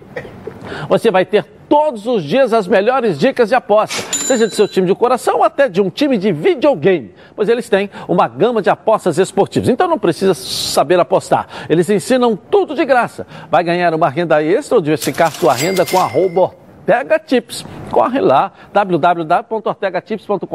você 0.87 1.09
vai 1.09 1.25
ter 1.25 1.56
todos 1.69 2.05
os 2.05 2.23
dias 2.23 2.53
as 2.53 2.67
melhores 2.67 3.17
dicas 3.17 3.49
de 3.49 3.55
aposta, 3.55 4.13
seja 4.13 4.47
de 4.47 4.55
seu 4.55 4.67
time 4.67 4.87
de 4.87 4.95
coração 4.95 5.37
ou 5.37 5.43
até 5.43 5.69
de 5.69 5.81
um 5.81 5.89
time 5.89 6.17
de 6.17 6.31
videogame, 6.31 7.13
pois 7.35 7.49
eles 7.49 7.69
têm 7.69 7.89
uma 8.07 8.27
gama 8.27 8.61
de 8.61 8.69
apostas 8.69 9.17
esportivas. 9.17 9.69
Então 9.69 9.87
não 9.87 9.99
precisa 9.99 10.33
saber 10.33 10.99
apostar. 10.99 11.47
Eles 11.69 11.89
ensinam 11.89 12.35
tudo 12.35 12.75
de 12.75 12.85
graça. 12.85 13.25
Vai 13.49 13.63
ganhar 13.63 13.93
uma 13.93 14.09
renda 14.09 14.43
extra 14.43 14.77
ou 14.77 14.81
diversificar 14.81 15.31
sua 15.31 15.53
renda 15.53 15.85
com 15.85 15.99
arroba 15.99 16.67
Ortega 16.87 17.19
Tips. 17.19 17.65
Corre 17.91 18.21
lá, 18.21 18.53
www.ortegatips.com.br 18.71 20.45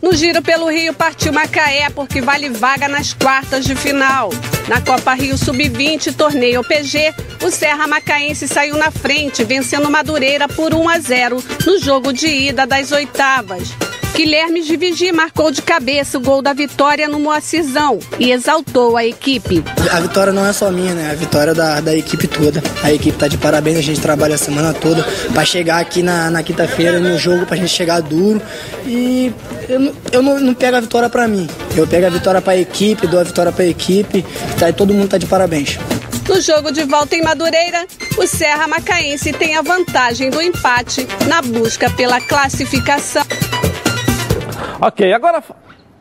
No 0.00 0.14
Giro 0.14 0.40
pelo 0.42 0.70
Rio 0.70 0.94
partiu 0.94 1.32
Macaé 1.32 1.90
porque 1.90 2.20
vale 2.20 2.48
vaga 2.50 2.86
nas 2.86 3.12
quartas 3.12 3.64
de 3.64 3.74
final. 3.74 4.30
Na 4.68 4.80
Copa 4.80 5.12
Rio 5.14 5.36
Sub-20, 5.36 6.14
torneio 6.14 6.62
PG, 6.62 7.12
o 7.44 7.50
Serra 7.50 7.88
Macaense 7.88 8.46
saiu 8.46 8.76
na 8.76 8.92
frente, 8.92 9.42
vencendo 9.42 9.90
Madureira 9.90 10.46
por 10.46 10.72
1 10.72 10.88
a 10.88 11.00
0 11.00 11.42
no 11.66 11.80
jogo 11.80 12.12
de 12.12 12.28
ida 12.28 12.64
das 12.64 12.92
oitavas. 12.92 13.74
Guilherme 14.14 14.62
de 14.62 14.76
Vigi 14.76 15.10
marcou 15.10 15.50
de 15.50 15.62
cabeça 15.62 16.18
o 16.18 16.20
gol 16.20 16.42
da 16.42 16.52
vitória 16.52 17.08
no 17.08 17.18
Moacizão 17.18 17.98
e 18.18 18.30
exaltou 18.30 18.96
a 18.96 19.04
equipe. 19.04 19.64
A 19.90 20.00
vitória 20.00 20.32
não 20.32 20.46
é 20.46 20.52
só 20.52 20.70
minha, 20.70 20.92
né? 20.94 21.10
A 21.10 21.14
vitória 21.14 21.52
é 21.52 21.54
da, 21.54 21.80
da 21.80 21.96
equipe 21.96 22.26
toda. 22.28 22.62
A 22.82 22.92
equipe 22.92 23.16
tá 23.16 23.26
de 23.26 23.38
parabéns, 23.38 23.78
a 23.78 23.80
gente 23.80 24.00
trabalha 24.00 24.34
a 24.34 24.38
semana 24.38 24.74
toda 24.74 25.02
para 25.32 25.44
chegar 25.46 25.80
aqui 25.80 26.02
na, 26.02 26.30
na 26.30 26.42
quinta-feira 26.42 27.00
no 27.00 27.18
jogo, 27.18 27.46
pra 27.46 27.56
gente 27.56 27.70
chegar 27.70 28.00
duro. 28.00 28.40
E 28.86 29.32
eu, 29.68 29.80
não- 29.80 29.92
eu 30.12 30.22
não, 30.22 30.38
não 30.40 30.54
pego 30.54 30.76
a 30.76 30.80
vitória 30.80 31.08
pra 31.08 31.26
mim. 31.26 31.48
Eu 31.74 31.86
pego 31.86 32.06
a 32.06 32.10
vitória 32.10 32.40
pra 32.42 32.56
equipe, 32.56 33.06
dou 33.06 33.18
a 33.18 33.24
vitória 33.24 33.50
pra 33.50 33.64
equipe. 33.64 34.24
Tá, 34.58 34.68
e 34.68 34.72
todo 34.74 34.92
mundo 34.92 35.08
tá 35.08 35.16
de 35.18 35.26
parabéns. 35.26 35.78
No 36.28 36.40
jogo 36.40 36.70
de 36.70 36.84
volta 36.84 37.16
em 37.16 37.22
Madureira, 37.22 37.86
o 38.18 38.26
Serra 38.26 38.68
Macaense 38.68 39.32
tem 39.32 39.56
a 39.56 39.62
vantagem 39.62 40.30
do 40.30 40.40
empate 40.40 41.08
na 41.26 41.40
busca 41.42 41.90
pela 41.90 42.20
classificação. 42.20 43.24
Ok, 44.84 45.12
agora 45.12 45.40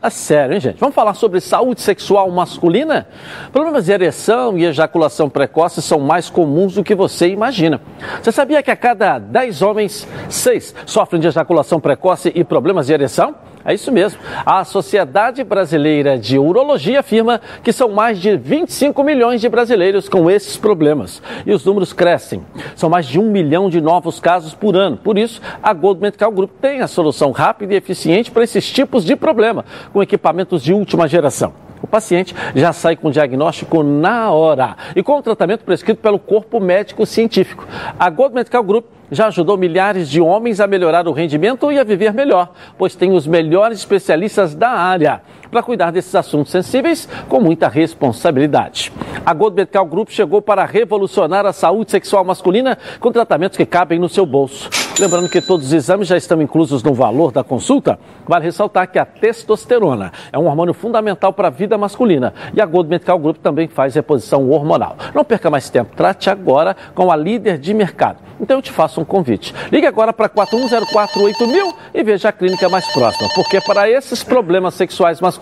é 0.01 0.09
sério, 0.09 0.55
hein, 0.55 0.59
gente? 0.59 0.79
Vamos 0.79 0.95
falar 0.95 1.13
sobre 1.13 1.39
saúde 1.39 1.81
sexual 1.81 2.31
masculina? 2.31 3.07
Problemas 3.53 3.85
de 3.85 3.91
ereção 3.91 4.57
e 4.57 4.65
ejaculação 4.65 5.29
precoce 5.29 5.83
são 5.83 5.99
mais 5.99 6.31
comuns 6.31 6.73
do 6.73 6.83
que 6.83 6.95
você 6.95 7.27
imagina. 7.27 7.79
Você 8.19 8.31
sabia 8.31 8.63
que 8.63 8.71
a 8.71 8.75
cada 8.75 9.19
10 9.19 9.61
homens, 9.61 10.07
6 10.27 10.73
sofrem 10.87 11.21
de 11.21 11.27
ejaculação 11.27 11.79
precoce 11.79 12.31
e 12.33 12.43
problemas 12.43 12.87
de 12.87 12.93
ereção? 12.93 13.35
É 13.63 13.73
isso 13.73 13.91
mesmo. 13.91 14.19
A 14.45 14.63
Sociedade 14.63 15.43
Brasileira 15.43 16.17
de 16.17 16.37
Urologia 16.37 16.99
afirma 16.99 17.39
que 17.63 17.71
são 17.71 17.89
mais 17.89 18.19
de 18.19 18.35
25 18.35 19.03
milhões 19.03 19.41
de 19.41 19.49
brasileiros 19.49 20.09
com 20.09 20.29
esses 20.29 20.57
problemas. 20.57 21.21
E 21.45 21.53
os 21.53 21.63
números 21.63 21.93
crescem. 21.93 22.43
São 22.75 22.89
mais 22.89 23.05
de 23.05 23.19
um 23.19 23.31
milhão 23.31 23.69
de 23.69 23.79
novos 23.79 24.19
casos 24.19 24.53
por 24.53 24.75
ano. 24.75 24.97
Por 24.97 25.17
isso, 25.17 25.41
a 25.61 25.73
Gold 25.73 26.01
Medical 26.01 26.31
Group 26.31 26.51
tem 26.61 26.81
a 26.81 26.87
solução 26.87 27.31
rápida 27.31 27.73
e 27.73 27.77
eficiente 27.77 28.31
para 28.31 28.43
esses 28.43 28.69
tipos 28.69 29.05
de 29.05 29.15
problema, 29.15 29.63
com 29.93 30.01
equipamentos 30.01 30.63
de 30.63 30.73
última 30.73 31.07
geração. 31.07 31.70
O 31.81 31.87
paciente 31.87 32.35
já 32.55 32.71
sai 32.71 32.95
com 32.95 33.07
o 33.07 33.11
diagnóstico 33.11 33.83
na 33.83 34.31
hora 34.31 34.75
e 34.95 35.01
com 35.01 35.17
o 35.17 35.21
tratamento 35.21 35.63
prescrito 35.63 36.01
pelo 36.01 36.19
corpo 36.19 36.59
médico 36.59 37.05
científico. 37.05 37.67
A 37.99 38.09
Gold 38.09 38.35
Medical 38.35 38.63
Group 38.63 38.85
já 39.11 39.27
ajudou 39.27 39.57
milhares 39.57 40.09
de 40.09 40.21
homens 40.21 40.59
a 40.59 40.67
melhorar 40.67 41.07
o 41.07 41.11
rendimento 41.11 41.71
e 41.71 41.77
a 41.77 41.83
viver 41.83 42.13
melhor, 42.13 42.51
pois 42.77 42.95
tem 42.95 43.11
os 43.11 43.27
melhores 43.27 43.79
especialistas 43.79 44.55
da 44.55 44.69
área 44.69 45.21
para 45.51 45.61
cuidar 45.61 45.91
desses 45.91 46.15
assuntos 46.15 46.51
sensíveis 46.51 47.07
com 47.27 47.39
muita 47.39 47.67
responsabilidade. 47.67 48.91
A 49.25 49.33
Gold 49.33 49.55
Medical 49.55 49.85
Group 49.85 50.09
chegou 50.09 50.41
para 50.41 50.65
revolucionar 50.65 51.45
a 51.45 51.53
saúde 51.53 51.91
sexual 51.91 52.23
masculina 52.23 52.77
com 52.99 53.11
tratamentos 53.11 53.57
que 53.57 53.65
cabem 53.65 53.99
no 53.99 54.09
seu 54.09 54.25
bolso. 54.25 54.69
Lembrando 54.99 55.29
que 55.29 55.41
todos 55.41 55.67
os 55.67 55.73
exames 55.73 56.07
já 56.07 56.17
estão 56.17 56.41
inclusos 56.41 56.83
no 56.83 56.93
valor 56.93 57.31
da 57.31 57.43
consulta, 57.43 57.99
vale 58.27 58.45
ressaltar 58.45 58.91
que 58.91 58.99
a 58.99 59.05
testosterona 59.05 60.11
é 60.31 60.39
um 60.39 60.45
hormônio 60.45 60.73
fundamental 60.73 61.33
para 61.33 61.47
a 61.47 61.51
vida 61.51 61.77
masculina 61.77 62.33
e 62.53 62.61
a 62.61 62.65
Gold 62.65 62.89
Medical 62.89 63.19
Group 63.19 63.37
também 63.37 63.67
faz 63.67 63.95
reposição 63.95 64.49
hormonal. 64.49 64.95
Não 65.13 65.23
perca 65.23 65.49
mais 65.49 65.69
tempo, 65.69 65.95
trate 65.95 66.29
agora 66.29 66.75
com 66.95 67.11
a 67.11 67.15
líder 67.15 67.57
de 67.57 67.73
mercado. 67.73 68.19
Então 68.39 68.57
eu 68.57 68.61
te 68.61 68.71
faço 68.71 68.99
um 68.99 69.05
convite. 69.05 69.53
Ligue 69.71 69.85
agora 69.85 70.11
para 70.11 70.27
41048000 70.29 71.75
e 71.93 72.03
veja 72.03 72.29
a 72.29 72.31
clínica 72.31 72.67
mais 72.69 72.87
próxima, 72.91 73.29
porque 73.35 73.61
para 73.61 73.89
esses 73.89 74.23
problemas 74.23 74.73
sexuais 74.73 75.21
masculinos, 75.21 75.40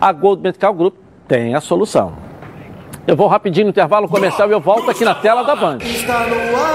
a 0.00 0.12
Gold 0.12 0.42
Medical 0.42 0.74
Group 0.74 0.94
tem 1.26 1.54
a 1.54 1.60
solução. 1.60 2.14
Eu 3.06 3.16
vou 3.16 3.26
rapidinho 3.26 3.64
no 3.64 3.70
intervalo 3.70 4.08
comercial 4.08 4.48
e 4.48 4.52
eu 4.52 4.60
volto 4.60 4.90
aqui 4.90 5.04
na 5.04 5.14
tela 5.14 5.42
da 5.42 5.56
Band. 5.56 5.78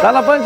Tá 0.02 0.12
na 0.12 0.22
Band? 0.22 0.40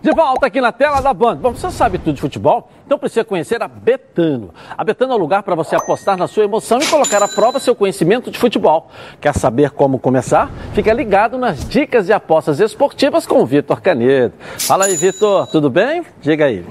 De 0.00 0.12
volta 0.12 0.46
aqui 0.46 0.60
na 0.60 0.72
tela 0.72 1.00
da 1.00 1.12
Band. 1.12 1.36
Bom, 1.36 1.52
você 1.52 1.70
sabe 1.70 1.98
tudo 1.98 2.14
de 2.14 2.20
futebol? 2.20 2.70
Então 2.86 2.98
precisa 2.98 3.24
conhecer 3.24 3.62
a 3.62 3.68
Betano. 3.68 4.50
A 4.76 4.82
Betano 4.82 5.12
é 5.12 5.16
o 5.16 5.18
lugar 5.18 5.42
para 5.42 5.54
você 5.54 5.76
apostar 5.76 6.16
na 6.16 6.26
sua 6.26 6.44
emoção 6.44 6.78
e 6.78 6.86
colocar 6.86 7.22
à 7.22 7.28
prova 7.28 7.60
seu 7.60 7.74
conhecimento 7.74 8.30
de 8.30 8.38
futebol. 8.38 8.88
Quer 9.20 9.34
saber 9.34 9.70
como 9.70 9.98
começar? 9.98 10.50
Fica 10.72 10.92
ligado 10.92 11.36
nas 11.36 11.68
dicas 11.68 12.06
de 12.06 12.12
apostas 12.12 12.58
esportivas 12.58 13.26
com 13.26 13.42
o 13.42 13.46
Vitor 13.46 13.80
Canedo. 13.80 14.34
Fala 14.58 14.86
aí, 14.86 14.96
Vitor, 14.96 15.46
tudo 15.48 15.68
bem? 15.68 16.04
Diga 16.20 16.46
aí. 16.46 16.64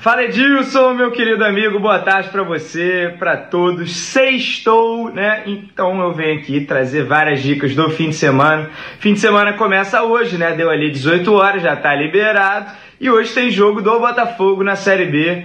Fala 0.00 0.24
Edilson, 0.24 0.94
meu 0.94 1.10
querido 1.10 1.44
amigo, 1.44 1.78
boa 1.78 1.98
tarde 1.98 2.30
para 2.30 2.42
você, 2.42 3.14
para 3.18 3.36
todos. 3.36 3.94
Sextou, 3.94 5.12
né? 5.12 5.42
Então 5.44 6.00
eu 6.00 6.14
venho 6.14 6.38
aqui 6.40 6.62
trazer 6.62 7.04
várias 7.04 7.42
dicas 7.42 7.74
do 7.74 7.90
fim 7.90 8.08
de 8.08 8.14
semana. 8.14 8.70
Fim 8.98 9.12
de 9.12 9.20
semana 9.20 9.52
começa 9.52 10.02
hoje, 10.02 10.38
né? 10.38 10.52
Deu 10.52 10.70
ali 10.70 10.90
18 10.90 11.30
horas, 11.34 11.62
já 11.62 11.76
tá 11.76 11.94
liberado. 11.94 12.72
E 12.98 13.10
hoje 13.10 13.34
tem 13.34 13.50
jogo 13.50 13.82
do 13.82 14.00
Botafogo 14.00 14.64
na 14.64 14.74
Série 14.74 15.04
B. 15.04 15.44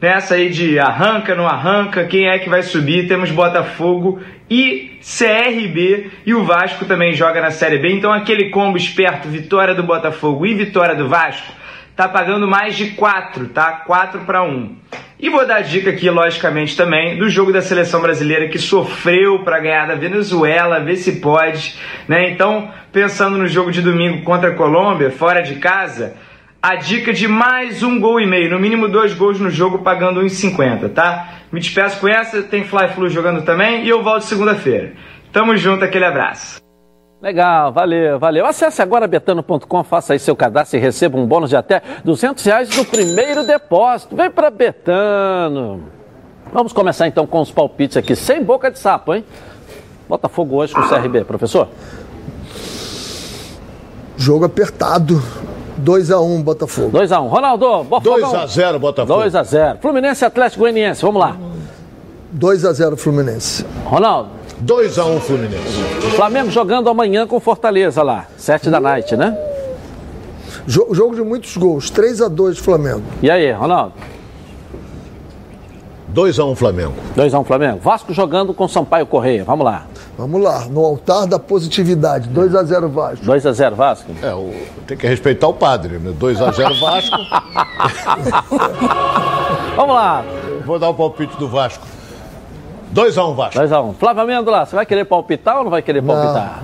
Nessa 0.00 0.36
aí 0.36 0.48
de 0.48 0.78
arranca, 0.78 1.34
não 1.34 1.48
arranca, 1.48 2.04
quem 2.04 2.28
é 2.28 2.38
que 2.38 2.48
vai 2.48 2.62
subir? 2.62 3.08
Temos 3.08 3.32
Botafogo 3.32 4.20
e 4.48 4.96
CRB 5.00 6.08
e 6.24 6.34
o 6.34 6.44
Vasco 6.44 6.84
também 6.84 7.14
joga 7.14 7.40
na 7.40 7.50
Série 7.50 7.78
B. 7.78 7.94
Então 7.94 8.12
aquele 8.12 8.50
combo 8.50 8.76
esperto, 8.76 9.26
vitória 9.26 9.74
do 9.74 9.82
Botafogo 9.82 10.46
e 10.46 10.54
vitória 10.54 10.94
do 10.94 11.08
Vasco, 11.08 11.57
tá 11.98 12.08
pagando 12.08 12.46
mais 12.46 12.76
de 12.76 12.90
4, 12.92 13.48
tá? 13.48 13.72
4 13.84 14.20
para 14.20 14.44
1. 14.44 14.76
E 15.18 15.28
vou 15.28 15.44
dar 15.44 15.62
dica 15.62 15.90
aqui, 15.90 16.08
logicamente, 16.08 16.76
também 16.76 17.18
do 17.18 17.28
jogo 17.28 17.52
da 17.52 17.60
seleção 17.60 18.00
brasileira 18.00 18.46
que 18.46 18.56
sofreu 18.56 19.40
para 19.40 19.58
ganhar 19.58 19.88
da 19.88 19.96
Venezuela, 19.96 20.78
ver 20.78 20.94
se 20.94 21.20
pode, 21.20 21.74
né? 22.06 22.30
Então, 22.30 22.70
pensando 22.92 23.36
no 23.36 23.48
jogo 23.48 23.72
de 23.72 23.82
domingo 23.82 24.22
contra 24.22 24.50
a 24.50 24.54
Colômbia, 24.54 25.10
fora 25.10 25.40
de 25.40 25.56
casa, 25.56 26.14
a 26.62 26.76
dica 26.76 27.12
de 27.12 27.26
mais 27.26 27.82
um 27.82 27.98
gol 27.98 28.20
e 28.20 28.26
meio, 28.26 28.48
no 28.48 28.60
mínimo 28.60 28.86
dois 28.86 29.12
gols 29.12 29.40
no 29.40 29.50
jogo, 29.50 29.80
pagando 29.80 30.22
1,50, 30.22 30.90
tá? 30.90 31.30
Me 31.50 31.58
despeço 31.58 31.98
com 31.98 32.06
essa, 32.06 32.44
tem 32.44 32.62
Fly 32.62 32.90
Flu 32.90 33.08
jogando 33.08 33.42
também 33.42 33.84
e 33.84 33.88
eu 33.88 34.04
volto 34.04 34.22
segunda-feira. 34.22 34.92
Tamo 35.32 35.56
junto, 35.56 35.84
aquele 35.84 36.04
abraço. 36.04 36.67
Legal, 37.20 37.72
valeu, 37.72 38.16
valeu. 38.18 38.46
Acesse 38.46 38.80
agora 38.80 39.08
betano.com, 39.08 39.82
faça 39.82 40.12
aí 40.12 40.20
seu 40.20 40.36
cadastro 40.36 40.78
e 40.78 40.80
receba 40.80 41.18
um 41.18 41.26
bônus 41.26 41.50
de 41.50 41.56
até 41.56 41.82
200 42.04 42.44
reais 42.44 42.76
no 42.76 42.84
primeiro 42.84 43.44
depósito. 43.44 44.14
Vem 44.14 44.30
para 44.30 44.50
Betano. 44.50 45.82
Vamos 46.52 46.72
começar 46.72 47.08
então 47.08 47.26
com 47.26 47.40
os 47.40 47.50
palpites 47.50 47.96
aqui, 47.96 48.14
sem 48.14 48.42
boca 48.42 48.70
de 48.70 48.78
sapo, 48.78 49.14
hein? 49.14 49.24
Botafogo 50.08 50.56
hoje 50.56 50.72
com 50.72 50.80
o 50.80 50.88
CRB, 50.88 51.24
professor. 51.24 51.68
Jogo 54.16 54.44
apertado. 54.44 55.20
2x1 55.84 56.42
Botafogo. 56.42 56.98
2x1. 56.98 57.28
Ronaldo, 57.28 57.84
Bofogão. 57.84 58.32
2x0 58.32 58.78
Botafogo. 58.78 59.20
2x0. 59.20 59.78
Fluminense 59.80 60.24
Atlético 60.24 60.60
Goianiense, 60.60 61.02
vamos 61.02 61.20
lá. 61.20 61.36
2x0 62.36 62.96
Fluminense. 62.96 63.66
Ronaldo. 63.84 64.30
2x1 64.64 65.20
Fluminense. 65.20 65.82
Flamengo 66.16 66.50
jogando 66.50 66.88
amanhã 66.90 67.26
com 67.26 67.38
Fortaleza 67.38 68.02
lá, 68.02 68.26
7 68.36 68.70
da 68.70 68.80
noite, 68.80 69.16
né? 69.16 69.36
Jo- 70.66 70.88
Jogo 70.92 71.14
de 71.14 71.22
muitos 71.22 71.56
gols. 71.56 71.90
3x2 71.90 72.56
Flamengo. 72.58 73.02
E 73.22 73.30
aí, 73.30 73.50
Ronaldo? 73.52 73.92
2x1 76.12 76.56
Flamengo. 76.56 76.94
2x1 77.16 77.44
Flamengo. 77.44 77.78
Vasco 77.80 78.12
jogando 78.12 78.52
com 78.52 78.66
Sampaio 78.66 79.06
Correia, 79.06 79.44
vamos 79.44 79.64
lá. 79.64 79.86
Vamos 80.16 80.42
lá, 80.42 80.64
no 80.64 80.84
altar 80.84 81.26
da 81.26 81.38
positividade. 81.38 82.28
2x0 82.30 82.88
Vasco. 82.88 83.24
2x0 83.24 83.74
Vasco. 83.74 84.10
É, 84.20 84.34
o, 84.34 84.52
tem 84.86 84.96
que 84.96 85.06
respeitar 85.06 85.46
o 85.46 85.52
padre, 85.54 85.98
né? 85.98 86.12
2x0 86.18 86.80
Vasco. 86.80 87.16
Vamos 89.76 89.94
lá. 89.94 90.24
Vou 90.66 90.76
dar 90.78 90.88
o 90.88 90.94
palpite 90.94 91.36
do 91.36 91.46
Vasco. 91.46 91.86
2x1 92.94 93.34
Vasco. 93.34 93.60
2x1. 93.60 93.94
Flávio 93.94 94.22
Amêndola, 94.22 94.66
você 94.66 94.76
vai 94.76 94.86
querer 94.86 95.04
palpitar 95.04 95.58
ou 95.58 95.64
não 95.64 95.70
vai 95.70 95.82
querer 95.82 96.02
palpitar? 96.02 96.62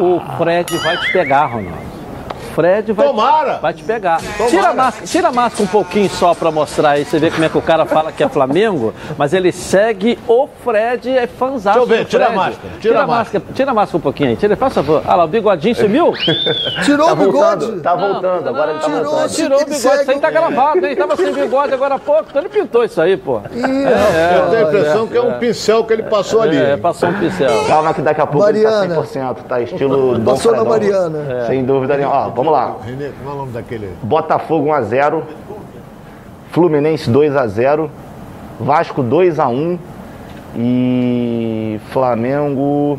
O 0.00 0.20
Fred 0.36 0.76
vai 0.78 0.96
te 0.98 1.12
pegar, 1.12 1.46
Ronaldo. 1.46 1.97
Fred 2.58 2.92
vai, 2.92 3.06
Tomara! 3.06 3.58
vai 3.62 3.72
te 3.72 3.84
pegar. 3.84 4.20
Tira 4.48 4.70
a, 4.70 4.74
máscara, 4.74 5.06
tira 5.06 5.28
a 5.28 5.32
máscara 5.32 5.62
um 5.62 5.66
pouquinho 5.68 6.10
só 6.10 6.34
pra 6.34 6.50
mostrar 6.50 6.90
aí. 6.90 7.04
Você 7.04 7.16
vê 7.16 7.30
como 7.30 7.44
é 7.44 7.48
que 7.48 7.56
o 7.56 7.62
cara 7.62 7.86
fala 7.86 8.10
que 8.10 8.20
é 8.20 8.28
Flamengo, 8.28 8.92
mas 9.16 9.32
ele 9.32 9.52
segue 9.52 10.18
o 10.26 10.48
Fred, 10.64 11.08
é 11.16 11.28
fãzão. 11.28 11.72
Deixa 11.74 11.78
eu 11.78 11.86
ver, 11.86 12.04
tira 12.06 12.26
a 12.26 12.30
máscara, 12.30 12.68
tira 12.80 13.00
a 13.02 13.06
máscara. 13.06 13.44
Tira 13.54 13.70
a 13.70 13.74
máscara 13.74 13.98
um 13.98 14.00
pouquinho 14.00 14.30
aí. 14.30 14.36
Tira, 14.36 14.56
faz 14.56 14.74
favor. 14.74 15.02
Ah 15.06 15.14
lá, 15.14 15.24
o 15.24 15.28
bigodinho 15.28 15.76
sumiu? 15.76 16.12
Tirou 16.84 17.06
Tá 17.06 17.12
o 17.12 17.16
bigode. 17.16 17.64
voltando, 17.64 17.80
tá 17.82 17.94
voltando, 17.94 18.48
agora 18.48 18.70
ele 18.72 18.80
tá 18.80 18.86
Tirou, 18.86 19.04
voltando. 19.04 19.28
Tirou 19.30 19.56
o 19.58 19.64
bigode, 19.64 19.76
isso 19.76 20.10
aí 20.10 20.18
tá 20.18 20.30
gravado, 20.30 20.84
hein? 20.84 20.96
Tava 20.96 21.14
sem 21.16 21.32
bigode 21.32 21.74
agora 21.74 21.94
há 21.94 21.98
pouco, 22.00 22.24
então 22.28 22.42
ele 22.42 22.48
pintou 22.48 22.82
isso 22.82 23.00
aí, 23.00 23.16
pô. 23.16 23.40
Eu 23.54 24.50
tenho 24.50 24.66
a 24.66 24.68
impressão 24.68 25.06
que 25.06 25.16
é 25.16 25.22
um 25.22 25.38
pincel 25.38 25.84
que 25.84 25.92
ele 25.92 26.02
passou 26.02 26.42
ali. 26.42 26.56
É, 26.56 26.76
passou 26.76 27.08
um 27.08 27.14
pincel. 27.20 27.50
Calma 27.68 27.94
que 27.94 28.02
daqui 28.02 28.20
a 28.20 28.26
pouco 28.26 28.44
Mariana. 28.46 28.84
ele 28.84 28.94
tá 28.94 29.02
100%, 29.02 29.36
tá 29.48 29.60
estilo 29.60 30.18
Dom 30.18 30.32
Passou 30.32 30.50
na 30.50 30.64
Fredão. 30.64 30.72
Mariana. 31.10 31.46
Sem 31.46 31.64
dúvida 31.64 31.96
nenhuma. 31.96 32.26
Ó, 32.26 32.28
vamos 32.30 32.47
lá. 32.50 32.76
Renê, 32.84 33.10
como 33.18 33.30
é 33.30 33.32
o 33.32 33.36
nome 33.36 33.52
daquele? 33.52 33.94
Botafogo 34.02 34.68
1x0, 34.68 35.22
Fluminense 36.50 37.10
2x0, 37.10 37.88
Vasco 38.60 39.02
2x1 39.02 39.78
e 40.56 41.80
Flamengo 41.90 42.98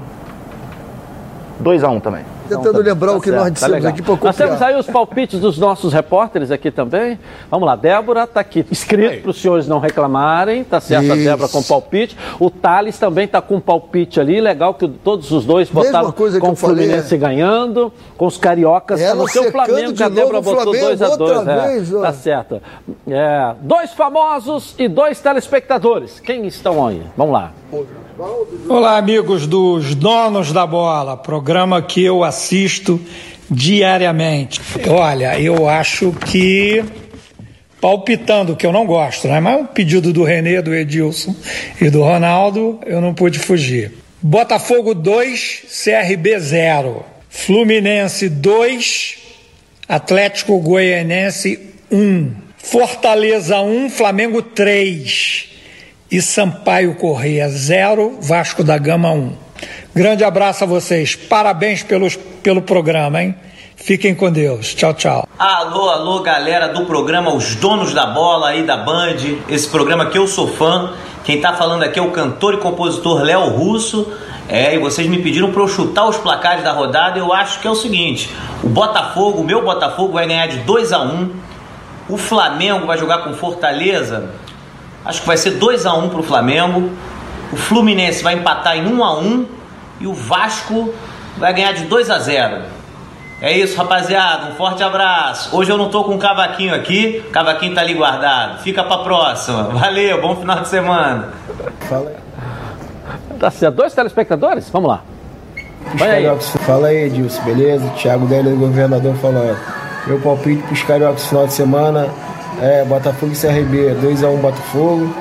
2x1 1.61 2.01
também. 2.01 2.23
Tentando 2.49 2.81
lembrar 2.81 3.13
o 3.13 3.21
que 3.21 3.31
nós 3.31 3.43
Tá 3.43 3.49
dissemos 3.49 3.73
legal. 3.75 3.91
aqui 3.91 4.01
para 4.01 4.15
Nós 4.21 4.35
temos 4.35 4.53
copiar. 4.53 4.69
aí 4.69 4.75
os 4.79 4.87
palpites 4.87 5.39
dos 5.39 5.57
nossos 5.57 5.93
repórteres 5.93 6.51
aqui 6.51 6.71
também. 6.71 7.19
Vamos 7.49 7.65
lá, 7.67 7.75
Débora 7.75 8.23
está 8.23 8.39
aqui 8.41 8.65
escrito 8.71 9.21
para 9.21 9.31
os 9.31 9.41
senhores 9.41 9.67
não 9.67 9.79
reclamarem, 9.79 10.63
tá 10.63 10.79
certo? 10.79 11.11
A 11.11 11.15
Isso. 11.15 11.23
Débora 11.25 11.49
com 11.49 11.63
palpite. 11.63 12.17
O 12.39 12.49
Thales 12.49 12.97
também 12.97 13.25
está 13.25 13.41
com 13.41 13.59
palpite 13.59 14.19
ali, 14.19 14.41
legal 14.41 14.73
que 14.73 14.87
todos 14.87 15.31
os 15.31 15.45
dois 15.45 15.69
Mesma 15.69 15.83
botaram 15.91 16.11
coisa 16.11 16.39
que 16.39 16.45
com 16.45 16.51
o 16.53 16.55
Fluminense 16.55 17.17
falei, 17.17 17.19
ganhando, 17.19 17.93
com 18.17 18.25
os 18.25 18.37
cariocas, 18.37 18.99
Ela 18.99 19.15
tá 19.15 19.21
no 19.21 19.27
seu 19.27 19.51
Flamengo, 19.51 19.93
que 19.93 20.03
a 20.03 20.09
Débora 20.09 20.41
botou 20.41 20.63
Flamengo 20.63 20.85
2 20.85 21.01
a 21.01 21.15
2 21.15 21.19
outra 21.37 21.51
é, 21.51 21.95
ó. 21.95 22.01
Tá 22.01 22.13
certo. 22.13 22.61
É, 23.07 23.53
dois 23.61 23.91
famosos 23.93 24.75
e 24.77 24.87
dois 24.87 25.19
telespectadores. 25.19 26.19
Quem 26.19 26.45
estão 26.47 26.85
aí? 26.87 27.01
Vamos 27.15 27.33
lá. 27.33 27.51
Olá, 28.67 28.97
amigos 28.97 29.47
dos 29.47 29.95
Donos 29.95 30.51
da 30.51 30.67
Bola, 30.67 31.15
programa 31.15 31.81
que 31.81 32.03
eu 32.03 32.21
assisto 32.21 32.99
diariamente. 33.49 34.59
Olha, 34.89 35.39
eu 35.39 35.69
acho 35.69 36.11
que 36.11 36.83
palpitando, 37.79 38.57
que 38.57 38.65
eu 38.65 38.73
não 38.73 38.85
gosto, 38.85 39.29
né? 39.29 39.39
Mas 39.39 39.61
um 39.61 39.65
pedido 39.65 40.11
do 40.11 40.25
Renê, 40.25 40.61
do 40.61 40.75
Edilson 40.75 41.33
e 41.79 41.89
do 41.89 42.03
Ronaldo, 42.03 42.81
eu 42.85 42.99
não 42.99 43.13
pude 43.13 43.39
fugir. 43.39 43.93
Botafogo 44.21 44.93
2, 44.93 45.81
CRB 45.85 46.39
0. 46.39 47.05
Fluminense 47.29 48.27
2, 48.27 49.17
Atlético 49.87 50.59
Goianense 50.59 51.57
1. 51.89 52.33
Fortaleza 52.57 53.61
1, 53.61 53.89
Flamengo 53.89 54.41
3. 54.41 55.48
E 56.11 56.23
Sampaio 56.23 56.95
Correia 56.95 57.47
0, 57.47 58.17
Vasco 58.19 58.63
da 58.63 58.79
Gama 58.79 59.11
1. 59.11 59.31
Grande 59.93 60.23
abraço 60.23 60.63
a 60.63 60.67
vocês. 60.67 61.15
Parabéns 61.15 61.83
pelos, 61.83 62.15
pelo 62.15 62.63
programa, 62.63 63.21
hein? 63.21 63.35
Fiquem 63.75 64.15
com 64.15 64.31
Deus. 64.31 64.73
Tchau, 64.73 64.91
tchau. 64.95 65.27
Alô, 65.37 65.87
alô, 65.87 66.19
galera 66.21 66.69
do 66.69 66.83
programa 66.87 67.31
Os 67.31 67.53
Donos 67.53 67.93
da 67.93 68.07
Bola 68.07 68.49
aí 68.49 68.63
da 68.63 68.75
Band. 68.75 69.17
Esse 69.47 69.69
programa 69.69 70.07
que 70.07 70.17
eu 70.17 70.25
sou 70.25 70.47
fã. 70.47 70.93
Quem 71.23 71.39
tá 71.39 71.53
falando 71.53 71.83
aqui 71.83 71.99
é 71.99 72.01
o 72.01 72.09
cantor 72.09 72.55
e 72.55 72.57
compositor 72.57 73.21
Léo 73.21 73.47
Russo. 73.49 74.11
É, 74.47 74.73
e 74.73 74.79
vocês 74.79 75.07
me 75.07 75.21
pediram 75.21 75.51
para 75.51 75.61
eu 75.61 75.67
chutar 75.67 76.07
os 76.07 76.17
placares 76.17 76.63
da 76.63 76.71
rodada. 76.71 77.19
Eu 77.19 77.31
acho 77.31 77.59
que 77.59 77.67
é 77.67 77.71
o 77.71 77.75
seguinte: 77.75 78.31
o 78.63 78.67
Botafogo, 78.67 79.41
o 79.41 79.43
meu 79.43 79.63
Botafogo, 79.63 80.13
vai 80.13 80.25
ganhar 80.27 80.47
de 80.47 80.57
2 80.61 80.91
a 80.91 81.03
1 81.03 81.31
O 82.09 82.17
Flamengo 82.17 82.87
vai 82.87 82.97
jogar 82.97 83.19
com 83.19 83.31
Fortaleza. 83.35 84.48
Acho 85.09 85.21
que 85.21 85.27
vai 85.27 85.37
ser 85.37 85.51
2 85.57 85.87
a 85.87 85.93
1 85.95 86.09
pro 86.09 86.21
Flamengo. 86.21 86.91
O 87.51 87.55
Fluminense 87.55 88.21
vai 88.21 88.35
empatar 88.35 88.77
em 88.77 88.85
1 88.85 89.03
a 89.03 89.17
1 89.17 89.45
e 90.01 90.05
o 90.05 90.13
Vasco 90.13 90.93
vai 91.35 91.51
ganhar 91.51 91.71
de 91.71 91.85
2 91.85 92.11
a 92.11 92.19
0. 92.19 92.61
É 93.41 93.57
isso, 93.57 93.75
rapaziada. 93.75 94.51
Um 94.51 94.53
forte 94.53 94.83
abraço. 94.83 95.49
Hoje 95.57 95.71
eu 95.71 95.79
não 95.79 95.89
tô 95.89 96.03
com 96.03 96.13
o 96.13 96.19
cavaquinho 96.19 96.75
aqui, 96.75 97.25
o 97.27 97.31
cavaquinho 97.31 97.73
tá 97.73 97.81
ali 97.81 97.95
guardado. 97.95 98.59
Fica 98.59 98.83
pra 98.83 98.99
próxima. 98.99 99.63
Valeu, 99.63 100.21
bom 100.21 100.35
final 100.35 100.59
de 100.59 100.67
semana. 100.67 101.29
Fala 101.89 102.11
aí. 102.11 103.37
Tá 103.39 103.49
certo. 103.49 103.77
Dois 103.77 103.91
telespectadores? 103.95 104.69
Vamos 104.69 104.89
lá. 104.89 105.01
Vai 105.95 106.27
aí. 106.27 106.39
Fala 106.67 106.89
aí, 106.89 107.05
Edilson, 107.05 107.41
beleza? 107.45 107.89
Thiago 107.97 108.27
Délio, 108.27 108.55
governador, 108.55 109.15
falando. 109.15 109.57
Meu 110.05 110.19
palpite 110.19 110.61
pros 110.61 110.83
Cariocas 110.83 111.25
final 111.25 111.47
de 111.47 111.53
semana 111.53 112.07
é 112.61 112.83
Botafogo 112.83 113.31
e 113.31 113.35
CRB, 113.35 113.95
2x1 114.01 114.37
Botafogo. 114.37 115.13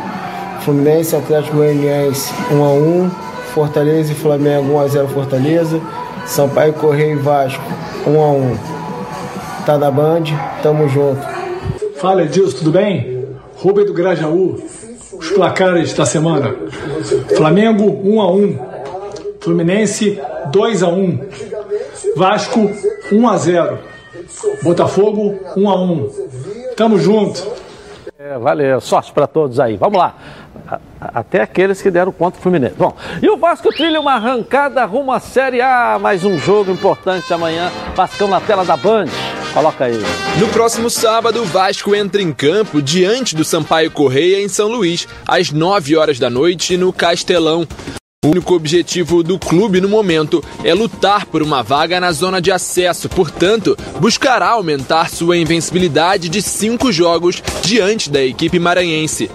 Fluminense, 0.61 1.17
Atlético 1.17 1.57
Goianiense, 1.57 2.33
1x1. 2.51 3.11
Fortaleza 3.55 4.13
e 4.13 4.15
Flamengo, 4.15 4.75
1x0 4.75 5.09
Fortaleza. 5.09 5.81
Sampaio 6.27 6.75
Correia 6.75 7.13
e 7.13 7.17
Vasco, 7.17 7.63
1 8.07 8.23
a 8.23 8.31
1 8.31 8.59
Tá 9.65 9.77
da 9.77 9.91
Band, 9.91 10.25
tamo 10.63 10.89
junto. 10.89 11.21
Fala 11.97 12.23
Edilson, 12.23 12.59
tudo 12.59 12.71
bem? 12.71 13.27
Rubem 13.57 13.85
do 13.85 13.93
Grajaú, 13.93 14.57
os 15.13 15.31
placares 15.31 15.93
da 15.95 16.07
semana. 16.07 16.55
Flamengo 17.37 17.85
1 17.85 18.21
a 18.21 18.31
1 18.31 18.59
Fluminense 19.41 20.21
2 20.53 20.83
a 20.83 20.89
1 20.89 21.21
Vasco 22.17 22.71
1 23.11 23.29
a 23.29 23.37
0 23.37 23.79
Botafogo 24.63 25.39
1 25.57 25.71
a 25.71 25.83
1 25.83 26.11
Tamo 26.79 26.97
junto. 26.97 27.45
É, 28.17 28.39
valeu, 28.39 28.81
sorte 28.81 29.11
para 29.11 29.27
todos 29.27 29.59
aí. 29.59 29.77
Vamos 29.77 29.99
lá. 29.99 30.15
Até 31.01 31.43
aqueles 31.43 31.83
que 31.83 31.91
deram 31.91 32.13
contra 32.13 32.39
o 32.39 32.43
Fluminense. 32.43 32.77
Bom, 32.79 32.97
e 33.21 33.29
o 33.29 33.37
Vasco 33.37 33.71
trilha 33.71 34.01
uma 34.01 34.13
arrancada 34.13 34.85
rumo 34.85 35.11
à 35.11 35.19
Série 35.19 35.61
A. 35.61 35.99
Mais 36.01 36.25
um 36.25 36.39
jogo 36.39 36.71
importante 36.71 37.35
amanhã. 37.35 37.69
Vascão 37.97 38.29
na 38.29 38.41
tela 38.41 38.65
da 38.65 38.77
Band. 38.77 39.07
Coloca 39.53 39.87
aí. 39.87 39.99
No 40.39 40.47
próximo 40.51 40.89
sábado, 40.89 41.43
o 41.43 41.47
Vasco 41.47 41.97
entra 41.97 42.23
em 42.23 42.33
campo 42.33 42.81
diante 42.81 43.35
do 43.35 43.43
Sampaio 43.45 43.91
Correia 43.91 44.41
em 44.41 44.49
São 44.49 44.69
Luís, 44.69 45.09
às 45.27 45.51
9 45.51 45.97
horas 45.97 46.21
da 46.21 46.31
noite, 46.31 46.77
no 46.77 46.93
Castelão. 46.93 47.67
O 48.25 48.31
único 48.31 48.57
objetivo 48.57 49.23
do 49.23 49.39
clube 49.39 49.81
no 49.81 49.89
momento 49.89 50.43
é 50.65 50.75
lutar 50.75 51.25
por 51.25 51.41
uma 51.41 51.63
vaga 51.63 52.01
na 52.01 52.11
zona 52.11 52.41
de 52.41 52.51
acesso, 52.51 53.09
portanto, 53.09 53.79
buscará 54.01 54.49
aumentar 54.49 55.09
sua 55.09 55.37
invencibilidade 55.37 56.29
de 56.29 56.43
cinco 56.43 56.91
jogos 56.91 57.41
diante 57.63 58.11
da 58.11 58.21
equipe 58.21 58.59
maranhense. 58.59 59.31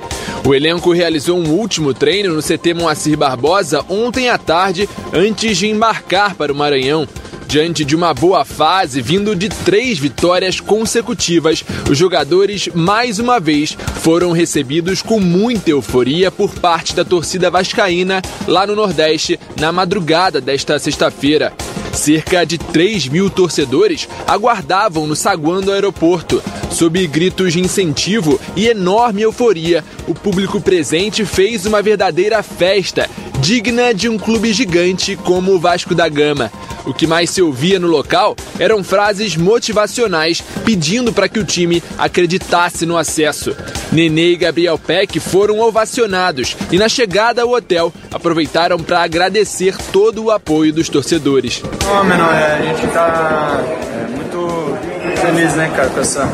O 0.45 0.53
elenco 0.53 0.91
realizou 0.91 1.39
um 1.39 1.51
último 1.51 1.93
treino 1.93 2.35
no 2.35 2.43
CT 2.43 2.73
Moacir 2.73 3.17
Barbosa 3.17 3.85
ontem 3.87 4.27
à 4.27 4.37
tarde, 4.37 4.89
antes 5.13 5.57
de 5.57 5.69
embarcar 5.69 6.35
para 6.35 6.51
o 6.51 6.55
Maranhão. 6.55 7.07
Diante 7.47 7.85
de 7.85 7.95
uma 7.95 8.13
boa 8.13 8.43
fase, 8.43 9.01
vindo 9.01 9.35
de 9.35 9.49
três 9.49 9.99
vitórias 9.99 10.59
consecutivas, 10.59 11.63
os 11.89 11.97
jogadores, 11.97 12.67
mais 12.73 13.19
uma 13.19 13.39
vez, 13.39 13.77
foram 14.01 14.31
recebidos 14.31 15.01
com 15.01 15.19
muita 15.19 15.69
euforia 15.69 16.31
por 16.31 16.53
parte 16.55 16.95
da 16.95 17.05
torcida 17.05 17.51
vascaína 17.51 18.21
lá 18.47 18.65
no 18.65 18.75
Nordeste, 18.75 19.39
na 19.59 19.71
madrugada 19.71 20.41
desta 20.41 20.79
sexta-feira. 20.79 21.53
Cerca 21.93 22.43
de 22.43 22.57
3 22.57 23.07
mil 23.07 23.29
torcedores 23.29 24.09
aguardavam 24.27 25.05
no 25.05 25.15
saguão 25.15 25.61
do 25.61 25.71
aeroporto. 25.71 26.41
Sob 26.71 27.05
gritos 27.05 27.53
de 27.53 27.59
incentivo 27.59 28.41
e 28.55 28.67
enorme 28.67 29.21
euforia, 29.21 29.83
o 30.07 30.15
público 30.15 30.59
presente 30.59 31.23
fez 31.23 31.67
uma 31.67 31.83
verdadeira 31.83 32.41
festa, 32.41 33.07
digna 33.43 33.93
de 33.93 34.07
um 34.07 34.17
clube 34.17 34.53
gigante 34.53 35.17
como 35.17 35.51
o 35.51 35.59
Vasco 35.59 35.93
da 35.93 36.07
Gama. 36.07 36.49
O 36.85 36.93
que 36.93 37.05
mais 37.05 37.29
se 37.29 37.41
ouvia 37.41 37.77
no 37.77 37.87
local 37.87 38.37
eram 38.57 38.81
frases 38.81 39.35
motivacionais 39.35 40.41
pedindo 40.63 41.11
para 41.11 41.27
que 41.27 41.39
o 41.39 41.43
time 41.43 41.83
acreditasse 41.97 42.85
no 42.85 42.97
acesso. 42.97 43.53
Nenê 43.91 44.31
e 44.31 44.35
Gabriel 44.37 44.79
Peck 44.79 45.19
foram 45.19 45.59
ovacionados 45.59 46.55
e, 46.71 46.77
na 46.77 46.87
chegada 46.87 47.41
ao 47.41 47.51
hotel, 47.51 47.93
aproveitaram 48.09 48.79
para 48.79 49.03
agradecer 49.03 49.75
todo 49.91 50.23
o 50.23 50.31
apoio 50.31 50.71
dos 50.71 50.87
torcedores. 50.87 51.61
Fenômeno, 51.81 52.23
é, 52.23 52.53
a 52.53 52.61
gente 52.61 52.85
está 52.85 53.61
é, 53.61 54.07
muito 54.09 54.77
feliz, 55.19 55.53
né, 55.55 55.69
cara, 55.75 55.89
com, 55.89 55.99
essa, 55.99 56.25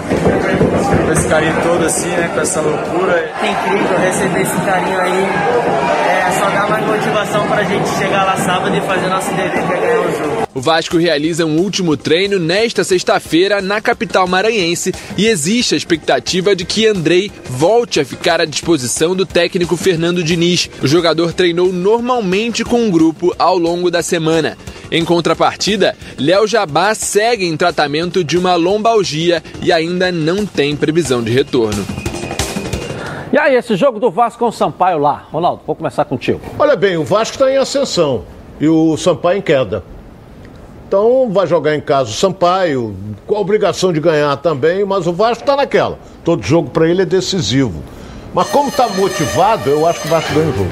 com 1.05 1.11
esse 1.11 1.27
carinho 1.27 1.55
todo 1.63 1.85
assim, 1.85 2.09
né, 2.09 2.29
com 2.31 2.39
essa 2.39 2.61
loucura. 2.61 3.33
É 3.41 3.49
incrível 3.49 3.97
receber 3.97 4.41
esse 4.41 4.61
carinho 4.61 4.99
aí. 4.99 5.68
Mais 6.69 6.85
motivação 6.85 7.47
para 7.47 7.61
a 7.61 7.63
gente 7.63 7.89
chegar 7.97 8.25
lá 8.25 8.37
sábado 8.37 8.75
e 8.75 8.81
fazer 8.81 9.07
nosso 9.07 9.29
dever, 9.33 9.51
que 9.51 9.73
é 9.73 9.79
ganhar 9.79 9.99
o 10.01 10.11
jogo. 10.11 10.47
O 10.53 10.61
Vasco 10.61 10.97
realiza 10.97 11.45
um 11.45 11.57
último 11.57 11.97
treino 11.97 12.37
nesta 12.37 12.83
sexta-feira 12.83 13.59
na 13.61 13.81
capital 13.81 14.27
maranhense 14.27 14.93
e 15.17 15.25
existe 15.25 15.73
a 15.73 15.77
expectativa 15.77 16.55
de 16.55 16.65
que 16.65 16.85
Andrei 16.85 17.31
volte 17.49 17.99
a 17.99 18.05
ficar 18.05 18.39
à 18.39 18.45
disposição 18.45 19.15
do 19.15 19.25
técnico 19.25 19.75
Fernando 19.75 20.23
Diniz. 20.23 20.69
O 20.81 20.87
jogador 20.87 21.33
treinou 21.33 21.73
normalmente 21.73 22.63
com 22.63 22.87
o 22.87 22.91
grupo 22.91 23.33
ao 23.39 23.57
longo 23.57 23.89
da 23.89 24.03
semana. 24.03 24.57
Em 24.91 25.03
contrapartida, 25.03 25.95
Léo 26.17 26.45
Jabá 26.45 26.93
segue 26.93 27.45
em 27.45 27.57
tratamento 27.57 28.23
de 28.23 28.37
uma 28.37 28.55
lombalgia 28.55 29.43
e 29.61 29.71
ainda 29.71 30.11
não 30.11 30.45
tem 30.45 30.75
previsão 30.75 31.23
de 31.23 31.31
retorno. 31.31 32.08
E 33.31 33.37
aí, 33.37 33.55
esse 33.55 33.75
jogo 33.75 33.99
do 33.99 34.09
Vasco 34.09 34.39
com 34.39 34.47
o 34.47 34.51
Sampaio 34.51 34.97
lá? 34.97 35.27
Ronaldo, 35.31 35.61
vou 35.65 35.75
começar 35.75 36.03
contigo. 36.03 36.41
Olha 36.57 36.75
bem, 36.75 36.97
o 36.97 37.03
Vasco 37.03 37.35
está 37.35 37.51
em 37.51 37.57
ascensão 37.57 38.23
e 38.59 38.67
o 38.67 38.97
Sampaio 38.97 39.37
em 39.37 39.41
queda. 39.41 39.83
Então 40.87 41.29
vai 41.31 41.45
jogar 41.45 41.75
em 41.75 41.81
casa 41.81 42.09
o 42.09 42.13
Sampaio, 42.13 42.95
com 43.27 43.35
a 43.35 43.39
obrigação 43.39 43.93
de 43.93 43.99
ganhar 43.99 44.35
também, 44.37 44.83
mas 44.83 45.05
o 45.05 45.13
Vasco 45.13 45.43
está 45.43 45.55
naquela. 45.55 45.99
Todo 46.23 46.41
jogo 46.41 46.71
para 46.71 46.89
ele 46.89 47.03
é 47.03 47.05
decisivo. 47.05 47.83
Mas 48.33 48.49
como 48.49 48.69
está 48.69 48.89
motivado, 48.89 49.69
eu 49.69 49.85
acho 49.85 50.01
que 50.01 50.07
o 50.07 50.09
Vasco 50.09 50.33
ganha 50.33 50.49
o 50.49 50.53
jogo. 50.53 50.71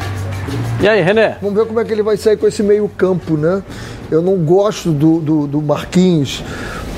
E 0.82 0.88
aí, 0.88 1.02
René? 1.02 1.38
Vamos 1.40 1.56
ver 1.56 1.68
como 1.68 1.80
é 1.80 1.86
que 1.86 1.92
ele 1.92 2.02
vai 2.02 2.18
sair 2.18 2.38
com 2.38 2.48
esse 2.48 2.64
meio-campo, 2.64 3.38
né? 3.38 3.62
Eu 4.10 4.24
não 4.24 4.38
gosto 4.38 4.92
do, 4.92 5.20
do, 5.20 5.48
do 5.48 5.62
Marquinhos, 5.62 6.44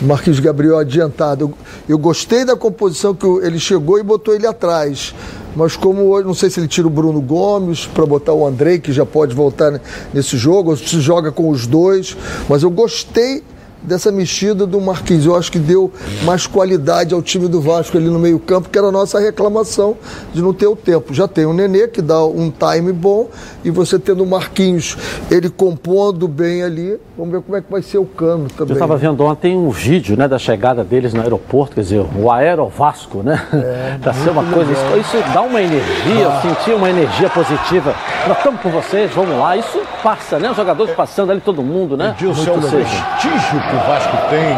Marquinhos 0.02 0.40
Gabriel 0.40 0.78
adiantado. 0.78 1.46
Eu, 1.46 1.54
eu, 1.90 1.98
gostei 1.98 2.46
da 2.46 2.56
composição 2.56 3.14
que 3.14 3.26
ele 3.26 3.60
chegou 3.60 4.00
e 4.00 4.04
botou 4.04 4.34
ele 4.34 4.48
atrás. 4.48 5.14
Mas 5.56 5.76
como 5.76 6.04
hoje, 6.10 6.28
não 6.28 6.34
sei 6.34 6.50
se 6.50 6.60
ele 6.60 6.68
tira 6.68 6.88
o 6.88 6.90
Bruno 6.90 7.22
Gomes 7.22 7.86
para 7.86 8.06
botar 8.06 8.34
o 8.34 8.46
Andrei, 8.46 8.80
que 8.80 8.94
já 8.94 9.06
pode 9.06 9.34
voltar 9.34 9.82
nesse 10.14 10.38
jogo, 10.38 10.72
ou 10.72 10.78
se 10.78 11.00
joga 11.02 11.32
com 11.32 11.50
os 11.50 11.66
dois. 11.66 12.16
Mas 12.48 12.64
eu 12.64 12.70
gostei 12.70 13.44
dessa 13.82 14.12
mexida 14.12 14.66
do 14.66 14.80
Marquinhos. 14.80 15.26
Eu 15.26 15.36
acho 15.36 15.52
que 15.52 15.60
deu 15.60 15.92
mais 16.24 16.48
qualidade 16.48 17.14
ao 17.14 17.22
time 17.22 17.48
do 17.48 17.62
Vasco 17.62 17.98
ali 17.98 18.08
no 18.08 18.20
meio-campo, 18.20 18.70
que 18.70 18.78
era 18.78 18.88
a 18.88 18.92
nossa 18.92 19.20
reclamação 19.20 19.98
de 20.34 20.42
não 20.42 20.54
ter 20.54 20.68
o 20.68 20.76
tempo. 20.76 21.14
Já 21.14 21.28
tem 21.28 21.46
o 21.46 21.54
Nenê, 21.54 21.88
que 21.88 22.02
dá 22.02 22.24
um 22.26 22.52
time 22.52 22.92
bom, 22.92 23.30
e 23.64 23.72
você 23.72 23.98
tendo 23.98 24.24
o 24.24 24.28
Marquinhos, 24.28 24.98
ele 25.30 25.50
compondo 25.50 26.28
bem 26.28 26.64
ali. 26.64 27.00
Vamos 27.18 27.34
ver 27.34 27.42
como 27.42 27.58
é 27.58 27.62
que 27.62 27.72
vai 27.72 27.82
ser 27.82 27.98
o 27.98 28.06
cano 28.06 28.48
também. 28.50 28.72
Eu 28.72 28.74
estava 28.74 28.96
vendo 28.96 29.24
ontem 29.26 29.56
um 29.56 29.70
vídeo 29.70 30.18
né, 30.18 30.28
da 30.28 30.40
chegada 30.40 30.84
deles 30.84 31.14
no 31.14 31.22
aeroporto, 31.22 31.76
quer 31.76 31.82
dizer, 31.82 32.06
o 32.16 32.32
Aerovasco, 32.32 33.22
né? 33.22 33.46
É, 33.54 33.98
tá 34.04 34.14
sendo 34.14 34.32
uma 34.32 34.44
coisa. 34.46 34.72
Isso, 34.72 35.18
isso, 35.18 35.34
dá 35.34 35.42
uma 35.42 35.62
energia, 35.62 36.30
ah. 36.30 36.42
eu 36.44 36.56
senti 36.56 36.72
uma 36.72 36.90
energia 36.90 37.30
positiva. 37.30 37.94
Nós 38.28 38.38
estamos 38.38 38.62
com 38.62 38.70
vocês, 38.70 39.12
vamos 39.12 39.38
lá. 39.38 39.58
Isso 39.58 39.82
passa, 40.02 40.40
né? 40.40 40.50
Os 40.50 40.56
jogadores 40.56 40.94
passando 40.96 41.32
ali, 41.32 41.42
todo 41.42 41.62
mundo, 41.62 41.98
né? 41.98 42.16
Edilson, 42.18 42.52
é 42.52 42.54
o 42.54 42.62
prestígio 42.62 43.69
que 43.70 43.76
o 43.76 43.80
Vasco 43.80 44.18
tem 44.30 44.50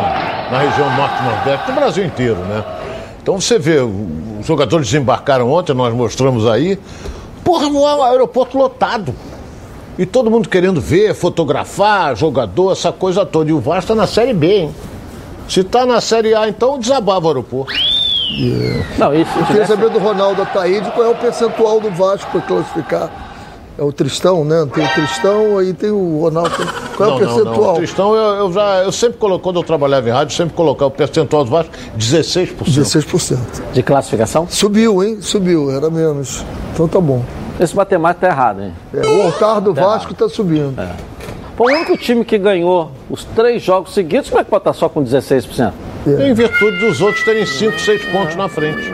na 0.51 0.59
região 0.59 0.89
norte-nordeste, 0.95 1.69
no 1.69 1.75
Brasil 1.75 2.05
inteiro, 2.05 2.39
né? 2.41 2.63
Então 3.21 3.39
você 3.39 3.59
vê, 3.59 3.79
os 3.79 4.45
jogadores 4.45 4.87
desembarcaram 4.87 5.51
ontem, 5.51 5.73
nós 5.73 5.93
mostramos 5.93 6.47
aí. 6.47 6.79
Porra, 7.43 7.69
no 7.69 7.85
aeroporto 8.03 8.57
lotado. 8.57 9.13
E 9.97 10.05
todo 10.05 10.31
mundo 10.31 10.49
querendo 10.49 10.81
ver, 10.81 11.13
fotografar, 11.13 12.15
jogador, 12.15 12.71
essa 12.71 12.91
coisa 12.91 13.25
toda. 13.25 13.49
E 13.49 13.53
o 13.53 13.59
Vasco 13.59 13.91
está 13.91 13.95
na 13.95 14.07
Série 14.07 14.33
B, 14.33 14.47
hein? 14.47 14.75
Se 15.47 15.59
está 15.59 15.85
na 15.85 15.99
Série 15.99 16.33
A, 16.33 16.47
então 16.47 16.79
desabava 16.79 17.25
o 17.25 17.29
aeroporto. 17.29 17.73
Yeah. 18.31 18.85
Não, 18.97 19.13
isso, 19.13 19.31
Eu 19.37 19.45
queria 19.45 19.67
saber 19.67 19.89
do 19.89 19.99
Ronaldo 19.99 20.41
Ataíde 20.41 20.89
qual 20.91 21.07
é 21.07 21.09
o 21.09 21.15
percentual 21.15 21.81
do 21.81 21.91
Vasco 21.91 22.31
para 22.31 22.41
classificar 22.41 23.30
é 23.81 23.83
o 23.83 23.91
Tristão, 23.91 24.45
né? 24.45 24.67
Tem 24.71 24.85
o 24.85 24.89
Tristão, 24.89 25.57
aí 25.57 25.73
tem 25.73 25.89
o 25.89 26.19
Ronaldo. 26.21 26.51
Qual 26.95 27.09
é 27.09 27.13
o 27.13 27.17
percentual? 27.17 27.45
Não, 27.45 27.61
não. 27.63 27.73
O 27.73 27.75
Tristão, 27.77 28.15
eu, 28.15 28.35
eu, 28.35 28.53
já, 28.53 28.83
eu 28.83 28.91
sempre 28.91 29.17
coloquei, 29.17 29.43
quando 29.43 29.55
eu 29.55 29.63
trabalhava 29.63 30.07
em 30.07 30.11
rádio, 30.11 30.37
sempre 30.37 30.53
colocava 30.53 30.89
o 30.89 30.91
percentual 30.91 31.43
do 31.43 31.49
Vasco 31.49 31.73
16%. 31.97 32.57
16%. 32.63 33.39
De 33.73 33.81
classificação? 33.81 34.47
Subiu, 34.47 35.03
hein? 35.03 35.17
Subiu, 35.19 35.71
era 35.71 35.89
menos. 35.89 36.45
Então 36.73 36.87
tá 36.87 37.01
bom. 37.01 37.25
Esse 37.59 37.75
matemático 37.75 38.21
tá 38.21 38.27
errado, 38.27 38.61
hein? 38.61 38.73
É, 38.93 38.99
o 39.03 39.23
altar 39.23 39.59
do 39.59 39.73
tá 39.73 39.81
Vasco 39.81 40.11
está 40.11 40.29
subindo. 40.29 40.79
É. 40.79 40.95
Foi 41.57 41.73
o 41.73 41.75
único 41.75 41.97
time 41.97 42.23
que 42.23 42.37
ganhou 42.37 42.91
os 43.09 43.23
três 43.23 43.63
jogos 43.63 43.95
seguidos, 43.95 44.29
como 44.29 44.41
é 44.41 44.43
que 44.43 44.49
pode 44.51 44.61
estar 44.61 44.73
só 44.73 44.89
com 44.89 45.03
16%? 45.03 45.73
É. 46.05 46.29
Em 46.29 46.33
virtude 46.35 46.77
dos 46.77 47.01
outros 47.01 47.25
terem 47.25 47.47
5, 47.47 47.79
6 47.79 48.05
pontos 48.05 48.35
na 48.35 48.47
frente. 48.47 48.93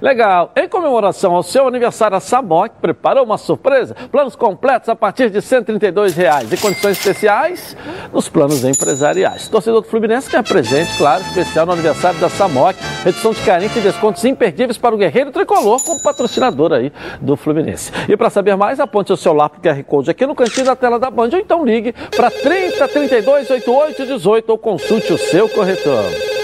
Legal. 0.00 0.52
Em 0.56 0.68
comemoração 0.68 1.34
ao 1.34 1.42
seu 1.42 1.66
aniversário, 1.66 2.16
a 2.16 2.20
Samok 2.20 2.76
preparou 2.80 3.24
uma 3.24 3.38
surpresa. 3.38 3.94
Planos 4.10 4.36
completos 4.36 4.88
a 4.88 4.96
partir 4.96 5.30
de 5.30 5.42
132 5.42 6.14
reais 6.14 6.52
e 6.52 6.56
condições 6.56 6.98
especiais 6.98 7.76
nos 8.12 8.28
planos 8.28 8.64
empresariais. 8.64 9.48
Torcedor 9.48 9.82
do 9.82 9.88
Fluminense 9.88 10.30
quer 10.30 10.42
presente, 10.42 10.96
claro, 10.96 11.22
especial 11.22 11.66
no 11.66 11.72
aniversário 11.72 12.18
da 12.20 12.28
Samok. 12.28 12.78
Redução 13.04 13.32
de 13.32 13.40
carência 13.42 13.78
e 13.78 13.82
descontos 13.82 14.24
imperdíveis 14.24 14.78
para 14.78 14.94
o 14.94 14.98
Guerreiro 14.98 15.30
Tricolor 15.30 15.82
como 15.84 16.02
patrocinador 16.02 16.72
aí 16.72 16.92
do 17.20 17.36
Fluminense. 17.36 17.92
E 18.08 18.16
para 18.16 18.30
saber 18.30 18.56
mais, 18.56 18.80
aponte 18.80 19.12
o 19.12 19.16
para 19.16 19.46
o 19.46 19.60
QR 19.60 19.84
Code 19.84 20.10
aqui 20.10 20.26
no 20.26 20.34
cantinho 20.34 20.66
da 20.66 20.76
tela 20.76 20.98
da 20.98 21.10
Band 21.10 21.30
ou 21.32 21.38
então 21.38 21.64
ligue 21.64 21.92
para 22.14 22.30
30 22.30 22.88
32 22.88 23.50
88 23.50 24.06
18 24.06 24.50
ou 24.50 24.58
consulte 24.58 25.12
o 25.12 25.18
seu 25.18 25.48
corretor. 25.48 26.37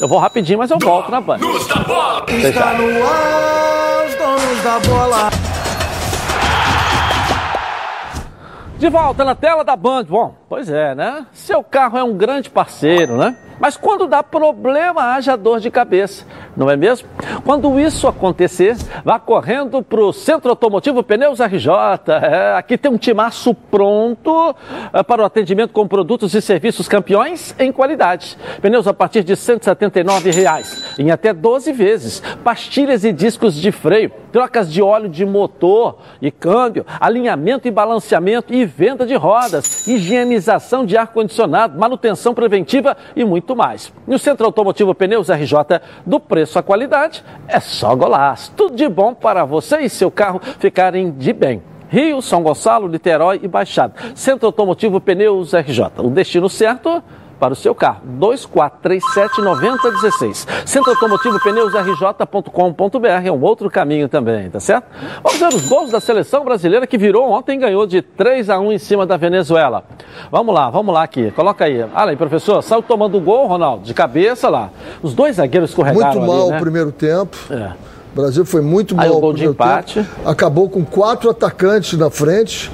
Eu 0.00 0.08
vou 0.08 0.18
rapidinho, 0.18 0.58
mas 0.58 0.70
eu 0.70 0.78
volto 0.78 1.10
na 1.10 1.20
banda. 1.20 1.44
Está 1.46 2.74
no 2.74 3.06
ar, 3.06 4.06
os 4.06 4.14
donos 4.14 4.62
da 4.62 4.78
bola. 4.80 5.53
De 8.84 8.90
volta 8.90 9.24
na 9.24 9.34
tela 9.34 9.64
da 9.64 9.76
Band. 9.76 10.04
Bom, 10.04 10.34
pois 10.46 10.68
é, 10.68 10.94
né? 10.94 11.26
Seu 11.32 11.64
carro 11.64 11.96
é 11.96 12.04
um 12.04 12.14
grande 12.18 12.50
parceiro, 12.50 13.16
né? 13.16 13.34
Mas 13.58 13.78
quando 13.78 14.06
dá 14.06 14.22
problema, 14.22 15.14
haja 15.14 15.38
dor 15.38 15.58
de 15.58 15.70
cabeça, 15.70 16.26
não 16.54 16.68
é 16.68 16.76
mesmo? 16.76 17.08
Quando 17.46 17.80
isso 17.80 18.06
acontecer, 18.06 18.76
vá 19.02 19.18
correndo 19.18 19.82
para 19.82 20.02
o 20.02 20.12
Centro 20.12 20.50
Automotivo 20.50 21.02
Pneus 21.02 21.40
RJ. 21.40 21.72
É, 22.08 22.56
aqui 22.58 22.76
tem 22.76 22.92
um 22.92 22.98
timaço 22.98 23.54
pronto 23.54 24.54
é, 24.92 25.02
para 25.02 25.22
o 25.22 25.24
atendimento 25.24 25.72
com 25.72 25.88
produtos 25.88 26.34
e 26.34 26.42
serviços 26.42 26.86
campeões 26.86 27.54
em 27.58 27.72
qualidade. 27.72 28.36
Pneus 28.60 28.86
a 28.86 28.92
partir 28.92 29.24
de 29.24 29.34
179 29.34 30.30
reais, 30.30 30.84
em 30.98 31.10
até 31.10 31.32
12 31.32 31.72
vezes. 31.72 32.22
Pastilhas 32.44 33.02
e 33.02 33.14
discos 33.14 33.54
de 33.54 33.72
freio, 33.72 34.12
trocas 34.34 34.72
de 34.72 34.82
óleo 34.82 35.08
de 35.08 35.24
motor 35.24 35.98
e 36.20 36.28
câmbio, 36.28 36.84
alinhamento 36.98 37.68
e 37.68 37.70
balanceamento 37.70 38.52
e 38.52 38.64
venda 38.64 39.06
de 39.06 39.14
rodas, 39.14 39.86
higienização 39.86 40.84
de 40.84 40.96
ar-condicionado, 40.96 41.78
manutenção 41.78 42.34
preventiva 42.34 42.96
e 43.14 43.24
muito 43.24 43.54
mais. 43.54 43.92
No 44.08 44.18
Centro 44.18 44.44
Automotivo 44.44 44.92
Pneus 44.92 45.28
RJ, 45.28 45.80
do 46.04 46.18
preço 46.18 46.58
à 46.58 46.64
qualidade, 46.64 47.24
é 47.46 47.60
só 47.60 47.94
golaço. 47.94 48.52
Tudo 48.56 48.74
de 48.74 48.88
bom 48.88 49.14
para 49.14 49.44
você 49.44 49.78
e 49.82 49.88
seu 49.88 50.10
carro 50.10 50.40
ficarem 50.58 51.12
de 51.12 51.32
bem. 51.32 51.62
Rio, 51.88 52.20
São 52.20 52.42
Gonçalo, 52.42 52.88
Niterói 52.88 53.38
e 53.40 53.46
Baixada. 53.46 53.94
Centro 54.16 54.46
Automotivo 54.46 55.00
Pneus 55.00 55.52
RJ. 55.52 55.92
O 55.98 56.10
destino 56.10 56.48
certo 56.48 57.00
para 57.44 57.52
o 57.52 57.56
seu 57.56 57.74
carro. 57.74 58.00
2437-9016. 58.18 60.46
Centro 60.64 60.92
Automotivo 60.92 61.38
Pneus 61.40 61.74
RJ.com.br 61.74 63.06
é 63.22 63.30
um 63.30 63.42
outro 63.42 63.68
caminho 63.68 64.08
também, 64.08 64.48
tá 64.48 64.58
certo? 64.58 64.86
Vamos 65.22 65.38
ver 65.38 65.48
os 65.48 65.68
gols 65.68 65.90
da 65.90 66.00
seleção 66.00 66.42
brasileira 66.42 66.86
que 66.86 66.96
virou 66.96 67.30
ontem 67.30 67.58
ganhou 67.58 67.86
de 67.86 68.00
3 68.00 68.48
a 68.48 68.58
1 68.58 68.72
em 68.72 68.78
cima 68.78 69.04
da 69.04 69.18
Venezuela. 69.18 69.84
Vamos 70.30 70.54
lá, 70.54 70.70
vamos 70.70 70.94
lá 70.94 71.02
aqui. 71.02 71.30
Coloca 71.32 71.66
aí. 71.66 71.82
Olha 71.82 72.12
aí, 72.12 72.16
professor. 72.16 72.62
Saiu 72.62 72.80
tomando 72.80 73.18
o 73.18 73.20
gol, 73.20 73.46
Ronaldo, 73.46 73.84
de 73.84 73.92
cabeça 73.92 74.48
lá. 74.48 74.70
Os 75.02 75.12
dois 75.12 75.36
zagueiros 75.36 75.68
escorregaram 75.68 76.14
Muito 76.14 76.26
mal 76.26 76.44
ali, 76.44 76.52
né? 76.52 76.56
o 76.56 76.60
primeiro 76.62 76.92
tempo. 76.92 77.36
É. 77.50 77.72
O 78.10 78.16
Brasil 78.16 78.46
foi 78.46 78.62
muito 78.62 78.96
mal. 78.96 79.04
Aí 79.04 79.10
o 79.10 79.20
gol 79.20 79.34
de 79.34 79.44
empate. 79.44 79.96
Tempo. 79.96 80.30
Acabou 80.30 80.70
com 80.70 80.82
quatro 80.82 81.28
atacantes 81.28 81.98
na 81.98 82.08
frente. 82.08 82.72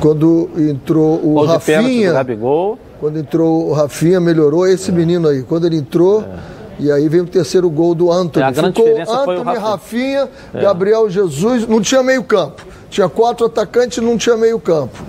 Quando 0.00 0.48
entrou 0.56 1.16
o 1.16 1.34
gol 1.34 1.44
Rafinha. 1.44 2.08
De 2.08 2.14
Gabigol. 2.14 2.78
Quando 3.02 3.18
entrou 3.18 3.68
o 3.68 3.72
Rafinha, 3.72 4.20
melhorou 4.20 4.64
esse 4.64 4.92
menino 4.92 5.26
aí. 5.26 5.42
Quando 5.42 5.66
ele 5.66 5.76
entrou, 5.76 6.22
é. 6.22 6.26
e 6.78 6.92
aí 6.92 7.08
veio 7.08 7.24
o 7.24 7.26
terceiro 7.26 7.68
gol 7.68 7.96
do 7.96 8.12
Antônio. 8.12 8.46
É, 8.46 8.48
a 8.48 8.52
grande 8.52 8.76
Ficou 8.76 8.86
diferença 8.86 9.12
Antônio, 9.12 9.44
foi 9.44 9.56
o 9.56 9.60
Rafinha, 9.60 10.28
é. 10.54 10.62
Gabriel 10.62 11.10
Jesus, 11.10 11.66
não 11.66 11.80
tinha 11.80 12.00
meio 12.00 12.22
campo. 12.22 12.64
Tinha 12.88 13.08
quatro 13.08 13.44
atacantes 13.46 13.98
e 13.98 14.00
não 14.00 14.16
tinha 14.16 14.36
meio 14.36 14.60
campo. 14.60 15.02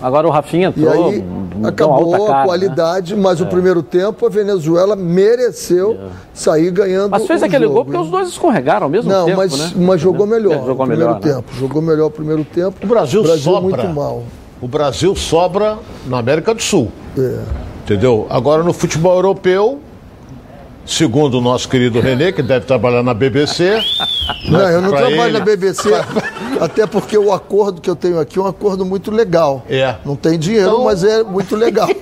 Agora 0.00 0.26
o 0.26 0.30
Rafinha 0.30 0.68
entrou. 0.68 1.12
E 1.12 1.16
aí 1.16 1.24
acabou 1.62 2.12
cara, 2.12 2.24
a 2.24 2.38
né? 2.38 2.44
qualidade, 2.46 3.14
né? 3.14 3.20
mas 3.20 3.38
é. 3.38 3.44
o 3.44 3.46
primeiro 3.48 3.82
tempo 3.82 4.24
a 4.24 4.30
Venezuela 4.30 4.96
mereceu 4.96 5.92
é. 5.92 6.08
sair 6.32 6.70
ganhando. 6.70 7.10
Mas 7.10 7.26
fez 7.26 7.42
aquele 7.42 7.64
jogo, 7.64 7.74
gol 7.74 7.84
porque 7.84 8.00
os 8.00 8.08
dois 8.08 8.28
escorregaram 8.28 8.84
ao 8.84 8.90
mesmo 8.90 9.10
não, 9.10 9.26
tempo. 9.26 9.36
Não, 9.36 9.36
mas, 9.36 9.58
né? 9.58 9.72
mas 9.76 10.00
jogou 10.00 10.26
melhor. 10.26 10.54
É, 10.54 10.64
jogou 10.64 10.86
primeiro 10.86 11.04
melhor, 11.04 11.20
tempo. 11.20 11.52
Né? 11.52 11.60
Jogou 11.60 11.82
melhor 11.82 12.06
o 12.06 12.10
primeiro 12.10 12.44
tempo. 12.46 12.78
O 12.82 12.86
Brasil, 12.86 13.20
o 13.20 13.24
Brasil 13.24 13.42
sobra. 13.42 13.60
muito 13.60 13.94
mal. 13.94 14.22
O 14.60 14.66
Brasil 14.68 15.14
sobra 15.14 15.78
na 16.06 16.18
América 16.18 16.54
do 16.54 16.62
Sul. 16.62 16.90
É. 17.18 17.40
Entendeu? 17.84 18.26
Agora 18.30 18.62
no 18.62 18.72
futebol 18.72 19.14
europeu, 19.14 19.80
segundo 20.84 21.38
o 21.38 21.40
nosso 21.40 21.68
querido 21.68 22.00
Renê, 22.00 22.32
que 22.32 22.42
deve 22.42 22.64
trabalhar 22.66 23.02
na 23.02 23.14
BBC. 23.14 23.78
Não, 24.50 24.60
eu 24.60 24.80
não 24.80 24.90
Pra 24.90 24.98
trabalho 24.98 25.22
ele- 25.22 25.38
na 25.38 25.44
BBC, 25.44 25.88
até 26.60 26.86
porque 26.86 27.16
o 27.18 27.32
acordo 27.32 27.80
que 27.80 27.90
eu 27.90 27.96
tenho 27.96 28.18
aqui 28.20 28.38
é 28.38 28.42
um 28.42 28.46
acordo 28.46 28.84
muito 28.84 29.10
legal. 29.10 29.64
É. 29.68 29.96
Não 30.04 30.14
tem 30.14 30.38
dinheiro, 30.38 30.68
Então- 30.68 30.84
mas 30.84 31.02
é 31.02 31.22
muito 31.24 31.56
legal. 31.56 31.88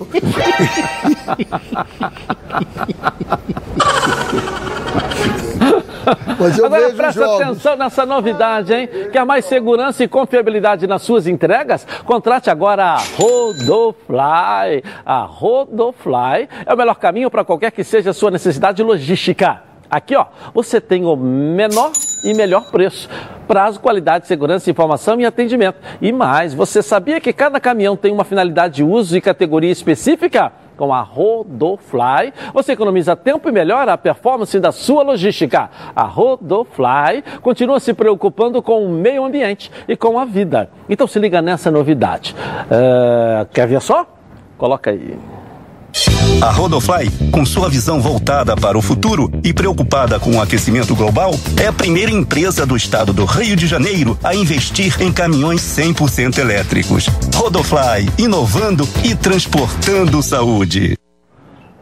Mas 6.39 6.59
eu 6.59 6.67
Agora 6.67 6.93
presta 6.93 7.25
jogos. 7.25 7.43
atenção 7.43 7.77
nessa 7.77 8.07
novidade, 8.07 8.75
hein? 8.75 8.89
Quer 9.13 9.25
mais 9.25 9.45
segurança 9.45 10.05
e 10.05 10.09
confiabilidade 10.09 10.87
nas 10.87 11.03
suas 11.03 11.27
entregas? 11.27 11.87
Contrate 12.05 12.51
agora 12.51 12.85
a 12.85 12.97
Rodofly. 13.17 14.83
A 15.05 15.21
Rodofly 15.23 16.49
é 16.67 16.73
o 16.73 16.77
melhor 16.77 16.97
caminho 16.97 17.31
para 17.31 17.45
qualquer 17.45 17.71
que 17.71 17.85
seja 17.85 18.11
a 18.11 18.15
sua 18.15 18.31
necessidade 18.31 18.83
logística. 18.83 19.63
Aqui, 19.91 20.17
ó, 20.17 20.27
você 20.53 20.81
tem 20.81 21.05
o 21.05 21.15
menor 21.15 21.93
e 22.25 22.35
melhor 22.35 22.71
preço. 22.71 23.09
Prazo, 23.47 23.79
qualidade, 23.79 24.27
segurança, 24.27 24.71
informação 24.71 25.21
e 25.21 25.27
atendimento. 25.27 25.77
E 26.01 26.11
mais, 26.11 26.55
você 26.55 26.83
sabia 26.83 27.21
que 27.21 27.33
cada 27.33 27.61
caminhão 27.61 27.97
tem 27.97 28.11
uma 28.11 28.25
finalidade 28.25 28.77
de 28.77 28.83
uso 28.83 29.17
e 29.17 29.21
categoria 29.21 29.71
específica? 29.71 30.53
Com 30.77 30.93
a 30.93 31.01
Rodofly, 31.01 32.33
você 32.53 32.73
economiza 32.73 33.15
tempo 33.15 33.49
e 33.49 33.53
melhora 33.53 33.93
a 33.93 33.99
performance 33.99 34.59
da 34.59 34.73
sua 34.73 35.03
logística. 35.03 35.71
A 35.95 36.03
Rodofly 36.03 37.23
continua 37.43 37.79
se 37.81 37.95
preocupando 37.95 38.63
com 38.63 38.85
o 38.85 38.89
meio 38.89 39.25
ambiente 39.25 39.71
e 39.87 39.97
com 39.97 40.19
a 40.19 40.25
vida. 40.25 40.71
Então 40.89 41.07
se 41.07 41.19
liga 41.19 41.41
nessa 41.41 41.71
novidade. 41.71 42.35
É, 42.71 43.47
quer 43.53 43.67
ver 43.67 43.81
só? 43.81 44.07
Coloca 44.59 44.91
aí. 44.91 45.17
A 46.41 46.51
Rodofly, 46.51 47.11
com 47.31 47.45
sua 47.47 47.69
visão 47.69 48.01
voltada 48.01 48.57
para 48.57 48.77
o 48.77 48.83
futuro 48.83 49.31
e 49.43 49.53
preocupada 49.53 50.19
com 50.19 50.37
o 50.37 50.41
aquecimento 50.41 50.95
global, 50.95 51.35
é 51.61 51.67
a 51.67 51.73
primeira 51.73 52.11
empresa 52.11 52.67
do 52.67 52.77
estado 52.77 53.13
do 53.13 53.25
Rio 53.25 53.57
de 53.57 53.67
Janeiro 53.67 54.19
a 54.23 54.35
investir 54.35 55.01
em 55.01 55.13
caminhões 55.13 55.63
100% 55.63 56.39
elétricos. 56.39 57.07
Rodofly, 57.35 58.11
inovando 58.19 58.89
e 59.03 59.15
transportando 59.15 60.23
saúde. 60.23 60.97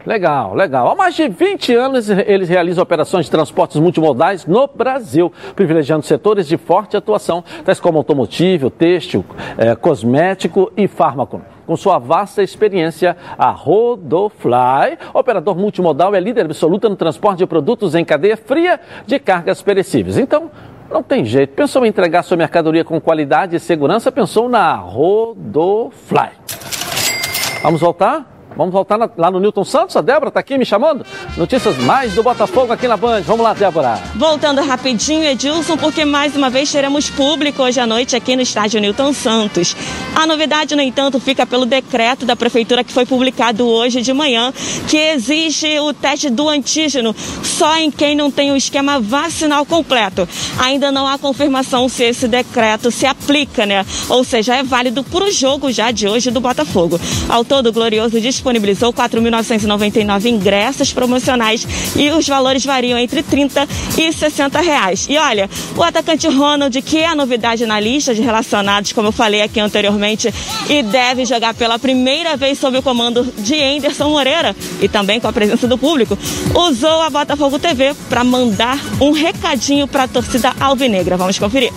Legal, 0.05 0.53
legal. 0.53 0.89
Há 0.89 0.95
mais 0.95 1.15
de 1.15 1.29
20 1.29 1.73
anos 1.75 2.09
eles 2.09 2.49
realizam 2.49 2.83
operações 2.83 3.25
de 3.25 3.31
transportes 3.31 3.79
multimodais 3.79 4.45
no 4.45 4.67
Brasil, 4.67 5.31
privilegiando 5.55 6.05
setores 6.05 6.45
de 6.45 6.57
forte 6.57 6.97
atuação, 6.97 7.43
tais 7.63 7.79
como 7.79 7.97
automotivo, 7.97 8.69
têxtil, 8.69 9.23
eh, 9.57 9.75
cosmético 9.75 10.71
e 10.75 10.89
fármaco. 10.89 11.41
Com 11.65 11.77
sua 11.77 11.99
vasta 11.99 12.43
experiência, 12.43 13.15
a 13.37 13.49
Rodofly, 13.49 14.97
operador 15.13 15.55
multimodal, 15.55 16.13
é 16.13 16.19
líder 16.19 16.45
absoluta 16.45 16.89
no 16.89 16.97
transporte 16.97 17.37
de 17.37 17.45
produtos 17.45 17.95
em 17.95 18.03
cadeia 18.03 18.35
fria 18.35 18.81
de 19.05 19.17
cargas 19.17 19.61
perecíveis. 19.61 20.17
Então, 20.17 20.51
não 20.91 21.01
tem 21.01 21.23
jeito. 21.23 21.53
Pensou 21.53 21.85
em 21.85 21.89
entregar 21.89 22.23
sua 22.23 22.35
mercadoria 22.35 22.83
com 22.83 22.99
qualidade 22.99 23.55
e 23.55 23.59
segurança? 23.59 24.11
Pensou 24.11 24.49
na 24.49 24.75
Rodofly. 24.75 26.31
Vamos 27.63 27.79
voltar? 27.79 28.32
Vamos 28.55 28.71
voltar 28.71 28.97
na- 28.97 29.09
lá 29.17 29.31
no 29.31 29.39
Newton 29.39 29.63
Santos? 29.65 29.95
A 29.95 30.01
Débora 30.01 30.27
está 30.27 30.39
aqui 30.39 30.57
me 30.57 30.65
chamando? 30.65 31.03
Notícias 31.35 31.75
mais 31.79 32.13
do 32.13 32.21
Botafogo 32.21 32.71
aqui 32.71 32.87
na 32.87 32.95
Band. 32.95 33.21
Vamos 33.21 33.43
lá, 33.43 33.53
Débora. 33.53 33.99
Voltando 34.15 34.61
rapidinho, 34.61 35.23
Edilson, 35.23 35.75
porque 35.75 36.05
mais 36.05 36.35
uma 36.35 36.49
vez 36.49 36.71
teremos 36.71 37.09
público 37.09 37.63
hoje 37.63 37.79
à 37.79 37.87
noite 37.87 38.15
aqui 38.15 38.35
no 38.35 38.41
estádio 38.43 38.79
Newton 38.79 39.11
Santos. 39.11 39.75
A 40.15 40.27
novidade, 40.27 40.75
no 40.75 40.81
entanto, 40.81 41.19
fica 41.19 41.45
pelo 41.47 41.65
decreto 41.65 42.25
da 42.25 42.35
prefeitura 42.35 42.83
que 42.83 42.93
foi 42.93 43.05
publicado 43.05 43.65
hoje 43.67 44.01
de 44.01 44.13
manhã, 44.13 44.53
que 44.87 44.97
exige 44.97 45.79
o 45.79 45.91
teste 45.91 46.29
do 46.29 46.47
antígeno 46.47 47.15
só 47.43 47.77
em 47.77 47.89
quem 47.89 48.15
não 48.15 48.29
tem 48.29 48.51
o 48.51 48.55
esquema 48.55 48.99
vacinal 48.99 49.65
completo. 49.65 50.27
Ainda 50.59 50.91
não 50.91 51.07
há 51.07 51.17
confirmação 51.17 51.89
se 51.89 52.03
esse 52.03 52.27
decreto 52.27 52.91
se 52.91 53.05
aplica, 53.07 53.65
né? 53.65 53.83
Ou 54.09 54.23
seja, 54.23 54.55
é 54.55 54.63
válido 54.63 55.03
para 55.03 55.23
o 55.25 55.31
jogo 55.31 55.71
já 55.71 55.89
de 55.89 56.07
hoje 56.07 56.29
do 56.29 56.39
Botafogo. 56.39 56.99
Ao 57.27 57.43
todo, 57.43 57.71
Glorioso 57.73 58.19
disponibilizou 58.43 58.91
4.999 58.91 60.25
ingressos 60.25 60.91
promocionais 60.91 61.65
e 61.95 62.09
os 62.11 62.27
valores 62.27 62.65
variam 62.65 62.99
entre 62.99 63.23
30 63.23 63.65
e 63.97 64.11
60 64.11 64.59
reais. 64.59 65.07
E 65.09 65.17
olha, 65.17 65.49
o 65.77 65.81
atacante 65.81 66.27
Ronald, 66.27 66.81
que 66.81 66.97
é 66.97 67.07
a 67.07 67.15
novidade 67.15 67.65
na 67.65 67.79
lista 67.79 68.13
de 68.13 68.21
relacionados, 68.21 68.91
como 68.91 69.07
eu 69.07 69.11
falei 69.13 69.41
aqui 69.41 69.61
anteriormente, 69.61 70.33
e 70.69 70.83
deve 70.83 71.25
jogar 71.25 71.53
pela 71.53 71.79
primeira 71.79 72.35
vez 72.35 72.59
sob 72.59 72.77
o 72.77 72.81
comando 72.81 73.23
de 73.37 73.55
Anderson 73.55 74.09
Moreira 74.09 74.53
e 74.81 74.89
também 74.89 75.19
com 75.19 75.27
a 75.27 75.33
presença 75.33 75.65
do 75.65 75.77
público, 75.77 76.17
usou 76.53 77.01
a 77.01 77.09
Botafogo 77.09 77.57
TV 77.57 77.95
para 78.09 78.23
mandar 78.23 78.77
um 78.99 79.11
recadinho 79.11 79.87
para 79.87 80.03
a 80.03 80.07
torcida 80.07 80.53
alvinegra. 80.59 81.15
Vamos 81.15 81.39
conferir. 81.39 81.71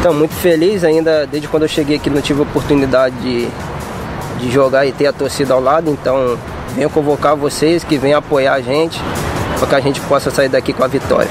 Então, 0.00 0.12
muito 0.12 0.34
feliz 0.34 0.82
ainda, 0.82 1.26
desde 1.26 1.46
quando 1.46 1.64
eu 1.64 1.68
cheguei 1.68 1.96
aqui 1.96 2.10
não 2.10 2.20
tive 2.20 2.40
a 2.40 2.42
oportunidade 2.42 3.14
de, 3.16 3.48
de 4.40 4.50
jogar 4.50 4.86
e 4.86 4.92
ter 4.92 5.06
a 5.06 5.12
torcida 5.12 5.54
ao 5.54 5.60
lado, 5.60 5.90
então 5.90 6.38
venho 6.74 6.90
convocar 6.90 7.36
vocês 7.36 7.84
que 7.84 7.98
venham 7.98 8.18
apoiar 8.18 8.54
a 8.54 8.60
gente 8.60 9.00
para 9.58 9.68
que 9.68 9.74
a 9.74 9.80
gente 9.80 10.00
possa 10.02 10.30
sair 10.30 10.48
daqui 10.48 10.72
com 10.72 10.82
a 10.82 10.86
vitória. 10.86 11.30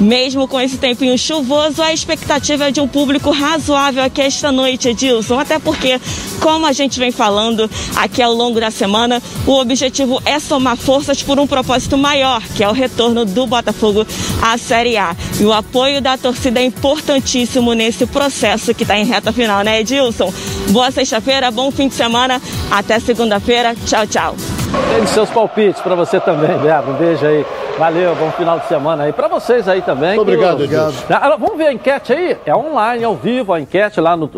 Mesmo 0.00 0.48
com 0.48 0.60
esse 0.60 0.76
tempinho 0.76 1.16
chuvoso, 1.16 1.80
a 1.82 1.92
expectativa 1.92 2.68
é 2.68 2.70
de 2.70 2.80
um 2.80 2.88
público 2.88 3.30
razoável 3.30 4.02
aqui 4.02 4.20
esta 4.20 4.50
noite, 4.50 4.88
Edilson. 4.88 5.38
Até 5.38 5.58
porque, 5.58 6.00
como 6.40 6.66
a 6.66 6.72
gente 6.72 6.98
vem 6.98 7.12
falando 7.12 7.70
aqui 7.96 8.20
ao 8.20 8.34
longo 8.34 8.60
da 8.60 8.70
semana, 8.70 9.22
o 9.46 9.52
objetivo 9.52 10.20
é 10.24 10.38
somar 10.38 10.76
forças 10.76 11.22
por 11.22 11.38
um 11.38 11.46
propósito 11.46 11.96
maior, 11.96 12.42
que 12.54 12.64
é 12.64 12.68
o 12.68 12.72
retorno 12.72 13.24
do 13.24 13.46
Botafogo 13.46 14.06
à 14.42 14.58
Série 14.58 14.96
A. 14.96 15.16
E 15.40 15.44
o 15.44 15.52
apoio 15.52 16.00
da 16.00 16.18
torcida 16.18 16.60
é 16.60 16.64
importantíssimo 16.64 17.72
nesse 17.72 18.06
processo 18.06 18.74
que 18.74 18.82
está 18.82 18.98
em 18.98 19.04
reta 19.04 19.32
final, 19.32 19.62
né, 19.62 19.80
Edilson? 19.80 20.32
Boa 20.70 20.90
sexta-feira, 20.90 21.50
bom 21.50 21.70
fim 21.70 21.88
de 21.88 21.94
semana. 21.94 22.42
Até 22.70 22.98
segunda-feira. 22.98 23.74
Tchau, 23.86 24.06
tchau. 24.06 24.53
Tem 24.94 25.06
seus 25.06 25.28
palpites 25.30 25.80
para 25.80 25.94
você 25.94 26.20
também, 26.20 26.56
Débora. 26.58 26.82
Um 26.90 26.94
beijo 26.94 27.26
aí. 27.26 27.44
Valeu, 27.78 28.14
bom 28.14 28.30
final 28.32 28.60
de 28.60 28.66
semana 28.68 29.02
aí. 29.04 29.12
Para 29.12 29.26
vocês 29.26 29.66
aí 29.68 29.82
também. 29.82 30.14
Muito 30.16 30.26
que 30.28 30.32
obrigado, 30.34 30.60
o- 30.60 30.64
Edilson. 30.64 31.04
Ah, 31.10 31.36
Vamos 31.36 31.56
ver 31.56 31.66
a 31.66 31.72
enquete 31.72 32.12
aí? 32.12 32.36
É 32.46 32.54
online, 32.54 33.02
ao 33.04 33.16
vivo, 33.16 33.52
a 33.52 33.60
enquete 33.60 34.00
lá 34.00 34.16
no. 34.16 34.30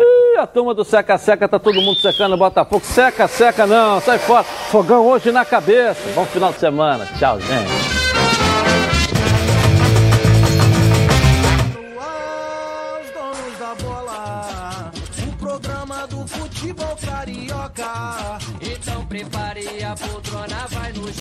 Ih, 0.00 0.38
a 0.38 0.46
turma 0.46 0.72
do 0.72 0.84
Seca 0.84 1.18
Seca, 1.18 1.46
tá 1.46 1.58
todo 1.58 1.80
mundo 1.82 1.98
secando 2.00 2.34
o 2.34 2.38
Botafogo. 2.38 2.82
Seca, 2.84 3.28
seca 3.28 3.66
não, 3.66 4.00
sai 4.00 4.18
fora. 4.18 4.44
Fogão 4.44 5.06
hoje 5.06 5.30
na 5.30 5.44
cabeça. 5.44 6.00
Bom 6.14 6.24
final 6.24 6.52
de 6.52 6.58
semana. 6.58 7.06
Tchau, 7.18 7.38
gente. 7.40 7.77